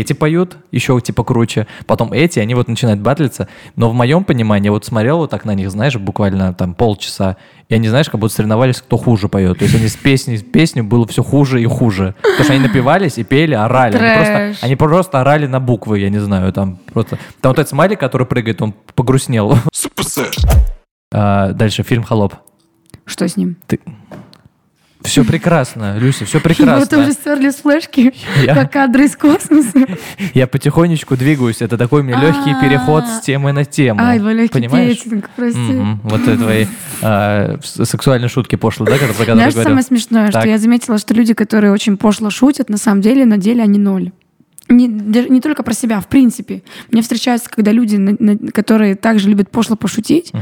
эти 0.01 0.13
поют, 0.13 0.57
еще 0.71 1.01
типа 1.01 1.25
круче, 1.25 1.67
потом 1.87 2.13
эти, 2.13 2.39
они 2.39 2.55
вот 2.55 2.69
начинают 2.69 3.01
батлиться. 3.01 3.49
Но 3.77 3.91
в 3.91 3.95
моем 3.95 4.25
понимании, 4.25 4.67
я 4.67 4.73
вот 4.73 4.85
смотрел 4.85 5.19
вот 5.19 5.31
так 5.31 5.45
на 5.45 5.55
них, 5.55 5.71
знаешь, 5.71 5.97
буквально 5.97 6.55
там 6.55 6.75
полчаса, 6.75 7.37
и 7.69 7.75
они, 7.75 7.89
знаешь, 7.89 8.11
как 8.11 8.21
будто 8.21 8.35
соревновались, 8.35 8.81
кто 8.81 8.97
хуже 8.97 9.29
поет. 9.29 9.59
То 9.59 9.65
есть 9.65 9.77
они 9.77 9.89
с 9.89 9.97
песни, 9.97 10.37
с 10.37 10.43
песню 10.43 10.85
было 10.85 11.07
все 11.07 11.23
хуже 11.23 11.63
и 11.63 11.67
хуже. 11.67 12.15
Потому 12.23 12.45
что 12.45 12.53
они 12.53 12.63
напивались 12.63 13.19
и 13.19 13.25
пели, 13.25 13.55
орали. 13.55 13.97
Они 13.97 14.15
просто, 14.15 14.67
они 14.67 14.77
просто 14.77 15.21
орали 15.21 15.47
на 15.47 15.61
буквы, 15.61 15.99
я 15.99 16.11
не 16.11 16.19
знаю, 16.19 16.53
там 16.53 16.79
просто... 16.93 17.19
Там 17.41 17.51
вот 17.51 17.59
этот 17.59 17.69
смайлик, 17.69 18.01
который 18.01 18.27
прыгает, 18.27 18.61
он 18.63 18.75
погрустнел. 18.95 19.59
А, 21.13 21.53
Дальше 21.53 21.85
фильм 21.85 22.03
«Холоп». 22.03 22.35
Что 23.07 23.29
с 23.29 23.37
ним? 23.37 23.57
Все 25.05 25.25
прекрасно, 25.25 25.99
Люся, 25.99 26.25
все 26.25 26.39
Его 26.45 26.49
тоже 26.49 26.57
прекрасно. 26.87 27.13
стерли 27.13 27.51
с 27.51 27.57
флешки, 27.57 28.15
Я- 28.45 28.55
как 28.55 28.73
кадры 28.73 29.05
из 29.05 29.17
космоса. 29.17 29.87
Я 30.35 30.47
потихонечку 30.47 31.17
двигаюсь. 31.17 31.61
Это 31.63 31.77
такой 31.79 32.01
у 32.01 32.05
меня 32.05 32.19
легкий 32.21 32.53
А. 32.53 32.61
переход 32.61 33.05
с 33.07 33.21
темы 33.21 33.53
на 33.53 33.65
тему. 33.65 34.01
Ай, 34.03 34.19
твой 34.19 34.35
легкий 34.35 34.53
Понимаешь? 34.55 35.03
петинг, 35.03 35.31
прости. 35.37 35.59
Мгм. 35.59 36.01
Вот 36.05 36.23
это 36.27 36.37
твои 36.39 36.67
а, 37.03 37.59
сексуальные 37.63 38.29
шутки 38.29 38.57
пошлые, 38.57 38.91
да, 38.91 38.97
про 38.99 39.09
которые 39.13 39.35
Знаешь, 39.35 39.55
самое 39.55 39.83
смешное, 39.83 40.31
Так. 40.33 40.41
что 40.43 40.49
я 40.49 40.59
заметила, 40.59 40.99
что 40.99 41.13
люди, 41.15 41.35
которые 41.35 41.73
очень 41.73 41.97
пошло 41.97 42.31
шутят, 42.31 42.69
на 42.71 42.79
самом 42.79 43.01
деле, 43.03 43.25
на 43.27 43.37
деле 43.39 43.63
они 43.63 43.79
ноль. 43.79 44.11
Не, 44.69 44.87
не 44.87 45.41
только 45.43 45.63
про 45.63 45.75
себя, 45.75 46.01
в 46.01 46.09
принципе. 46.09 46.63
Мне 46.91 47.03
встречаются, 47.03 47.51
когда 47.51 47.71
люди, 47.71 47.97
на- 47.97 48.17
на- 48.19 48.51
которые 48.51 48.95
также 48.95 49.29
любят 49.29 49.51
пошло 49.51 49.77
пошутить, 49.77 50.33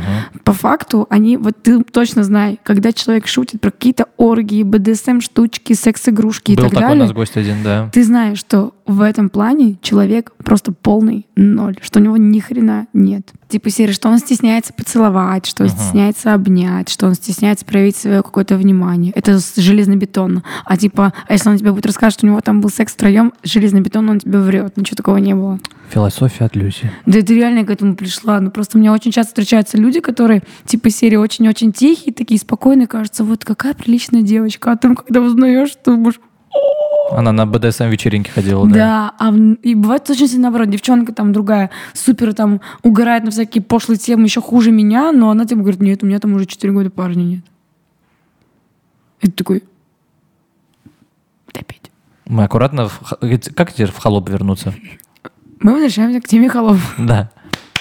по 0.44 0.52
факту 0.52 1.06
они, 1.10 1.36
вот 1.36 1.56
ты 1.62 1.82
точно 1.82 2.22
знай, 2.22 2.60
когда 2.62 2.92
человек 2.92 3.26
шутит 3.26 3.60
про 3.60 3.70
какие-то 3.72 4.06
оргии, 4.16 4.62
БДСМ 4.62 5.20
штучки, 5.20 5.72
секс-игрушки 5.72 6.52
и 6.52 6.56
Был 6.56 6.64
так 6.64 6.72
такой 6.72 6.84
у 6.84 6.88
далее, 6.88 7.04
нас 7.04 7.12
гость 7.12 7.36
один, 7.36 7.62
да. 7.64 7.90
ты 7.92 8.04
знаешь, 8.04 8.38
что 8.38 8.74
в 8.93 9.01
этом 9.01 9.28
плане 9.30 9.76
человек 9.82 10.32
просто 10.45 10.72
полный 10.72 11.26
ноль, 11.36 11.76
что 11.82 11.99
у 11.99 12.03
него 12.03 12.16
ни 12.16 12.38
хрена 12.38 12.86
нет. 12.93 13.28
Типа 13.49 13.68
серии, 13.70 13.93
что 13.93 14.09
он 14.09 14.18
стесняется 14.18 14.72
поцеловать, 14.72 15.47
что 15.47 15.64
он 15.64 15.68
Ага. 15.70 15.78
стесняется 15.78 16.32
обнять, 16.34 16.88
что 16.88 17.07
он 17.07 17.14
стесняется 17.14 17.64
проявить 17.66 17.97
свое 17.97 18.22
какое-то 18.22 18.57
внимание. 18.57 19.12
Это 19.14 19.38
железнобетонно. 19.57 20.43
А 20.64 20.76
типа, 20.76 21.12
а 21.28 21.32
если 21.32 21.49
он 21.51 21.59
тебе 21.59 21.72
будет 21.72 21.86
рассказывать, 21.86 22.14
что 22.14 22.26
у 22.26 22.30
него 22.30 22.40
там 22.40 22.61
был 22.61 22.70
секс 22.70 22.93
втроем, 22.95 23.32
железнобетонно 23.43 24.12
он 24.12 24.20
тебе 24.20 24.38
врет. 24.38 24.76
Ничего 24.76 24.97
такого 24.97 25.16
не 25.18 25.34
было. 25.34 25.59
Философия 25.90 26.45
от 26.47 26.57
Люси. 26.57 26.90
Да 27.05 27.18
это 27.18 27.34
реально 27.34 27.64
к 27.64 27.70
этому 27.70 27.95
пришла. 27.97 28.40
Ну 28.40 28.51
просто 28.51 28.78
мне 28.78 28.90
очень 28.90 29.11
часто 29.11 29.28
встречаются 29.30 29.76
люди, 29.76 30.01
которые 30.01 30.43
типа 30.64 30.88
серии 30.90 31.16
очень-очень 31.16 31.72
тихие, 31.72 32.14
такие 32.14 32.40
спокойные, 32.40 32.86
кажется, 32.86 33.24
вот 33.24 33.45
какая 33.45 33.74
приличная 33.74 34.22
девочка. 34.22 34.72
А 34.72 34.76
там, 34.76 34.97
когда 34.97 35.20
узнаешь, 35.20 35.70
ты 35.84 35.90
думаешь, 35.93 36.18
Она 37.11 37.32
на 37.32 37.46
БДСМ 37.46 37.84
вечеринке 37.84 38.30
ходила, 38.30 38.66
да? 38.66 38.74
Да, 38.74 39.14
а 39.18 39.34
и 39.62 39.74
бывает 39.74 40.09
очень 40.09 40.28
сильно 40.28 40.44
наоборот. 40.44 40.70
Девчонка 40.70 41.12
там 41.12 41.32
другая 41.32 41.70
супер 41.92 42.32
там 42.32 42.61
угорает 42.82 43.24
на 43.24 43.30
всякие 43.30 43.62
пошлые 43.62 43.98
темы 43.98 44.24
еще 44.24 44.40
хуже 44.40 44.70
меня, 44.70 45.12
но 45.12 45.30
она 45.30 45.44
типа 45.44 45.61
говорит, 45.61 45.82
нет, 45.82 46.03
у 46.03 46.07
меня 46.07 46.18
там 46.20 46.34
уже 46.34 46.46
4 46.46 46.72
года 46.72 46.90
парня 46.90 47.22
нет. 47.22 47.44
И 49.20 49.26
ты 49.26 49.32
такой, 49.32 49.62
опять. 51.53 51.90
Мы 52.26 52.44
аккуратно... 52.44 52.88
в 52.88 53.00
Как 53.55 53.72
теперь 53.72 53.90
в 53.90 53.98
холоп 53.98 54.28
вернуться? 54.30 54.74
Мы 55.61 55.72
возвращаемся 55.72 56.20
к 56.20 56.26
теме 56.26 56.48
холов. 56.48 56.94
Да. 56.98 57.30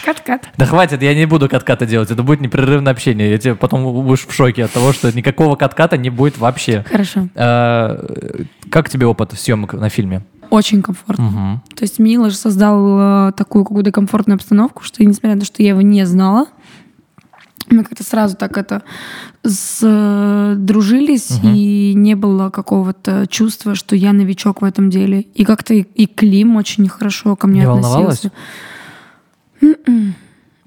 Кат-кат. 0.04 0.50
Да 0.58 0.66
хватит, 0.66 1.02
я 1.02 1.14
не 1.16 1.26
буду 1.26 1.48
катката 1.50 1.86
делать. 1.86 2.10
Это 2.12 2.24
будет 2.24 2.42
непрерывное 2.42 2.92
общение. 2.92 3.30
Я 3.30 3.38
тебе 3.38 3.56
потом 3.56 3.84
будешь 4.04 4.26
в 4.26 4.32
шоке 4.34 4.66
от 4.66 4.72
того, 4.72 4.94
что 4.94 5.12
никакого 5.16 5.56
катката 5.56 5.98
не 5.98 6.10
будет 6.10 6.38
вообще. 6.38 6.84
Хорошо. 6.90 7.28
А, 7.36 8.04
Как 8.70 8.90
тебе 8.90 9.06
опыт 9.06 9.34
съемок 9.34 9.74
на 9.74 9.90
фильме? 9.90 10.24
Очень 10.50 10.82
комфортно. 10.82 11.24
Мгм. 11.24 11.62
То 11.76 11.84
есть 11.84 11.98
Милош 12.00 12.34
создал 12.36 13.30
э, 13.30 13.32
такую 13.34 13.64
какую-то 13.64 13.92
комфортную 13.92 14.36
обстановку, 14.36 14.84
что 14.84 15.04
несмотря 15.06 15.36
на 15.36 15.40
то, 15.42 15.46
что 15.46 15.64
я 15.64 15.70
его 15.70 15.82
не 15.82 16.06
знала, 16.06 16.48
мы 17.70 17.84
как-то 17.86 18.04
сразу 18.04 18.36
так 18.36 18.58
это 18.58 18.82
дружились, 20.56 21.30
Мгм. 21.42 21.54
и 21.56 21.94
не 21.96 22.16
было 22.16 22.50
какого-то 22.50 23.28
чувства, 23.28 23.76
что 23.76 23.96
я 23.96 24.14
новичок 24.14 24.62
в 24.62 24.66
этом 24.66 24.90
деле. 24.90 25.22
И 25.22 25.46
как-то 25.46 25.74
и, 25.74 25.82
и 25.82 26.06
Клим 26.06 26.56
очень 26.58 26.88
хорошо 26.90 27.36
ко 27.36 27.48
мне 27.48 27.62
Не 27.62 27.68
относился. 27.68 28.28
М-м. 28.28 28.34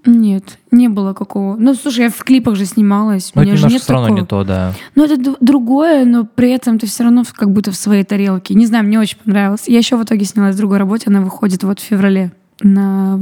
Нет, 0.07 0.59
не 0.71 0.89
было 0.89 1.15
какого. 1.15 1.57
Ну, 1.57 1.75
слушай, 1.75 2.05
я 2.05 2.11
в 2.11 2.23
клипах 2.25 2.57
же 2.57 2.67
снималась. 2.67 3.33
Ну, 3.35 3.41
у 3.41 3.43
это 3.43 3.53
меня 3.53 3.57
же 3.57 3.67
немножко 3.67 3.73
нет 3.73 3.83
все 3.83 3.93
равно 3.93 4.07
такого. 4.09 4.21
не 4.21 4.27
то, 4.27 4.45
да. 4.45 4.75
Ну, 4.95 5.05
это 5.05 5.37
другое, 5.41 6.05
но 6.05 6.27
при 6.27 6.51
этом 6.51 6.79
ты 6.79 6.87
все 6.87 7.05
равно 7.05 7.25
как 7.33 7.51
будто 7.51 7.71
в 7.71 7.77
своей 7.77 8.05
тарелке. 8.05 8.55
Не 8.55 8.67
знаю, 8.67 8.85
мне 8.85 8.99
очень 9.01 9.17
понравилось. 9.17 9.67
Я 9.67 9.79
еще 9.79 9.97
в 9.97 10.05
итоге 10.05 10.27
снялась 10.27 10.57
в 10.57 10.59
другой 10.59 10.77
работе, 10.79 11.05
она 11.07 11.23
выходит 11.23 11.63
вот 11.65 11.81
в 11.81 11.83
феврале 11.83 12.33
на 12.61 13.19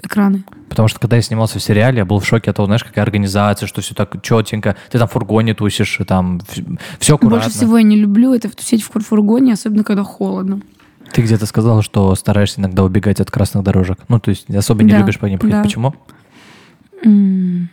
экраны. 0.00 0.44
Потому 0.68 0.88
что 0.88 1.00
когда 1.00 1.16
я 1.16 1.22
снимался 1.22 1.58
в 1.58 1.62
сериале, 1.62 1.98
я 1.98 2.04
был 2.04 2.20
в 2.20 2.26
шоке 2.26 2.50
от 2.50 2.56
того, 2.56 2.66
знаешь, 2.66 2.84
какая 2.84 3.02
организация, 3.02 3.66
что 3.66 3.80
все 3.80 3.94
так 3.94 4.22
четенько. 4.22 4.76
Ты 4.90 4.98
там 4.98 5.08
в 5.08 5.12
фургоне 5.12 5.54
тусишь, 5.54 6.00
и 6.00 6.04
там 6.04 6.40
все 6.98 7.14
аккуратно. 7.16 7.44
Больше 7.44 7.50
всего 7.50 7.78
я 7.78 7.82
не 7.82 7.96
люблю 7.96 8.32
это 8.32 8.48
тусить 8.54 8.82
в 8.82 8.90
фургоне, 9.00 9.54
особенно 9.54 9.82
когда 9.84 10.04
холодно. 10.04 10.60
Ты 11.16 11.22
где-то 11.22 11.46
сказала, 11.46 11.80
что 11.80 12.14
стараешься 12.14 12.60
иногда 12.60 12.84
убегать 12.84 13.20
от 13.22 13.30
красных 13.30 13.64
дорожек. 13.64 14.00
Ну, 14.08 14.20
то 14.20 14.28
есть 14.28 14.50
особо 14.54 14.82
не 14.82 14.90
Да, 14.92 14.98
любишь 14.98 15.18
по 15.18 15.24
ним 15.24 15.38
ходить. 15.38 15.56
да. 15.56 15.62
Почему? 15.62 15.94
М. 17.02 17.70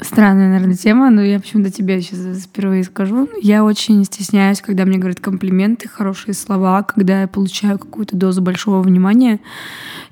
Странная, 0.00 0.48
наверное, 0.48 0.74
тема, 0.74 1.10
но 1.10 1.20
я 1.20 1.38
почему-то 1.38 1.70
тебе 1.70 2.00
сейчас 2.00 2.44
впервые 2.44 2.82
скажу. 2.82 3.28
Я 3.42 3.62
очень 3.62 4.02
стесняюсь, 4.06 4.62
когда 4.62 4.86
мне 4.86 4.96
говорят 4.96 5.20
комплименты, 5.20 5.86
хорошие 5.86 6.32
слова, 6.32 6.82
когда 6.82 7.20
я 7.20 7.28
получаю 7.28 7.78
какую-то 7.78 8.16
дозу 8.16 8.40
большого 8.40 8.80
внимания. 8.80 9.40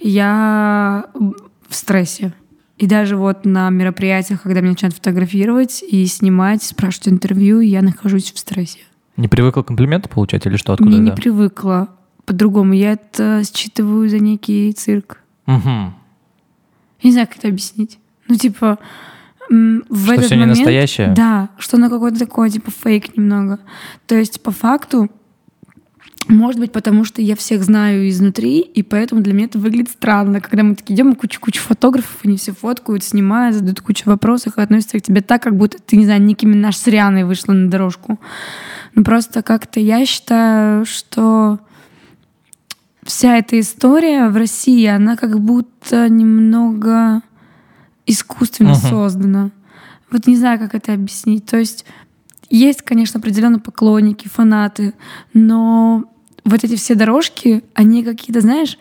Я 0.00 1.06
в 1.14 1.74
стрессе. 1.74 2.34
И 2.76 2.86
даже 2.86 3.16
вот 3.16 3.46
на 3.46 3.70
мероприятиях, 3.70 4.42
когда 4.42 4.60
меня 4.60 4.72
начинают 4.72 4.96
фотографировать 4.96 5.82
и 5.82 6.04
снимать, 6.04 6.62
спрашивать 6.62 7.08
интервью, 7.08 7.60
я 7.60 7.80
нахожусь 7.80 8.32
в 8.32 8.38
стрессе. 8.38 8.80
Не 9.16 9.28
привыкла 9.28 9.62
комплименты 9.62 10.08
получать 10.08 10.46
или 10.46 10.56
что? 10.56 10.72
Откуда 10.72 10.96
не 10.96 11.08
это? 11.10 11.16
привыкла 11.16 11.88
по-другому. 12.24 12.72
Я 12.72 12.92
это 12.92 13.42
считываю 13.44 14.08
за 14.08 14.18
некий 14.18 14.72
цирк. 14.72 15.20
Я 15.46 15.92
не 17.02 17.12
знаю, 17.12 17.26
как 17.28 17.38
это 17.38 17.48
объяснить. 17.48 17.98
Ну, 18.28 18.36
типа, 18.36 18.78
в 19.50 20.04
Что 20.04 20.12
этот 20.14 20.24
всё 20.26 20.34
не 20.36 20.40
момент... 20.40 20.58
настоящее? 20.58 21.12
Да, 21.14 21.50
что 21.58 21.76
на 21.76 21.90
какой-то 21.90 22.18
такой, 22.18 22.50
типа, 22.50 22.70
фейк 22.70 23.16
немного. 23.16 23.58
То 24.06 24.14
есть, 24.14 24.42
по 24.42 24.50
факту, 24.50 25.10
может 26.28 26.58
быть, 26.60 26.72
потому 26.72 27.04
что 27.04 27.20
я 27.20 27.36
всех 27.36 27.62
знаю 27.62 28.08
изнутри, 28.08 28.60
и 28.60 28.82
поэтому 28.82 29.20
для 29.20 29.34
меня 29.34 29.46
это 29.46 29.58
выглядит 29.58 29.90
странно, 29.90 30.40
когда 30.40 30.62
мы 30.62 30.74
такие 30.74 30.94
идем, 30.94 31.14
куча-куча 31.14 31.60
фотографов, 31.60 32.16
они 32.24 32.36
все 32.36 32.52
фоткают, 32.52 33.04
снимают, 33.04 33.56
задают 33.56 33.80
кучу 33.80 34.04
вопросов 34.06 34.56
и 34.56 34.60
относятся 34.60 34.98
к 34.98 35.02
тебе 35.02 35.20
так, 35.20 35.42
как 35.42 35.56
будто 35.56 35.78
ты, 35.78 35.96
не 35.96 36.04
знаю, 36.04 36.22
Ники 36.22 36.46
Минаж 36.46 36.76
с 36.76 36.86
Рианой 36.86 37.24
вышла 37.24 37.52
на 37.52 37.68
дорожку. 37.68 38.18
Ну 38.94 39.04
просто 39.04 39.42
как-то 39.42 39.80
я 39.80 40.06
считаю, 40.06 40.86
что 40.86 41.58
вся 43.02 43.36
эта 43.36 43.60
история 43.60 44.28
в 44.28 44.36
России, 44.36 44.86
она 44.86 45.16
как 45.16 45.38
будто 45.40 46.08
немного 46.08 47.20
искусственно 48.06 48.70
Мгм. 48.70 48.80
создана. 48.80 49.50
Вот 50.10 50.26
не 50.26 50.36
знаю, 50.36 50.58
как 50.58 50.74
это 50.74 50.94
объяснить. 50.94 51.44
То 51.44 51.58
есть 51.58 51.84
есть, 52.50 52.82
конечно, 52.82 53.18
определенно 53.18 53.58
поклонники, 53.58 54.28
фанаты, 54.28 54.94
но 55.32 56.04
вот 56.44 56.64
эти 56.64 56.76
все 56.76 56.94
дорожки, 56.94 57.62
они 57.74 58.02
какие-то, 58.04 58.40
знаешь, 58.40 58.78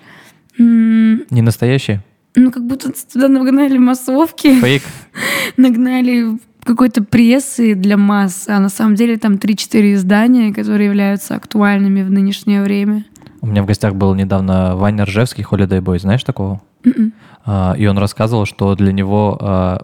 Не 0.58 1.42
настоящие? 1.42 2.04
ну 2.36 2.52
как 2.52 2.66
будто 2.66 2.92
туда 3.12 3.28
нагнали 3.28 3.78
массовки, 3.78 4.60
Фейк? 4.60 4.82
нагнали 5.58 6.38
какой-то 6.64 7.04
прессы 7.04 7.76
для 7.76 7.98
масс, 7.98 8.46
а 8.48 8.60
на 8.60 8.70
самом 8.70 8.96
деле 8.96 9.18
там 9.18 9.34
3-4 9.34 9.94
издания, 9.94 10.54
которые 10.54 10.88
являются 10.88 11.36
актуальными 11.36 12.02
в 12.04 12.10
нынешнее 12.12 12.64
время. 12.64 13.06
У 13.42 13.48
меня 13.48 13.62
в 13.62 13.66
гостях 13.66 13.96
был 13.96 14.16
недавно 14.16 14.76
Ваня 14.78 15.04
Ржевский, 15.06 15.44
Holiday 15.44 15.82
Boy. 15.82 16.00
Знаешь 16.00 16.24
такого? 16.24 16.62
Мгм. 16.86 17.12
А, 17.46 17.76
И 17.78 17.86
он 17.86 17.98
рассказывал, 17.98 18.46
что 18.46 18.74
для 18.76 18.94
него 18.94 19.38
а, 19.42 19.82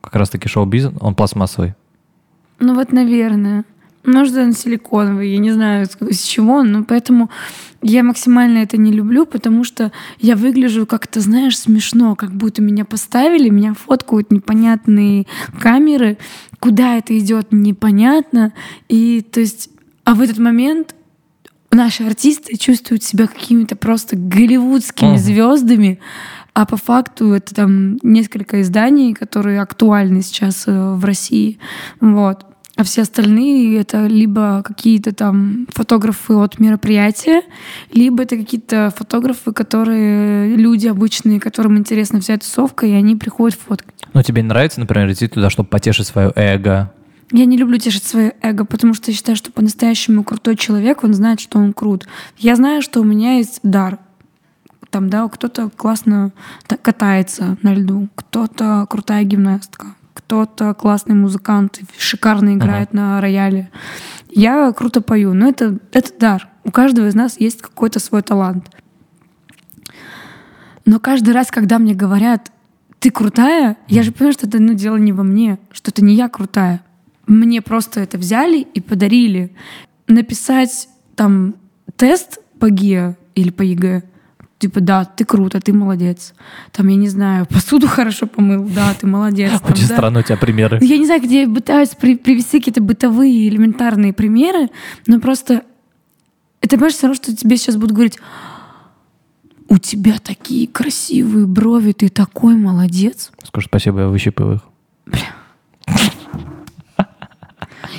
как 0.00 0.14
раз-таки 0.14 0.48
шоу-бизнес, 0.48 0.94
он 1.00 1.16
пластмассовый. 1.16 1.74
Ну 2.60 2.74
вот, 2.74 2.92
наверное. 2.92 3.64
Он 4.06 4.52
силиконовый, 4.52 5.32
я 5.32 5.38
не 5.38 5.52
знаю, 5.52 5.86
из 6.08 6.22
чего 6.22 6.54
он, 6.54 6.72
но 6.72 6.84
поэтому 6.84 7.30
я 7.82 8.02
максимально 8.02 8.58
это 8.58 8.76
не 8.76 8.92
люблю, 8.92 9.26
потому 9.26 9.62
что 9.64 9.92
я 10.18 10.36
выгляжу 10.36 10.86
как-то, 10.86 11.20
знаешь, 11.20 11.58
смешно, 11.58 12.14
как 12.14 12.32
будто 12.32 12.62
меня 12.62 12.84
поставили, 12.84 13.48
меня 13.50 13.74
фоткают 13.74 14.30
непонятные 14.30 15.26
камеры, 15.60 16.18
куда 16.60 16.96
это 16.96 17.16
идет, 17.18 17.48
непонятно. 17.52 18.52
И 18.88 19.22
то 19.22 19.40
есть, 19.40 19.70
а 20.04 20.14
в 20.14 20.20
этот 20.20 20.38
момент 20.38 20.94
наши 21.70 22.02
артисты 22.02 22.56
чувствуют 22.56 23.02
себя 23.02 23.26
какими-то 23.26 23.76
просто 23.76 24.16
голливудскими 24.16 25.10
Мгм. 25.10 25.18
звездами, 25.18 26.00
а 26.52 26.66
по 26.66 26.76
факту 26.76 27.32
это 27.32 27.54
там 27.54 27.96
несколько 28.02 28.60
изданий, 28.60 29.14
которые 29.14 29.60
актуальны 29.60 30.22
сейчас 30.22 30.64
э, 30.66 30.94
в 30.94 31.04
России. 31.04 31.58
Вот. 32.00 32.44
А 32.80 32.82
все 32.82 33.02
остальные 33.02 33.78
это 33.78 34.06
либо 34.06 34.62
какие-то 34.64 35.12
там 35.14 35.66
фотографы 35.68 36.32
от 36.32 36.58
мероприятия, 36.58 37.42
либо 37.92 38.22
это 38.22 38.38
какие-то 38.38 38.90
фотографы, 38.96 39.52
которые 39.52 40.56
люди 40.56 40.86
обычные, 40.86 41.40
которым 41.40 41.76
интересна 41.76 42.22
вся 42.22 42.38
тусовка, 42.38 42.86
и 42.86 42.92
они 42.92 43.16
приходят 43.16 43.58
фоткать. 43.60 43.94
Ну, 44.14 44.22
тебе 44.22 44.40
не 44.40 44.48
нравится, 44.48 44.80
например, 44.80 45.12
идти 45.12 45.28
туда, 45.28 45.50
чтобы 45.50 45.68
потешить 45.68 46.06
свое 46.06 46.32
эго? 46.34 46.90
Я 47.32 47.44
не 47.44 47.58
люблю 47.58 47.76
тешить 47.76 48.04
свое 48.04 48.32
эго, 48.40 48.64
потому 48.64 48.94
что 48.94 49.10
я 49.10 49.14
считаю, 49.14 49.36
что 49.36 49.52
по-настоящему 49.52 50.24
крутой 50.24 50.56
человек, 50.56 51.04
он 51.04 51.12
знает, 51.12 51.38
что 51.40 51.58
он 51.58 51.74
крут. 51.74 52.08
Я 52.38 52.56
знаю, 52.56 52.80
что 52.80 53.02
у 53.02 53.04
меня 53.04 53.36
есть 53.36 53.60
дар. 53.62 53.98
Там, 54.88 55.10
да, 55.10 55.28
кто-то 55.28 55.68
классно 55.68 56.32
та- 56.66 56.78
катается 56.78 57.58
на 57.60 57.74
льду, 57.74 58.08
кто-то 58.14 58.86
крутая 58.88 59.24
гимнастка, 59.24 59.88
кто-то 60.20 60.74
классный 60.74 61.14
музыкант, 61.14 61.80
шикарно 61.98 62.54
играет 62.54 62.92
на 62.92 63.20
рояле. 63.20 63.70
Я 64.30 64.70
круто 64.72 65.00
пою, 65.00 65.34
но 65.34 65.48
это, 65.48 65.78
это 65.92 66.10
дар. 66.18 66.48
У 66.64 66.70
каждого 66.70 67.08
из 67.08 67.14
нас 67.14 67.40
есть 67.40 67.62
какой-то 67.62 67.98
свой 67.98 68.22
талант. 68.22 68.70
Но 70.84 71.00
каждый 71.00 71.34
раз, 71.34 71.50
когда 71.50 71.78
мне 71.78 71.94
говорят, 71.94 72.52
ты 72.98 73.10
крутая, 73.10 73.76
я 73.88 74.02
же 74.02 74.12
понимаю, 74.12 74.34
что 74.34 74.46
это 74.46 74.60
ну, 74.60 74.74
дело 74.74 74.96
не 74.96 75.12
во 75.12 75.22
мне, 75.22 75.58
что 75.72 75.90
это 75.90 76.04
не 76.04 76.14
я 76.14 76.28
крутая. 76.28 76.82
Мне 77.26 77.62
просто 77.62 78.00
это 78.00 78.18
взяли 78.18 78.60
и 78.60 78.80
подарили. 78.80 79.54
Написать 80.06 80.88
там 81.16 81.54
тест 81.96 82.38
по 82.58 82.70
ГИА 82.70 83.16
или 83.34 83.50
по 83.50 83.62
ЕГЭ, 83.62 84.02
типа, 84.60 84.80
да, 84.80 85.04
ты 85.04 85.24
круто, 85.24 85.58
ты 85.60 85.72
молодец. 85.72 86.34
Там, 86.70 86.86
я 86.88 86.94
не 86.96 87.08
знаю, 87.08 87.46
посуду 87.46 87.88
хорошо 87.88 88.26
помыл, 88.26 88.64
да, 88.68 88.94
ты 88.94 89.06
молодец. 89.08 89.50
Там, 89.60 89.72
Очень 89.72 89.88
да. 89.88 89.94
странно 89.94 90.20
у 90.20 90.22
тебя 90.22 90.36
примеры. 90.36 90.78
Я 90.82 90.98
не 90.98 91.06
знаю, 91.06 91.20
где 91.22 91.48
пытаюсь 91.48 91.88
при- 91.90 92.16
привести 92.16 92.58
какие-то 92.60 92.80
бытовые 92.82 93.48
элементарные 93.48 94.12
примеры, 94.12 94.68
но 95.08 95.18
просто 95.18 95.62
это, 96.60 96.76
понимаешь, 96.76 96.94
все 96.94 97.06
равно, 97.08 97.14
что 97.14 97.34
тебе 97.34 97.56
сейчас 97.56 97.76
будут 97.76 97.92
говорить, 97.92 98.18
у 99.68 99.78
тебя 99.78 100.16
такие 100.22 100.68
красивые 100.68 101.46
брови, 101.46 101.92
ты 101.92 102.08
такой 102.08 102.54
молодец. 102.56 103.32
Скажу 103.44 103.66
спасибо, 103.66 104.00
я 104.00 104.08
выщипываю 104.08 104.56
их. 104.56 105.16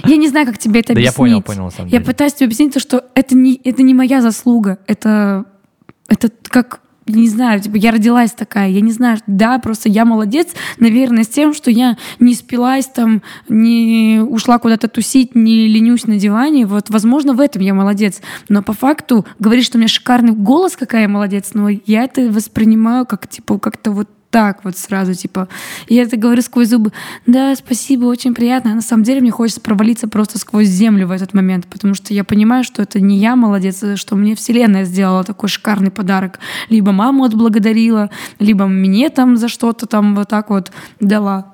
Я 0.06 0.16
не 0.18 0.30
знаю, 0.30 0.46
как 0.48 0.58
тебе 0.58 0.80
это 0.80 0.94
Да 0.94 1.00
я 1.00 1.10
объяснить. 1.10 1.16
понял, 1.18 1.42
понял, 1.42 1.64
на 1.66 1.70
самом 1.72 1.88
Я 1.88 2.00
деле. 2.00 2.06
пытаюсь 2.06 2.34
тебе 2.34 2.46
объяснить 2.46 2.74
то, 2.74 2.80
что 2.80 3.06
это 3.14 3.36
не, 3.36 3.60
это 3.64 3.84
не 3.84 3.94
моя 3.94 4.22
заслуга. 4.22 4.80
Это, 4.88 5.46
это 6.12 6.30
как, 6.44 6.82
не 7.08 7.30
знаю, 7.30 7.62
типа 7.62 7.78
я 7.78 7.92
родилась 7.92 8.34
такая, 8.34 8.70
я 8.70 8.82
не 8.82 8.92
знаю, 8.92 9.18
да, 9.28 9.58
просто 9.60 9.88
я 9.88 10.04
молодец, 10.04 10.50
наверное, 10.78 11.24
с 11.24 11.30
тем, 11.30 11.54
что 11.54 11.72
я 11.72 11.98
не 12.20 12.36
спилась 12.36 12.88
там, 12.88 13.22
не 13.48 14.20
ушла 14.22 14.60
куда-то 14.60 14.90
тусить, 14.90 15.34
не 15.36 15.68
ленюсь 15.68 16.06
на 16.06 16.18
диване. 16.18 16.66
Вот, 16.66 16.90
возможно, 16.90 17.34
в 17.34 17.40
этом 17.40 17.62
я 17.62 17.74
молодец. 17.74 18.22
Но 18.50 18.62
по 18.62 18.74
факту 18.74 19.26
говорить, 19.40 19.66
что 19.66 19.78
у 19.78 19.80
меня 19.80 19.88
шикарный 19.88 20.34
голос, 20.34 20.76
какая 20.76 21.04
я 21.04 21.08
молодец, 21.08 21.52
но 21.54 21.70
я 21.70 22.04
это 22.04 22.30
воспринимаю 22.30 23.06
как, 23.06 23.28
типа, 23.28 23.58
как-то 23.58 23.92
вот 23.92 24.10
так 24.32 24.64
вот 24.64 24.78
сразу, 24.78 25.14
типа, 25.14 25.48
и 25.88 25.96
я 25.96 26.04
это 26.04 26.18
говорю 26.18 26.42
сквозь 26.42 26.70
зубы, 26.70 26.92
да, 27.28 27.54
спасибо, 27.56 28.06
очень 28.06 28.34
приятно, 28.34 28.72
а 28.72 28.76
на 28.76 28.82
самом 28.82 29.04
деле 29.04 29.20
мне 29.22 29.30
хочется 29.30 29.62
провалиться 29.62 30.08
просто 30.08 30.40
сквозь 30.40 30.68
землю 30.68 31.06
в 31.08 31.12
этот 31.12 31.34
момент, 31.34 31.68
потому 31.68 31.94
что 31.94 32.14
я 32.14 32.24
понимаю, 32.24 32.64
что 32.64 32.82
это 32.82 33.02
не 33.02 33.18
я 33.18 33.36
молодец, 33.36 33.84
а 33.84 33.98
что 33.98 34.16
мне 34.16 34.36
вселенная 34.36 34.86
сделала 34.86 35.24
такой 35.26 35.50
шикарный 35.50 35.92
подарок, 35.92 36.40
либо 36.70 36.94
маму 36.94 37.26
отблагодарила, 37.26 38.10
либо 38.40 38.68
мне 38.68 39.10
там 39.10 39.36
за 39.36 39.50
что-то 39.50 39.86
там 39.86 40.16
вот 40.16 40.30
так 40.30 40.50
вот 40.50 40.72
дала. 41.00 41.54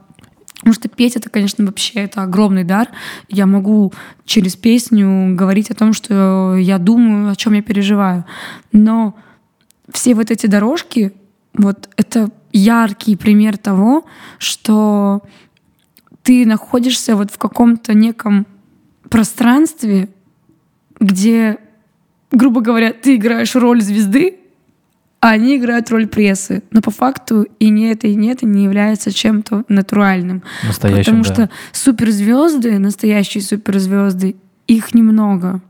Потому 0.59 0.73
что 0.73 0.89
петь 0.89 1.15
это, 1.15 1.29
конечно, 1.29 1.65
вообще 1.65 1.99
это 2.01 2.23
огромный 2.23 2.63
дар. 2.63 2.89
Я 3.29 3.45
могу 3.45 3.93
через 4.25 4.55
песню 4.55 5.35
говорить 5.35 5.69
о 5.69 5.75
том, 5.75 5.93
что 5.93 6.55
я 6.57 6.77
думаю, 6.77 7.31
о 7.31 7.35
чем 7.35 7.53
я 7.53 7.61
переживаю. 7.61 8.25
Но 8.71 9.15
все 9.93 10.15
вот 10.15 10.31
эти 10.31 10.47
дорожки, 10.47 11.13
вот 11.53 11.89
это 11.95 12.31
яркий 12.57 13.15
пример 13.15 13.57
того, 13.57 14.05
что 14.39 15.23
ты 16.23 16.45
находишься 16.45 17.15
вот 17.15 17.31
в 17.31 17.37
каком-то 17.37 17.93
неком 17.93 18.45
пространстве, 19.09 20.09
где, 20.99 21.57
грубо 22.31 22.61
говоря, 22.61 22.91
ты 22.91 23.15
играешь 23.15 23.55
роль 23.55 23.81
звезды, 23.81 24.39
а 25.19 25.31
они 25.31 25.57
играют 25.57 25.89
роль 25.89 26.07
прессы. 26.07 26.63
Но 26.71 26.81
по 26.81 26.91
факту 26.91 27.47
и 27.59 27.69
не 27.69 27.91
это, 27.91 28.07
и 28.07 28.15
не 28.15 28.29
это 28.29 28.45
не 28.45 28.63
является 28.63 29.11
чем-то 29.11 29.63
натуральным. 29.67 30.43
Настоящим, 30.63 31.21
Потому 31.21 31.23
да. 31.23 31.33
что 31.33 31.49
суперзвезды, 31.71 32.77
настоящие 32.77 33.41
суперзвезды, 33.41 34.35
их 34.67 34.93
немного. 34.93 35.61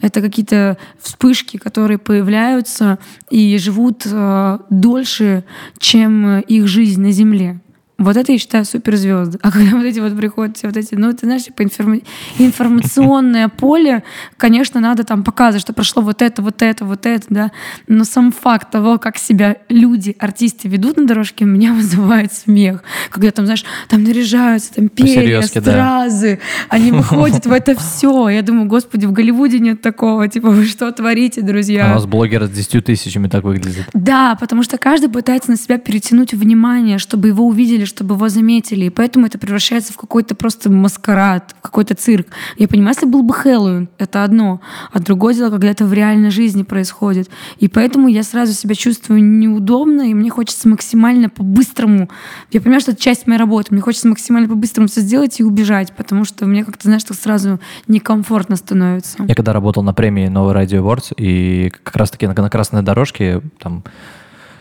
Это 0.00 0.20
какие-то 0.20 0.76
вспышки, 1.00 1.56
которые 1.56 1.98
появляются 1.98 2.98
и 3.30 3.56
живут 3.58 4.02
э, 4.06 4.58
дольше, 4.70 5.44
чем 5.78 6.40
их 6.40 6.66
жизнь 6.66 7.00
на 7.00 7.12
Земле. 7.12 7.60
Вот 7.96 8.16
это 8.16 8.32
я 8.32 8.38
считаю 8.38 8.64
суперзвезды. 8.64 9.38
А 9.40 9.52
когда 9.52 9.76
вот 9.76 9.84
эти 9.84 10.00
вот 10.00 10.16
приходят, 10.16 10.56
все 10.56 10.66
вот 10.66 10.76
эти, 10.76 10.94
ну, 10.96 11.12
ты 11.12 11.26
знаешь, 11.26 11.44
типа 11.44 11.62
информ- 11.62 12.02
информационное 12.38 13.48
поле, 13.48 14.02
конечно, 14.36 14.80
надо 14.80 15.04
там 15.04 15.22
показывать, 15.22 15.62
что 15.62 15.72
прошло 15.72 16.02
вот 16.02 16.22
это, 16.22 16.42
вот 16.42 16.62
это, 16.62 16.84
вот 16.84 17.06
это, 17.06 17.26
да. 17.28 17.52
Но 17.86 18.04
сам 18.04 18.32
факт 18.32 18.70
того, 18.70 18.98
как 18.98 19.16
себя 19.18 19.58
люди, 19.68 20.16
артисты 20.18 20.68
ведут 20.68 20.96
на 20.96 21.06
дорожке, 21.06 21.44
меня 21.44 21.72
вызывает 21.74 22.32
смех. 22.32 22.82
Когда 23.10 23.30
там, 23.30 23.44
знаешь, 23.46 23.64
там 23.88 24.02
наряжаются, 24.04 24.74
там 24.74 24.88
перья, 24.88 25.14
По-серьезки, 25.16 25.58
да. 25.58 25.70
стразы, 25.72 26.40
они 26.68 26.92
выходят 26.92 27.46
в 27.46 27.52
это 27.52 27.74
все. 27.78 28.28
Я 28.28 28.42
думаю, 28.42 28.66
господи, 28.68 29.06
в 29.06 29.12
Голливуде 29.12 29.58
нет 29.58 29.82
такого. 29.82 30.28
Типа, 30.28 30.50
вы 30.50 30.64
что 30.66 30.90
творите, 30.92 31.40
А 31.42 31.44
друзья? 31.44 31.86
у 31.86 31.94
нас 31.94 32.06
блогер 32.06 32.44
с 32.46 32.50
10 32.50 32.84
тысячами 32.84 33.28
так 33.28 33.44
выглядит. 33.44 33.88
Да, 33.92 34.36
потому 34.40 34.62
что 34.62 34.78
каждый 34.78 35.08
пытается 35.10 35.50
на 35.50 35.56
себя 35.56 35.78
перетянуть 35.78 36.32
внимание, 36.34 36.98
чтобы 36.98 37.28
его 37.28 37.46
увидели, 37.46 37.83
чтобы 37.86 38.14
его 38.14 38.28
заметили. 38.28 38.86
И 38.86 38.90
поэтому 38.90 39.26
это 39.26 39.38
превращается 39.38 39.92
в 39.92 39.96
какой-то 39.96 40.34
просто 40.34 40.70
маскарад, 40.70 41.54
в 41.58 41.62
какой-то 41.62 41.94
цирк. 41.94 42.28
Я 42.58 42.68
понимаю, 42.68 42.94
если 42.94 43.06
был 43.06 43.22
бы 43.22 43.34
Хэллоуин, 43.34 43.88
это 43.98 44.24
одно. 44.24 44.60
А 44.92 45.00
другое 45.00 45.34
дело, 45.34 45.50
когда 45.50 45.68
это 45.68 45.84
в 45.84 45.92
реальной 45.92 46.30
жизни 46.30 46.62
происходит. 46.62 47.30
И 47.58 47.68
поэтому 47.68 48.08
я 48.08 48.22
сразу 48.22 48.52
себя 48.52 48.74
чувствую 48.74 49.22
неудобно, 49.24 50.02
и 50.02 50.14
мне 50.14 50.30
хочется 50.30 50.68
максимально 50.68 51.28
по-быстрому. 51.28 52.08
Я 52.50 52.60
понимаю, 52.60 52.80
что 52.80 52.92
это 52.92 53.00
часть 53.00 53.26
моей 53.26 53.38
работы. 53.38 53.72
Мне 53.72 53.82
хочется 53.82 54.08
максимально 54.08 54.48
по-быстрому 54.48 54.88
все 54.88 55.00
сделать 55.00 55.40
и 55.40 55.44
убежать, 55.44 55.92
потому 55.96 56.24
что 56.24 56.46
мне 56.46 56.64
как-то, 56.64 56.84
знаешь, 56.84 57.04
так 57.04 57.16
сразу 57.16 57.60
некомфортно 57.88 58.56
становится. 58.56 59.24
Я 59.26 59.34
когда 59.34 59.52
работал 59.52 59.82
на 59.82 59.94
премии 59.94 60.28
Новый 60.28 60.54
Радио 60.54 60.82
Awards, 60.82 61.14
и 61.16 61.70
как 61.84 61.96
раз-таки 61.96 62.26
на, 62.26 62.34
на 62.34 62.50
красной 62.50 62.82
дорожке 62.82 63.42
там 63.58 63.84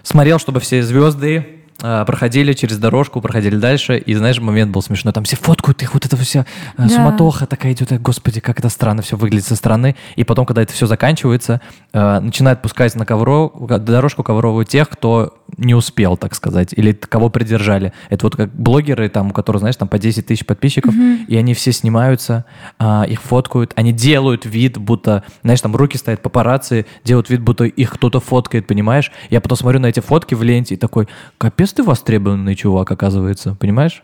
смотрел, 0.04 0.40
чтобы 0.40 0.60
все 0.60 0.84
звезды 0.84 1.63
проходили 1.80 2.54
через 2.54 2.78
дорожку, 2.78 3.22
проходили 3.22 3.58
дальше, 3.58 3.98
и 3.98 4.14
знаешь, 4.16 4.40
момент 4.40 4.72
был 4.72 4.82
смешной. 4.82 5.14
Там 5.14 5.24
все 5.24 5.36
фоткают 5.36 5.82
их, 5.82 5.94
вот 5.94 6.06
это 6.06 6.16
вся 6.18 6.46
э, 6.78 6.84
Да. 6.84 6.90
суматоха 6.90 7.46
такая 7.46 7.74
идет. 7.74 7.92
Господи, 8.02 8.40
как 8.40 8.60
это 8.60 8.70
странно 8.70 9.02
все 9.02 9.18
выглядит 9.18 9.46
со 9.46 9.56
стороны. 9.56 9.96
И 10.16 10.24
потом, 10.24 10.46
когда 10.46 10.62
это 10.62 10.74
все 10.74 10.88
заканчивается, 10.88 11.62
э, 11.94 12.20
начинают 12.20 12.62
пускать 12.62 12.96
на 12.96 13.06
ковро, 13.06 13.50
дорожку 13.80 14.24
ковровую 14.24 14.66
тех, 14.66 14.90
кто 14.90 15.36
не 15.58 15.76
успел, 15.76 16.18
так 16.18 16.36
сказать, 16.36 16.74
или 16.76 16.94
кого 16.94 17.30
придержали. 17.30 17.94
Это 18.10 18.26
вот 18.26 18.36
как 18.36 18.54
блогеры, 18.56 19.10
там, 19.10 19.30
у 19.30 19.34
которых, 19.34 19.60
знаешь, 19.60 19.76
там 19.76 19.88
по 19.88 20.00
10 20.00 20.26
тысяч 20.26 20.46
подписчиков, 20.46 20.94
и 21.28 21.36
они 21.36 21.54
все 21.54 21.72
снимаются, 21.72 22.46
а, 22.80 23.04
их 23.04 23.22
фоткают, 23.22 23.74
они 23.76 23.92
делают 23.92 24.46
вид, 24.46 24.78
будто, 24.78 25.24
знаешь, 25.44 25.62
там 25.62 25.76
руки 25.76 25.98
стоят 25.98 26.22
папарацци, 26.22 26.86
делают 27.04 27.30
вид, 27.30 27.42
будто 27.42 27.66
их 27.66 27.92
кто-то 27.92 28.20
фоткает, 28.20 28.66
понимаешь? 28.68 29.12
Я 29.30 29.42
потом 29.42 29.58
смотрю 29.58 29.80
на 29.80 29.88
эти 29.88 30.00
фотки 30.00 30.34
в 30.34 30.42
ленте 30.44 30.74
и 30.74 30.78
такой, 30.78 31.08
капец 31.38 31.63
ты 31.72 31.84
востребованный 31.84 32.56
чувак, 32.56 32.92
оказывается, 32.92 33.56
понимаешь? 33.56 34.04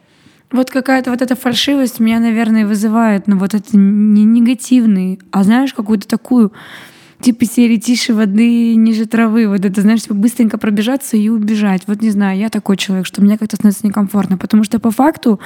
Вот 0.51 0.71
какая-то 0.71 1.11
вот 1.11 1.21
эта 1.21 1.35
фальшивость 1.35 1.99
меня, 1.99 2.19
наверное, 2.19 2.65
вызывает, 2.65 3.27
но 3.27 3.35
вот 3.37 3.53
это 3.53 3.77
не 3.77 4.23
негативный, 4.23 5.19
а 5.31 5.43
знаешь, 5.43 5.73
какую-то 5.73 6.07
такую 6.07 6.51
типа 7.21 7.45
серии 7.45 7.77
тише 7.77 8.13
воды, 8.13 8.75
ниже 8.75 9.05
травы. 9.05 9.47
Вот 9.47 9.65
это, 9.65 9.81
знаешь, 9.81 10.03
типа 10.03 10.15
быстренько 10.15 10.57
пробежаться 10.57 11.17
и 11.17 11.29
убежать. 11.29 11.83
Вот 11.87 12.01
не 12.01 12.09
знаю, 12.09 12.37
я 12.37 12.49
такой 12.49 12.77
человек, 12.77 13.05
что 13.05 13.21
мне 13.21 13.37
как-то 13.37 13.57
становится 13.57 13.85
некомфортно. 13.85 14.37
Потому 14.37 14.63
что 14.63 14.79
по 14.79 14.91
факту 14.91 15.39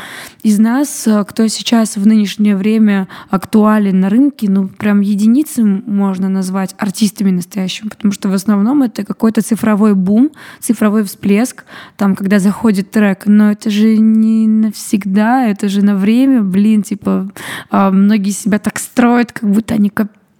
из 0.43 0.59
нас, 0.59 1.07
э, 1.07 1.23
кто 1.27 1.47
сейчас 1.47 1.97
в 1.97 2.05
нынешнее 2.05 2.55
время 2.55 3.07
актуален 3.29 3.99
на 3.99 4.09
рынке, 4.09 4.49
ну 4.49 4.67
прям 4.67 5.01
единицы 5.01 5.63
можно 5.63 6.29
назвать 6.29 6.75
артистами 6.77 7.31
настоящими. 7.31 7.89
Потому 7.89 8.11
что 8.11 8.29
в 8.29 8.33
основном 8.33 8.83
это 8.83 9.03
какой-то 9.03 9.41
цифровой 9.41 9.95
бум, 9.95 10.31
цифровой 10.59 11.03
всплеск, 11.03 11.65
там, 11.97 12.15
когда 12.15 12.39
заходит 12.39 12.91
трек. 12.91 13.23
Но 13.25 13.51
это 13.51 13.69
же 13.69 13.97
не 13.97 14.47
навсегда, 14.47 15.47
это 15.47 15.69
же 15.69 15.83
на 15.83 15.95
время, 15.95 16.43
блин, 16.43 16.83
типа 16.83 17.31
а, 17.69 17.91
многие 17.91 18.31
себя 18.31 18.59
так 18.59 18.77
строят, 18.77 19.31
как 19.31 19.49
будто 19.49 19.73
они 19.73 19.89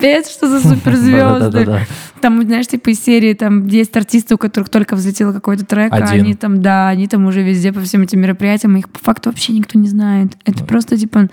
капец, 0.03 0.29
что 0.29 0.49
за 0.49 0.59
суперзвезды. 0.69 1.85
Там, 2.23 2.41
знаешь, 2.41 2.67
типа 2.67 2.91
из 2.91 3.03
серии, 3.03 3.33
там 3.33 3.67
есть 3.67 3.97
артисты, 3.97 4.35
у 4.35 4.37
которых 4.37 4.69
только 4.69 4.95
взлетел 4.95 5.33
какой-то 5.33 5.65
трек, 5.65 5.91
а 5.91 5.97
Один. 5.97 6.23
они 6.23 6.35
там, 6.35 6.61
да, 6.61 6.87
они 6.87 7.09
там 7.09 7.25
уже 7.25 7.43
везде 7.43 7.73
по 7.73 7.81
всем 7.81 8.01
этим 8.03 8.21
мероприятиям, 8.21 8.77
их 8.77 8.87
по 8.87 8.97
факту 8.97 9.29
вообще 9.29 9.51
никто 9.51 9.77
не 9.77 9.89
знает. 9.89 10.37
Это 10.45 10.63
просто, 10.63 10.97
типа, 10.97 11.27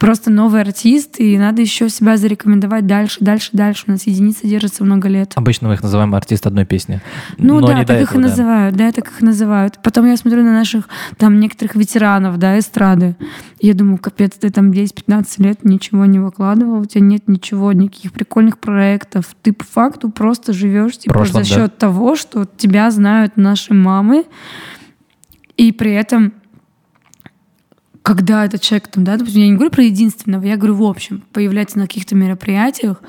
просто 0.00 0.32
новый 0.32 0.60
артист, 0.62 1.20
и 1.20 1.38
надо 1.38 1.62
еще 1.62 1.88
себя 1.88 2.16
зарекомендовать 2.16 2.88
дальше, 2.88 3.18
дальше, 3.20 3.50
дальше. 3.52 3.84
У 3.86 3.92
нас 3.92 4.04
единица 4.08 4.48
держится 4.48 4.82
много 4.82 5.06
лет. 5.06 5.30
Обычно 5.36 5.68
мы 5.68 5.74
их 5.74 5.82
называем 5.84 6.12
артист 6.12 6.44
одной 6.44 6.66
песни. 6.66 7.00
Ну 7.38 7.60
Но 7.60 7.68
да, 7.68 7.84
так 7.84 8.00
их 8.00 8.00
и 8.00 8.02
этого, 8.02 8.22
да. 8.22 8.28
называют, 8.28 8.74
да, 8.74 8.90
так 8.90 9.12
их 9.12 9.20
называют. 9.20 9.78
Потом 9.80 10.06
я 10.06 10.16
смотрю 10.16 10.42
на 10.42 10.52
наших 10.52 10.88
там 11.18 11.38
некоторых 11.38 11.76
ветеранов, 11.76 12.38
да, 12.38 12.58
эстрады. 12.58 13.14
Я 13.60 13.74
думаю, 13.74 13.98
капец, 13.98 14.32
ты 14.32 14.50
там 14.50 14.72
10-15 14.72 15.24
лет 15.38 15.64
ничего 15.64 16.04
не 16.04 16.18
выкладывал, 16.18 16.80
у 16.80 16.84
тебя 16.84 17.02
нет 17.02 17.28
ничего, 17.28 17.72
никаких 17.72 18.10
прикольных 18.10 18.58
проектов. 18.58 19.36
Ты 19.42 19.52
по 19.52 19.64
факту 19.64 20.10
просто 20.10 20.31
живешь 20.52 20.98
типа 20.98 21.14
прошлом, 21.14 21.44
за 21.44 21.50
да. 21.50 21.56
счет 21.56 21.78
того, 21.78 22.16
что 22.16 22.46
тебя 22.56 22.90
знают 22.90 23.36
наши 23.36 23.74
мамы, 23.74 24.24
и 25.56 25.72
при 25.72 25.92
этом 25.92 26.32
когда 28.02 28.44
этот 28.44 28.60
человек 28.60 28.88
там, 28.88 29.04
да, 29.04 29.16
допустим, 29.16 29.42
я 29.42 29.48
не 29.48 29.54
говорю 29.54 29.70
про 29.70 29.84
единственного, 29.84 30.44
я 30.44 30.56
говорю 30.56 30.74
в 30.74 30.82
общем, 30.82 31.22
появляется 31.32 31.78
на 31.78 31.86
каких-то 31.86 32.14
мероприятиях, 32.14 33.00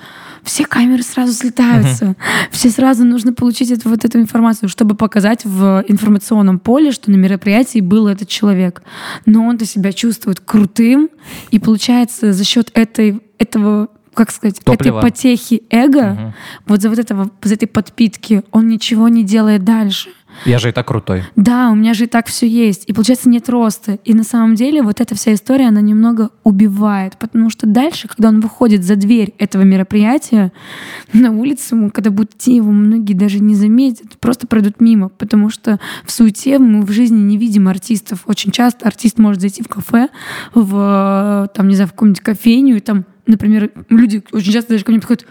все 0.44 0.66
камеры 0.66 1.04
сразу 1.04 1.34
слетаются, 1.34 2.16
все 2.52 2.70
сразу 2.70 3.04
нужно 3.04 3.34
получить 3.34 3.72
эту, 3.72 3.90
вот 3.90 4.06
эту 4.06 4.20
информацию, 4.20 4.70
чтобы 4.70 4.96
показать 4.96 5.46
в 5.46 5.84
информационном 5.88 6.60
поле, 6.60 6.92
что 6.92 7.10
на 7.10 7.16
мероприятии 7.16 7.80
был 7.80 8.08
этот 8.08 8.28
человек. 8.28 8.84
Но 9.26 9.46
он-то 9.46 9.66
себя 9.66 9.94
чувствует 9.94 10.40
крутым, 10.40 11.10
и 11.50 11.60
получается 11.60 12.34
за 12.34 12.44
счет 12.44 12.70
этой, 12.74 13.22
этого 13.40 13.90
как 14.14 14.32
сказать, 14.32 14.60
Топлива. 14.64 15.00
этой 15.00 15.10
потехи 15.10 15.64
эго, 15.70 16.12
Мгм. 16.14 16.34
вот 16.68 16.82
за 16.82 16.90
вот 16.90 17.00
этого, 17.00 17.30
за 17.42 17.54
этой 17.56 17.68
подпитки, 17.68 18.44
он 18.52 18.68
ничего 18.68 19.08
не 19.10 19.24
делает 19.24 19.64
дальше. 19.64 20.10
Я 20.46 20.58
же 20.58 20.70
и 20.70 20.72
так 20.72 20.88
крутой. 20.88 21.26
Да, 21.36 21.70
у 21.70 21.76
меня 21.76 21.94
же 21.94 22.06
и 22.06 22.08
так 22.08 22.26
все 22.26 22.48
есть. 22.48 22.86
И 22.90 22.94
получается 22.94 23.30
нет 23.30 23.48
роста. 23.50 24.00
И 24.04 24.16
на 24.16 24.24
самом 24.24 24.56
деле 24.56 24.82
вот 24.82 25.00
эта 25.00 25.14
вся 25.14 25.36
история, 25.36 25.68
она 25.68 25.80
немного 25.80 26.32
убивает. 26.44 27.18
Потому 27.18 27.52
что 27.52 27.68
дальше, 27.68 28.08
когда 28.08 28.30
он 28.30 28.40
выходит 28.40 28.84
за 28.84 28.96
дверь 28.96 29.36
этого 29.38 29.62
мероприятия, 29.62 30.52
на 31.14 31.30
улице, 31.32 31.76
ему, 31.76 31.92
когда 31.92 32.10
будут 32.10 32.34
идти, 32.34 32.56
его 32.56 32.72
многие 32.72 33.14
даже 33.14 33.40
не 33.42 33.54
заметят, 33.54 34.18
просто 34.20 34.48
пройдут 34.48 34.82
мимо. 34.82 35.10
Потому 35.10 35.52
что 35.52 35.80
в 36.04 36.12
суете 36.12 36.58
мы 36.58 36.82
в 36.84 36.92
жизни 36.92 37.20
не 37.22 37.38
видим 37.38 37.68
артистов. 37.68 38.24
Очень 38.26 38.50
часто 38.52 38.88
артист 38.88 39.20
может 39.20 39.40
зайти 39.40 39.62
в 39.62 39.68
кафе, 39.68 40.10
в, 40.56 41.50
там, 41.54 41.68
не 41.68 41.76
знаю, 41.76 41.90
в 41.90 41.92
какую-нибудь 41.92 42.22
кофейню, 42.22 42.78
и 42.78 42.80
там, 42.80 43.06
например, 43.26 43.72
люди 43.90 44.24
очень 44.32 44.52
часто 44.52 44.72
даже 44.72 44.84
ко 44.84 44.92
мне 44.92 45.00
приходят, 45.00 45.26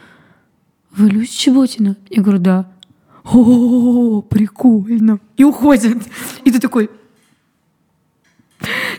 вы 0.94 1.08
Люся 1.08 1.38
Чеботина? 1.38 1.96
Я 2.10 2.22
говорю, 2.22 2.38
да. 2.38 2.66
О, 3.24 4.20
прикольно. 4.22 5.20
И 5.36 5.44
уходят. 5.44 5.96
И 6.44 6.50
ты 6.50 6.58
такой, 6.58 6.90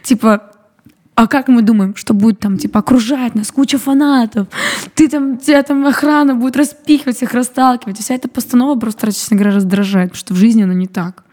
типа, 0.02 0.54
а 1.16 1.28
как 1.28 1.48
мы 1.48 1.62
думаем, 1.62 1.96
что 1.96 2.14
будет 2.14 2.39
там, 2.39 2.58
типа, 2.58 2.80
окружать 2.80 3.36
нас 3.36 3.52
куча 3.52 3.78
фанатов, 3.78 4.48
ты 4.96 5.08
там, 5.08 5.38
тебя 5.38 5.62
там 5.62 5.86
охрана 5.86 6.36
будет 6.36 6.56
распихивать, 6.56 7.22
их 7.22 7.34
расталкивать. 7.34 8.00
И 8.00 8.04
вся 8.04 8.16
эта 8.16 8.28
постанова 8.28 8.80
просто, 8.80 9.08
честно 9.08 9.38
говоря, 9.38 9.56
раздражает, 9.56 10.12
потому 10.12 10.20
что 10.20 10.34
в 10.34 10.38
жизни 10.38 10.64
она 10.64 10.74
не 10.74 10.88
так. 10.88 11.24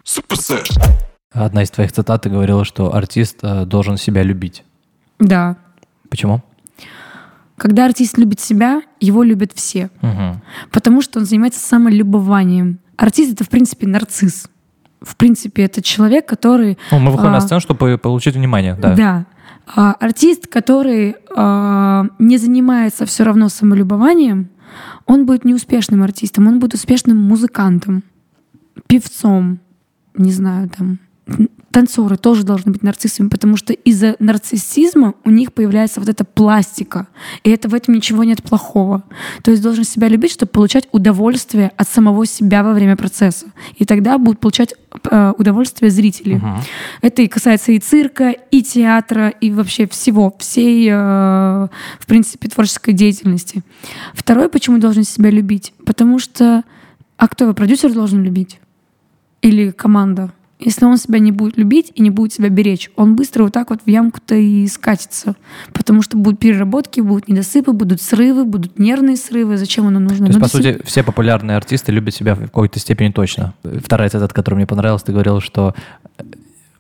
Одна 1.33 1.63
из 1.63 1.71
твоих 1.71 1.93
цитат 1.93 2.23
ты 2.23 2.29
говорила, 2.29 2.65
что 2.65 2.95
артист 2.95 3.39
э, 3.43 3.65
должен 3.65 3.97
себя 3.97 4.23
любить. 4.23 4.65
Да. 5.19 5.57
Почему? 6.11 6.43
Когда 7.61 7.85
артист 7.85 8.17
любит 8.17 8.41
себя, 8.41 8.81
его 9.01 9.23
любят 9.23 9.53
все. 9.55 9.91
Мгм. 10.01 10.41
потому 10.73 11.03
что 11.03 11.19
он 11.19 11.27
занимается 11.27 11.61
самолюбованием. 11.61 12.79
Артист— 12.97 13.33
это, 13.35 13.45
в 13.45 13.51
принципе, 13.51 13.87
нарцисс. 13.87 14.49
В 15.03 15.15
принципе, 15.17 15.65
это 15.65 15.83
человек, 15.83 16.27
который... 16.27 16.79
Ну, 16.91 16.99
мы 17.01 17.11
выходим 17.11 17.33
А. 17.33 17.33
на 17.33 17.41
сцену, 17.43 17.61
чтобы 17.61 17.99
получить 17.99 18.35
внимание. 18.35 18.79
Да. 18.81 18.95
Да. 18.95 19.27
А, 19.77 19.93
артист, 20.01 20.47
который 20.47 21.17
а, 21.37 22.07
не 22.19 22.39
занимается 22.39 23.05
все 23.05 23.25
равно 23.25 23.51
самолюбованием, 23.51 24.49
он 25.05 25.27
будет 25.27 25.45
неуспешным 25.45 26.03
артистом, 26.03 26.47
он 26.47 26.61
будет 26.61 26.73
успешным 26.73 27.19
музыкантом, 27.19 28.05
певцом, 28.87 29.59
не 30.15 30.33
знаю, 30.33 30.71
там, 30.71 30.99
танцоры 31.71 32.17
тоже 32.17 32.45
должны 32.45 32.73
быть 32.73 32.83
нарциссами, 32.83 33.29
потому 33.29 33.57
что 33.57 33.73
из-за 33.73 34.17
нарциссизма 34.19 35.15
у 35.25 35.31
них 35.31 35.53
появляется 35.53 36.01
вот 36.01 36.09
эта 36.09 36.25
пластика, 36.25 37.07
и 37.45 37.51
это 37.51 37.69
в 37.69 37.75
этом 37.75 37.95
ничего 37.95 38.25
нет 38.25 38.43
плохого. 38.43 39.05
То 39.43 39.51
есть 39.51 39.63
должен 39.63 39.85
себя 39.85 40.09
любить, 40.09 40.33
чтобы 40.33 40.51
получать 40.51 40.89
удовольствие 40.93 41.73
от 41.77 41.89
самого 41.89 42.27
себя 42.27 42.63
во 42.63 42.73
время 42.73 42.97
процесса, 42.97 43.47
и 43.77 43.85
тогда 43.85 44.19
будут 44.19 44.41
получать 44.41 44.75
э, 45.11 45.33
удовольствие 45.39 45.91
зрители. 45.91 46.35
Мгм. 46.35 46.61
Это 47.03 47.23
и 47.23 47.29
касается 47.29 47.73
и 47.73 47.79
цирка, 47.79 48.31
и 48.31 48.63
театра, 48.63 49.29
и 49.29 49.51
вообще 49.51 49.87
всего, 49.87 50.35
всей, 50.39 50.89
э, 50.91 50.93
в 50.93 52.07
принципе, 52.07 52.49
творческой 52.49 52.93
деятельности. 52.93 53.63
Второе, 54.15 54.49
почему 54.49 54.79
должен 54.79 55.05
себя 55.05 55.31
любить? 55.31 55.73
Потому 55.87 56.19
что, 56.19 56.65
а 57.17 57.29
кто 57.29 57.45
его, 57.45 57.55
продюсер 57.55 57.93
должен 57.93 58.23
любить? 58.23 58.59
Или 59.43 59.71
команда? 59.71 60.33
Если 60.61 60.85
он 60.85 60.97
себя 60.99 61.19
не 61.19 61.33
будет 61.33 61.57
любить 61.57 61.91
и 61.95 62.03
не 62.03 62.11
будет 62.11 62.33
себя 62.35 62.49
беречь, 62.51 62.91
он 62.97 63.17
быстро 63.17 63.45
вот 63.45 63.53
так 63.55 63.71
вот 63.71 63.81
в 63.85 63.89
ямку-то 63.89 64.35
и 64.35 64.67
скатится. 64.67 65.35
Потому 65.73 66.03
что 66.03 66.19
будут 66.19 66.39
переработки, 66.39 67.01
будут 67.01 67.29
недосыпы, 67.29 67.73
будут 67.73 68.03
срывы, 68.03 68.45
будут 68.45 68.79
нервные 68.79 69.17
срывы. 69.17 69.57
Зачем 69.57 69.87
оно 69.87 69.99
нужно? 70.01 70.27
То 70.27 70.33
есть, 70.33 70.39
Ну, 70.39 70.45
по 70.45 70.49
досып- 70.49 70.75
сути, 70.75 70.83
все 70.87 71.03
популярные 71.03 71.57
артисты 71.57 71.93
любят 71.93 72.15
себя 72.15 72.35
в 72.35 72.41
какой-то 72.41 72.79
степени 72.79 73.11
точно. 73.11 73.55
Вторая 73.83 74.09
цитата, 74.11 74.35
которая 74.35 74.57
мне 74.59 74.67
понравилась, 74.67 75.03
ты 75.03 75.13
говорил, 75.13 75.41
что 75.41 75.75
э, 76.19 76.23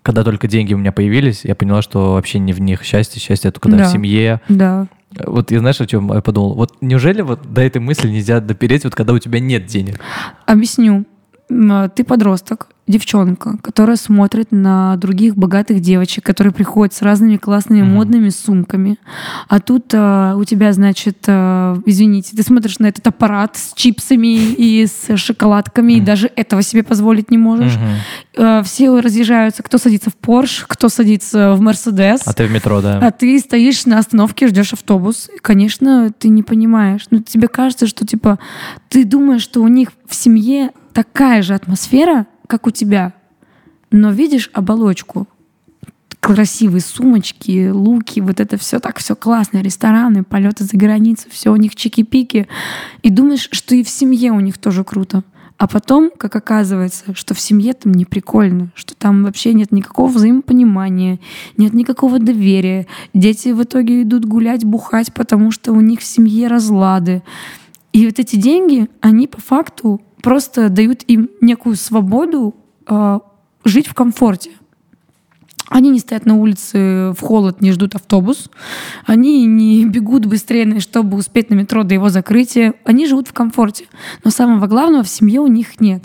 когда 0.03 0.25
только 0.25 0.47
деньги 0.47 0.75
у 0.75 0.79
меня 0.79 0.93
появились, 0.93 1.41
я 1.45 1.55
поняла, 1.55 1.81
что 1.83 2.13
вообще 2.15 2.39
не 2.39 2.53
в 2.53 2.61
них 2.61 2.83
счастье. 2.85 3.21
Счастье 3.21 3.49
это 3.49 3.61
когда 3.61 3.79
Да. 3.79 3.85
в 3.89 3.93
семье. 3.93 4.41
Да. 4.49 4.87
Вот 5.27 5.51
я 5.51 5.59
знаешь, 5.59 5.81
о 5.81 5.87
чем 5.87 6.13
я 6.13 6.21
подумал? 6.21 6.55
Вот 6.55 6.75
неужели 6.81 7.23
вот 7.23 7.53
до 7.53 7.63
этой 7.63 7.79
мысли 7.81 8.09
нельзя 8.09 8.41
допереть, 8.41 8.85
вот 8.85 8.95
когда 8.95 9.13
у 9.13 9.19
тебя 9.19 9.41
нет 9.41 9.67
денег? 9.67 9.99
Объясню. 10.47 11.05
Ты 11.49 12.05
подросток, 12.05 12.69
девчонка, 12.91 13.57
которая 13.63 13.97
смотрит 13.97 14.49
на 14.51 14.97
других 14.97 15.37
богатых 15.37 15.81
девочек, 15.81 16.25
которые 16.25 16.53
приходят 16.53 16.93
с 16.93 17.03
разными 17.03 17.37
классными 17.37 17.83
Мгм. 17.83 17.93
модными 17.95 18.29
сумками. 18.31 18.99
А 19.49 19.61
тут 19.61 19.93
а, 19.95 20.35
у 20.37 20.45
тебя, 20.45 20.73
значит, 20.73 21.25
а, 21.29 21.79
извините, 21.87 22.37
ты 22.37 22.43
смотришь 22.43 22.79
на 22.79 22.87
этот 22.87 23.07
аппарат 23.07 23.57
с 23.57 23.73
чипсами 23.75 24.27
и 24.53 24.87
с 24.87 25.17
шоколадками, 25.17 25.95
и 25.95 25.97
Мгм. 25.97 26.05
даже 26.05 26.31
этого 26.37 26.63
себе 26.63 26.83
позволить 26.83 27.31
не 27.31 27.39
можешь. 27.39 27.77
Мгм. 27.77 27.87
А, 28.39 28.63
Все 28.63 28.99
разъезжаются, 29.01 29.63
кто 29.63 29.79
садится 29.79 30.11
в 30.11 30.15
Порш, 30.17 30.65
кто 30.69 30.89
садится 30.89 31.55
в 31.55 31.61
Мерседес. 31.61 32.23
А 32.27 32.33
ты 32.33 32.47
в 32.47 32.51
метро, 32.51 32.81
да? 32.83 32.99
А 33.01 33.11
ты 33.11 33.39
стоишь 33.39 33.87
на 33.87 33.99
остановке, 33.99 34.49
ждешь 34.49 34.73
автобус. 34.73 35.31
И, 35.35 35.39
конечно, 35.39 36.11
ты 36.19 36.29
не 36.29 36.43
понимаешь. 36.43 37.07
Ну, 37.11 37.21
тебе 37.21 37.49
кажется, 37.49 37.87
что 37.87 38.05
типа 38.07 38.39
ты 38.89 39.05
думаешь, 39.05 39.43
что 39.43 39.63
у 39.63 39.69
них 39.69 39.91
в 40.09 40.15
семье 40.15 40.71
такая 40.93 41.43
же 41.43 41.55
атмосфера, 41.55 42.27
как 42.51 42.67
у 42.67 42.71
тебя. 42.71 43.15
но 43.93 44.11
видишь 44.13 44.51
оболочку, 44.53 45.27
красивые 46.21 46.81
сумочки, 46.81 47.71
луки, 47.71 48.21
вот 48.21 48.41
это 48.41 48.57
все 48.57 48.79
так, 48.79 48.99
все 48.99 49.17
классно, 49.17 49.63
рестораны, 49.63 50.23
полеты 50.23 50.65
за 50.65 50.77
границу, 50.77 51.29
все 51.31 51.51
у 51.51 51.57
них 51.57 51.75
чики-пики. 51.75 52.47
И 53.03 53.11
думаешь, 53.11 53.49
что 53.51 53.75
и 53.75 53.83
в 53.83 53.89
семье 53.89 54.33
у 54.33 54.41
них 54.41 54.59
тоже 54.59 54.85
круто. 54.85 55.25
А 55.59 55.67
потом, 55.67 56.11
как 56.17 56.37
оказывается, 56.37 57.15
что 57.15 57.35
в 57.35 57.41
семье 57.41 57.75
там 57.75 57.93
не 57.93 58.05
прикольно, 58.05 58.71
что 58.75 58.95
там 58.95 59.25
вообще 59.25 59.55
нет 59.55 59.73
никакого 59.73 60.11
взаимопонимания, 60.11 61.19
нет 61.57 61.73
никакого 61.75 62.19
доверия. 62.19 62.87
Дети 63.13 63.49
в 63.49 63.63
итоге 63.63 64.03
идут 64.03 64.25
гулять, 64.25 64.65
бухать, 64.65 65.13
потому 65.13 65.51
что 65.51 65.73
у 65.73 65.81
них 65.81 66.01
в 66.01 66.05
семье 66.05 66.49
разлады. 66.49 67.23
И 67.93 68.07
вот 68.07 68.19
эти 68.19 68.37
деньги, 68.37 68.89
они 69.01 69.27
по 69.27 69.41
факту 69.41 70.01
просто 70.23 70.69
дают 70.69 71.03
им 71.05 71.31
некую 71.41 71.77
свободу 71.77 72.55
э, 72.87 73.19
жить 73.65 73.87
в 73.87 73.95
комфорте. 73.95 74.51
Они 75.69 75.91
не 75.91 76.01
стоят 76.01 76.27
на 76.27 76.35
улице 76.35 77.13
в 77.13 77.21
холод, 77.21 77.61
не 77.61 77.71
ждут 77.71 77.95
автобус. 77.95 78.51
Они 79.07 79.45
не 79.47 79.85
бегут 79.89 80.27
быстрее, 80.27 80.81
чтобы 80.81 81.17
успеть 81.17 81.51
на 81.51 81.55
метро 81.55 81.85
до 81.85 81.95
его 81.95 82.09
закрытия. 82.09 82.75
Они 82.85 83.07
живут 83.07 83.29
в 83.29 83.33
комфорте. 83.33 83.87
Но 84.25 84.31
самого 84.31 84.67
главного 84.67 85.05
в 85.05 85.09
семье 85.09 85.41
у 85.41 85.47
них 85.47 85.81
нет. 85.81 86.03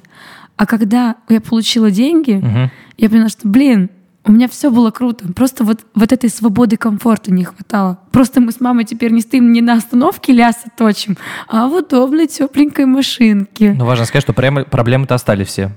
А 0.56 0.66
когда 0.66 1.16
я 1.30 1.42
получила 1.42 1.92
деньги, 1.92 2.34
Мгм. 2.34 2.72
я 2.98 3.10
поняла, 3.10 3.30
что, 3.30 3.48
блин, 3.48 3.90
у 4.26 4.32
меня 4.32 4.48
все 4.48 4.72
было 4.72 4.92
круто. 4.92 5.32
Просто 5.34 5.64
вот, 5.64 5.86
вот 5.94 6.12
этой 6.12 6.30
свободы 6.30 6.78
комфорта 6.78 7.32
не 7.32 7.44
хватало. 7.44 8.00
Просто 8.12 8.42
мы 8.42 8.52
с 8.52 8.60
мамой 8.60 8.86
теперь 8.86 9.12
не 9.12 9.22
стоим 9.22 9.52
не 9.54 9.62
на 9.62 9.74
остановке 9.74 10.34
лясы 10.34 10.70
точим, 10.78 11.18
а 11.48 11.68
в 11.68 11.74
удобной 11.76 12.28
тепленькой 12.28 12.86
машинке. 12.86 13.74
Но 13.78 13.86
важно 13.86 14.06
сказать, 14.06 14.24
что 14.24 14.34
проблемы-то 14.34 15.16
остались 15.16 15.48
все. 15.48 15.72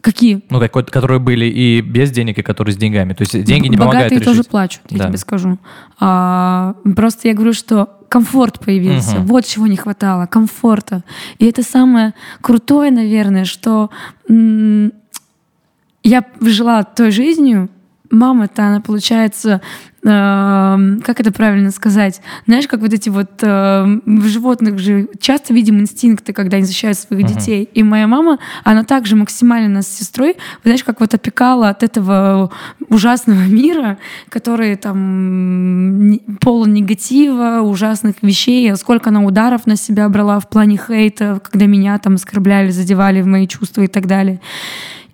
Какие? 0.00 0.42
Ну, 0.50 0.60
которые 0.60 1.18
были 1.18 1.46
и 1.46 1.80
без 1.80 2.10
денег, 2.10 2.38
и 2.38 2.42
которые 2.42 2.74
с 2.74 2.76
деньгами. 2.76 3.14
То 3.14 3.22
есть 3.22 3.42
деньги 3.44 3.68
не 3.68 3.76
помогают 3.78 4.10
Богатые 4.10 4.20
тоже 4.20 4.40
решить. 4.40 4.50
плачут, 4.50 4.82
я 4.90 4.98
Да. 4.98 5.08
тебе 5.08 5.16
скажу. 5.16 5.58
А, 5.98 6.74
просто 6.94 7.28
я 7.28 7.34
говорю, 7.34 7.54
что 7.54 7.88
комфорт 8.10 8.60
появился. 8.60 9.16
Мгм. 9.16 9.26
Вот 9.26 9.46
чего 9.46 9.66
не 9.66 9.76
хватало. 9.76 10.26
Комфорта. 10.26 11.04
И 11.38 11.46
это 11.46 11.62
самое 11.62 12.12
крутое, 12.42 12.90
наверное, 12.90 13.46
что 13.46 13.90
я 14.28 16.24
жила 16.40 16.82
той 16.82 17.10
жизнью, 17.10 17.70
мама-то, 18.14 18.62
она, 18.66 18.80
получается, 18.80 19.60
эм, 20.04 21.00
как 21.00 21.20
это 21.20 21.32
правильно 21.32 21.70
сказать? 21.70 22.20
Знаешь, 22.46 22.68
как 22.68 22.80
вот 22.80 22.92
эти 22.92 23.08
вот 23.08 23.30
эм, 23.42 24.02
в 24.04 24.26
животных 24.26 24.78
же 24.78 25.08
часто 25.20 25.54
видим 25.54 25.80
инстинкты, 25.80 26.32
когда 26.32 26.58
они 26.58 26.66
защищают 26.66 26.98
своих 26.98 27.24
Мгм. 27.24 27.34
детей. 27.34 27.68
И 27.72 27.82
моя 27.82 28.06
мама, 28.06 28.38
она 28.64 28.84
также 28.84 29.16
максимально 29.16 29.68
нас 29.68 29.86
с 29.86 29.98
сестрой, 29.98 30.36
знаешь, 30.62 30.84
как 30.84 31.00
вот 31.00 31.14
опекала 31.14 31.70
от 31.70 31.82
этого 31.82 32.50
ужасного 32.88 33.40
мира, 33.46 33.98
который 34.28 34.76
там 34.76 36.20
полон 36.40 36.72
негатива, 36.74 37.60
ужасных 37.62 38.16
вещей, 38.22 38.76
сколько 38.76 39.10
она 39.10 39.24
ударов 39.24 39.66
на 39.66 39.76
себя 39.76 40.08
брала 40.08 40.38
в 40.38 40.48
плане 40.48 40.78
хейта, 40.78 41.40
когда 41.42 41.66
меня 41.66 41.98
там 41.98 42.14
оскорбляли, 42.14 42.70
задевали 42.70 43.22
в 43.22 43.26
мои 43.26 43.46
чувства 43.46 43.82
и 43.82 43.88
так 43.88 44.06
далее. 44.06 44.40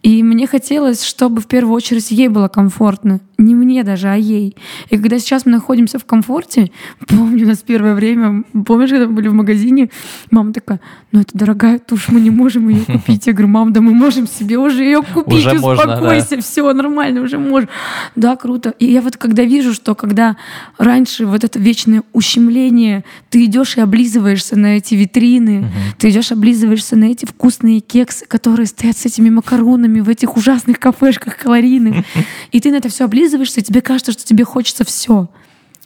И 0.02 0.22
мне 0.22 0.46
хотелось, 0.46 1.04
чтобы 1.04 1.42
в 1.42 1.46
первую 1.46 1.74
очередь 1.74 2.10
ей 2.10 2.28
было 2.28 2.48
комфортно. 2.48 3.20
Не 3.36 3.54
мне 3.54 3.84
даже, 3.84 4.08
а 4.08 4.14
ей. 4.14 4.56
И 4.88 4.96
когда 4.96 5.18
сейчас 5.18 5.44
мы 5.44 5.52
находимся 5.52 5.98
в 5.98 6.06
комфорте, 6.06 6.70
помню, 7.06 7.44
у 7.44 7.48
нас 7.48 7.58
первое 7.58 7.94
время, 7.94 8.44
помнишь, 8.64 8.90
когда 8.90 9.06
мы 9.06 9.12
были 9.12 9.28
в 9.28 9.34
магазине, 9.34 9.90
мама 10.30 10.54
такая, 10.54 10.80
ну 11.12 11.20
это 11.20 11.36
дорогая 11.36 11.78
тушь, 11.78 12.08
мы 12.08 12.20
не 12.20 12.30
можем 12.30 12.68
ее 12.70 12.84
купить. 12.86 13.26
Я 13.26 13.34
говорю, 13.34 13.48
мам, 13.48 13.72
да 13.74 13.82
мы 13.82 13.92
можем 13.92 14.26
себе 14.26 14.56
уже 14.58 14.84
ее 14.84 15.02
купить, 15.02 15.46
Уже 15.46 15.58
можно, 15.58 15.86
да. 15.86 15.94
успокойся, 15.94 16.40
все 16.40 16.72
нормально, 16.72 17.20
уже 17.20 17.38
можем. 17.38 17.68
Да, 18.16 18.36
круто. 18.36 18.74
И 18.78 18.86
я 18.86 19.02
вот 19.02 19.18
когда 19.18 19.42
вижу, 19.44 19.74
что 19.74 19.94
когда 19.94 20.36
раньше 20.78 21.26
вот 21.26 21.44
это 21.44 21.58
вечное 21.58 22.04
ущемление, 22.14 23.04
ты 23.28 23.44
идешь 23.44 23.76
и 23.76 23.80
облизываешься 23.80 24.56
на 24.56 24.78
эти 24.78 24.94
витрины, 24.94 25.70
ты 25.98 26.08
идешь 26.08 26.32
облизываешься 26.32 26.96
на 26.96 27.04
эти 27.04 27.26
вкусные 27.26 27.80
кексы, 27.80 28.24
которые 28.26 28.66
стоят 28.66 28.96
с 28.96 29.04
этими 29.04 29.28
макаронами 29.28 29.89
в 29.98 30.08
этих 30.08 30.36
ужасных 30.36 30.78
кафешках 30.78 31.36
калорийных, 31.36 32.04
и 32.52 32.60
ты 32.60 32.70
на 32.70 32.76
это 32.76 32.88
все 32.88 33.06
облизываешься, 33.06 33.60
и 33.60 33.64
тебе 33.64 33.80
кажется, 33.80 34.12
что 34.12 34.24
тебе 34.24 34.44
хочется 34.44 34.84
все. 34.84 35.28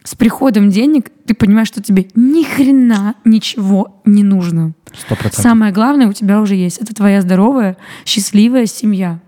С 0.04 0.14
приходом 0.14 0.68
денег 0.68 1.10
ты 1.24 1.32
понимаешь, 1.32 1.68
что 1.68 1.82
тебе 1.82 2.08
ни 2.14 2.44
хрена 2.44 3.14
ничего 3.24 4.02
не 4.04 4.22
нужно. 4.22 4.74
Сто 4.92 5.14
процентов. 5.14 5.40
Самое 5.40 5.72
главное 5.72 6.08
у 6.08 6.12
тебя 6.12 6.42
уже 6.42 6.56
есть. 6.56 6.76
Это 6.76 6.94
твоя 6.94 7.22
здоровая, 7.22 7.78
счастливая 8.04 8.66
семья. 8.66 9.20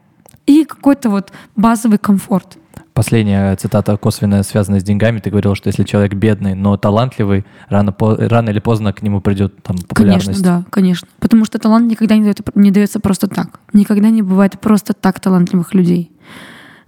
И 0.45 0.65
какой-то 0.65 1.09
вот 1.09 1.33
базовый 1.57 1.97
комфорт. 1.97 2.59
Последняя 2.97 3.55
цитата 3.57 3.95
косвенно 3.99 4.43
связанная 4.43 4.81
с 4.81 4.83
деньгами. 4.83 5.19
Ты 5.21 5.29
говорил, 5.29 5.55
что 5.55 5.69
если 5.69 5.85
человек 5.85 6.15
бедный, 6.15 6.55
но 6.55 6.79
талантливый, 6.79 7.45
рано, 7.69 7.93
по- 7.93 8.17
рано 8.17 8.49
или 8.49 8.59
поздно 8.59 8.95
к 8.95 9.03
нему 9.03 9.21
придет 9.21 9.63
там 9.63 9.77
популярность. 9.77 10.27
Конечно, 10.27 10.43
да, 10.43 10.65
конечно. 10.71 11.07
Потому 11.21 11.45
что 11.45 11.59
талант 11.59 11.91
никогда 11.91 12.17
не, 12.17 12.23
дает- 12.23 12.41
не 12.57 12.71
дается 12.71 12.99
просто 12.99 13.27
так. 13.29 13.61
Никогда 13.75 14.09
не 14.09 14.23
бывает 14.23 14.59
просто 14.61 14.95
так 14.95 15.21
талантливых 15.21 15.75
людей. 15.75 16.11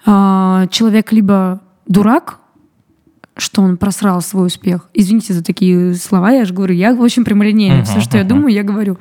А, 0.07 0.67
Человек 0.71 1.13
либо 1.13 1.61
дурак, 1.87 2.39
что 3.39 3.63
он 3.63 3.77
просрал 3.77 4.21
свой 4.21 4.49
успех. 4.49 4.89
Извините 4.95 5.33
за 5.33 5.45
такие 5.45 5.95
слова, 5.95 6.31
я 6.31 6.45
же 6.45 6.53
говорю, 6.53 6.75
я 6.75 6.93
очень 6.93 7.25
прямолинейно. 7.25 7.77
Мгм, 7.77 7.85
Все, 7.85 8.01
что 8.01 8.19
я 8.19 8.25
мгм. 8.25 8.35
думаю, 8.35 8.55
я 8.55 8.65
говорю. 8.65 8.99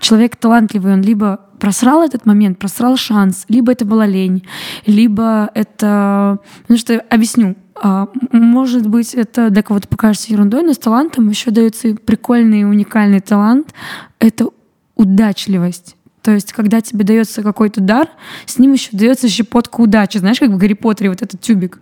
Человек 0.00 0.36
талантливый, 0.36 0.92
он 0.92 1.02
либо 1.02 1.40
просрал 1.60 2.02
этот 2.02 2.26
момент, 2.26 2.58
просрал 2.58 2.96
шанс, 2.96 3.44
либо 3.48 3.72
это 3.72 3.84
была 3.84 4.06
лень, 4.06 4.46
либо 4.86 5.50
это... 5.54 6.40
Потому 6.62 6.78
что, 6.78 6.98
объясню, 7.10 7.56
а, 7.74 8.08
может 8.32 8.86
быть, 8.88 9.14
это 9.14 9.50
для 9.50 9.62
кого-то 9.62 9.86
покажется 9.88 10.32
ерундой, 10.32 10.62
но 10.62 10.72
с 10.72 10.78
талантом 10.78 11.28
еще 11.28 11.50
дается 11.50 11.94
прикольный 11.94 12.62
и 12.62 12.64
уникальный 12.64 13.20
талант. 13.20 13.72
Это 14.18 14.48
удачливость. 14.96 15.96
То 16.22 16.32
есть, 16.32 16.52
когда 16.52 16.80
тебе 16.80 17.04
дается 17.04 17.42
какой-то 17.42 17.80
дар, 17.80 18.08
с 18.46 18.58
ним 18.58 18.72
еще 18.72 18.88
дается 18.90 19.28
щепотка 19.28 19.80
удачи. 19.80 20.18
Знаешь, 20.18 20.40
как 20.40 20.50
в 20.50 20.56
Гарри 20.56 20.72
Поттере 20.74 21.10
вот 21.10 21.22
этот 21.22 21.40
тюбик. 21.40 21.78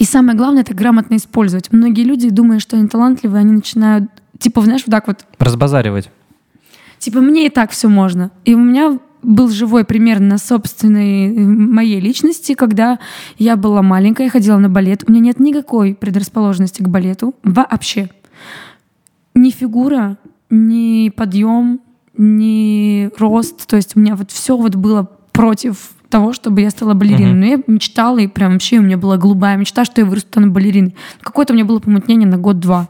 И 0.00 0.04
самое 0.04 0.34
главное 0.34 0.62
это 0.62 0.72
грамотно 0.72 1.16
использовать. 1.16 1.70
Многие 1.72 2.04
люди, 2.04 2.30
думая, 2.30 2.58
что 2.58 2.78
они 2.78 2.88
талантливые, 2.88 3.40
они 3.40 3.52
начинают, 3.52 4.10
типа, 4.38 4.62
знаешь, 4.62 4.80
вот 4.86 4.92
так 4.92 5.06
вот 5.06 5.26
Разбазаривать. 5.38 6.10
Типа, 6.98 7.20
мне 7.20 7.44
и 7.44 7.50
так 7.50 7.70
все 7.70 7.88
можно. 7.88 8.30
И 8.46 8.54
у 8.54 8.58
меня 8.58 8.98
был 9.22 9.50
живой 9.50 9.84
пример 9.84 10.18
на 10.18 10.38
собственной 10.38 11.26
э, 11.26 11.38
моей 11.38 12.00
личности, 12.00 12.54
когда 12.54 12.98
я 13.36 13.56
была 13.56 13.82
маленькая, 13.82 14.24
я 14.24 14.30
ходила 14.30 14.56
на 14.56 14.70
балет. 14.70 15.04
У 15.06 15.12
меня 15.12 15.20
нет 15.20 15.38
никакой 15.38 15.94
предрасположенности 15.94 16.80
к 16.80 16.88
балету 16.88 17.34
вообще. 17.42 18.08
Ни 19.34 19.50
фигура, 19.50 20.16
ни 20.48 21.10
подъем, 21.10 21.78
ни 22.16 23.10
рост. 23.18 23.66
То 23.66 23.76
есть 23.76 23.98
у 23.98 24.00
меня 24.00 24.16
вот 24.16 24.30
все 24.30 24.56
вот 24.56 24.76
было 24.76 25.10
против 25.32 25.90
того, 26.10 26.32
чтобы 26.32 26.60
я 26.60 26.70
стала 26.70 26.94
балериной. 26.94 27.30
Мгм. 27.30 27.40
Но 27.40 27.46
я 27.46 27.60
мечтала, 27.66 28.18
и 28.18 28.26
прям 28.26 28.52
вообще 28.52 28.78
у 28.78 28.82
меня 28.82 28.98
была 28.98 29.16
голубая 29.16 29.56
мечта, 29.56 29.84
что 29.84 30.00
я 30.00 30.06
вырасту 30.06 30.40
на 30.40 30.48
балериной. 30.48 30.94
Какое-то 31.20 31.52
у 31.52 31.56
меня 31.56 31.64
было 31.64 31.78
помутнение 31.78 32.28
на 32.28 32.36
год-два. 32.36 32.88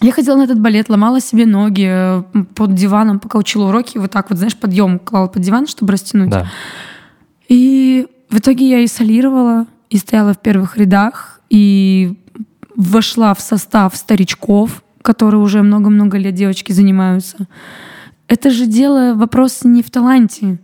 Я 0.00 0.12
ходила 0.12 0.36
на 0.36 0.42
этот 0.42 0.60
балет, 0.60 0.88
ломала 0.88 1.20
себе 1.20 1.46
ноги 1.46 2.22
под 2.54 2.74
диваном, 2.74 3.20
пока 3.20 3.38
учила 3.38 3.68
уроки. 3.68 3.96
Вот 3.98 4.10
так 4.10 4.28
вот, 4.28 4.38
знаешь, 4.38 4.56
подъем 4.56 4.98
клала 4.98 5.28
под 5.28 5.42
диван, 5.42 5.66
чтобы 5.66 5.92
растянуть. 5.92 6.30
Да. 6.30 6.46
И 7.48 8.06
в 8.28 8.38
итоге 8.38 8.68
я 8.68 8.80
и 8.80 8.86
солировала, 8.86 9.66
и 9.90 9.96
стояла 9.96 10.34
в 10.34 10.40
первых 10.40 10.76
рядах, 10.76 11.40
и 11.48 12.18
вошла 12.76 13.32
в 13.34 13.40
состав 13.40 13.96
старичков, 13.96 14.82
которые 15.02 15.40
уже 15.40 15.62
много-много 15.62 16.18
лет 16.18 16.34
девочки 16.34 16.72
занимаются. 16.72 17.46
Это 18.26 18.50
же 18.50 18.66
дело, 18.66 19.14
вопрос 19.14 19.64
не 19.64 19.82
в 19.82 19.90
таланте, 19.90 20.58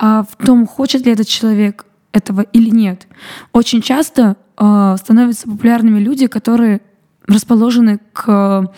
а 0.00 0.24
в 0.24 0.44
том, 0.44 0.66
хочет 0.66 1.04
ли 1.04 1.12
этот 1.12 1.28
человек 1.28 1.84
этого 2.12 2.40
или 2.40 2.70
нет. 2.70 3.06
Очень 3.52 3.82
часто 3.82 4.36
э, 4.56 4.96
становятся 4.98 5.46
популярными 5.46 6.00
люди, 6.00 6.26
которые 6.26 6.80
расположены 7.26 8.00
к 8.14 8.72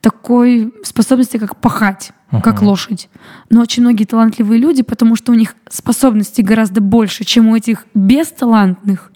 такой 0.00 0.72
способности, 0.82 1.36
как 1.36 1.56
пахать, 1.56 2.12
как 2.42 2.56
Мгм. 2.60 2.68
лошадь. 2.68 3.08
Но 3.50 3.60
очень 3.60 3.82
многие 3.82 4.04
талантливые 4.04 4.58
люди, 4.58 4.82
потому 4.82 5.14
что 5.14 5.32
у 5.32 5.34
них 5.34 5.54
способностей 5.68 6.42
гораздо 6.42 6.80
больше, 6.80 7.24
чем 7.24 7.48
у 7.48 7.56
этих 7.56 7.84
бесталантных, 7.94 9.12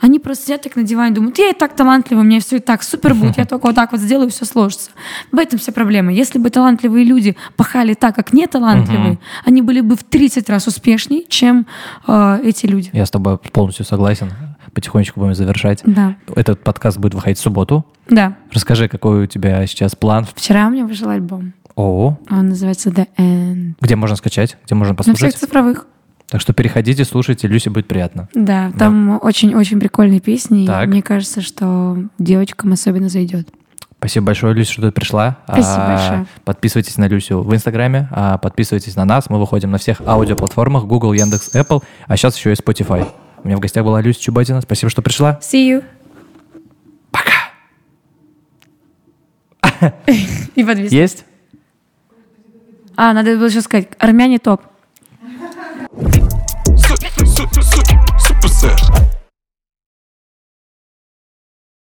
они 0.00 0.18
просто 0.18 0.44
сидят 0.46 0.62
так 0.62 0.76
на 0.76 0.82
диване, 0.82 1.14
думают, 1.14 1.38
я 1.38 1.50
и 1.50 1.52
так 1.52 1.74
талантливый, 1.76 2.24
у 2.24 2.26
меня 2.26 2.40
все 2.40 2.56
и 2.56 2.60
так 2.60 2.82
супер 2.82 3.14
будет, 3.14 3.38
я 3.38 3.44
только 3.44 3.66
вот 3.66 3.74
так 3.74 3.92
вот 3.92 4.00
сделаю, 4.00 4.30
все 4.30 4.44
сложится. 4.44 4.90
В 5.30 5.38
этом 5.38 5.58
вся 5.58 5.72
проблема. 5.72 6.12
Если 6.12 6.38
бы 6.38 6.50
талантливые 6.50 7.04
люди 7.04 7.36
пахали 7.56 7.94
так, 7.94 8.14
как 8.14 8.32
неталантливые, 8.32 9.12
Мгм. 9.12 9.20
они 9.44 9.62
были 9.62 9.80
бы 9.80 9.96
в 9.96 10.04
30 10.04 10.48
раз 10.50 10.66
успешнее, 10.66 11.24
чем 11.28 11.66
э, 12.06 12.40
эти 12.44 12.66
люди. 12.66 12.90
Я 12.92 13.06
с 13.06 13.10
тобой 13.10 13.38
полностью 13.38 13.84
согласен. 13.84 14.30
Потихонечку 14.74 15.20
будем 15.20 15.34
завершать. 15.34 15.80
Да, 15.84 16.16
Этот 16.34 16.64
подкаст 16.64 16.96
будет 16.98 17.12
выходить 17.14 17.38
в 17.38 17.42
субботу. 17.42 17.84
да. 18.08 18.36
Расскажи, 18.52 18.88
какой 18.88 19.24
у 19.24 19.26
тебя 19.26 19.66
сейчас 19.66 19.94
план. 19.94 20.26
Вчера 20.34 20.66
у 20.66 20.70
меня 20.70 20.86
вышел 20.86 21.08
альбом. 21.10 21.52
О, 21.74 22.16
Он 22.30 22.48
называется 22.48 22.90
The 22.90 23.06
End. 23.18 23.74
где 23.80 23.96
можно 23.96 24.16
скачать, 24.16 24.56
где 24.64 24.74
можно 24.74 24.94
На 24.94 25.02
всех 25.02 25.14
послушать? 25.14 25.36
цифровых. 25.38 25.86
Так 26.32 26.40
что 26.40 26.54
переходите, 26.54 27.04
слушайте, 27.04 27.46
Люсе 27.46 27.68
будет 27.68 27.86
приятно. 27.86 28.26
Да, 28.32 28.72
там 28.78 29.18
очень-очень 29.22 29.78
прикольные 29.78 30.18
песни. 30.18 30.64
и 30.64 30.66
Так. 30.66 30.88
мне 30.88 31.02
кажется, 31.02 31.42
что 31.42 31.98
девочкам 32.18 32.72
особенно 32.72 33.10
зайдет. 33.10 33.46
Спасибо 33.98 34.24
большое, 34.28 34.54
Люся, 34.54 34.72
что 34.72 34.80
ты 34.80 34.92
пришла. 34.92 35.36
Спасибо 35.44 35.84
А, 35.84 35.88
большое. 35.94 36.26
Подписывайтесь 36.46 36.96
на 36.96 37.06
Люсю 37.06 37.42
в 37.42 37.54
Инстаграме, 37.54 38.08
а, 38.12 38.38
подписывайтесь 38.38 38.96
на 38.96 39.04
нас. 39.04 39.28
Мы 39.28 39.38
выходим 39.38 39.72
на 39.72 39.76
всех 39.76 40.00
аудиоплатформах 40.06 40.84
Google, 40.86 41.12
Яндекс, 41.12 41.54
Apple, 41.54 41.82
а 42.06 42.16
сейчас 42.16 42.34
еще 42.38 42.50
и 42.50 42.54
Spotify. 42.54 43.06
У 43.44 43.48
меня 43.48 43.58
в 43.58 43.60
гостях 43.60 43.84
была 43.84 44.00
Люся 44.00 44.22
Чубатина. 44.22 44.62
Спасибо, 44.62 44.88
что 44.88 45.02
пришла. 45.02 45.38
See 45.42 45.68
you. 45.68 45.84
Пока. 47.10 47.52
И 50.56 50.64
подвис. 50.64 50.92
Есть? 50.92 51.26
А, 52.96 53.12
надо 53.12 53.36
было 53.36 53.48
еще 53.48 53.60
сказать, 53.60 53.88
армяне 53.98 54.38
топ. 54.38 54.62
super, 57.60 58.48
super, 58.48 59.21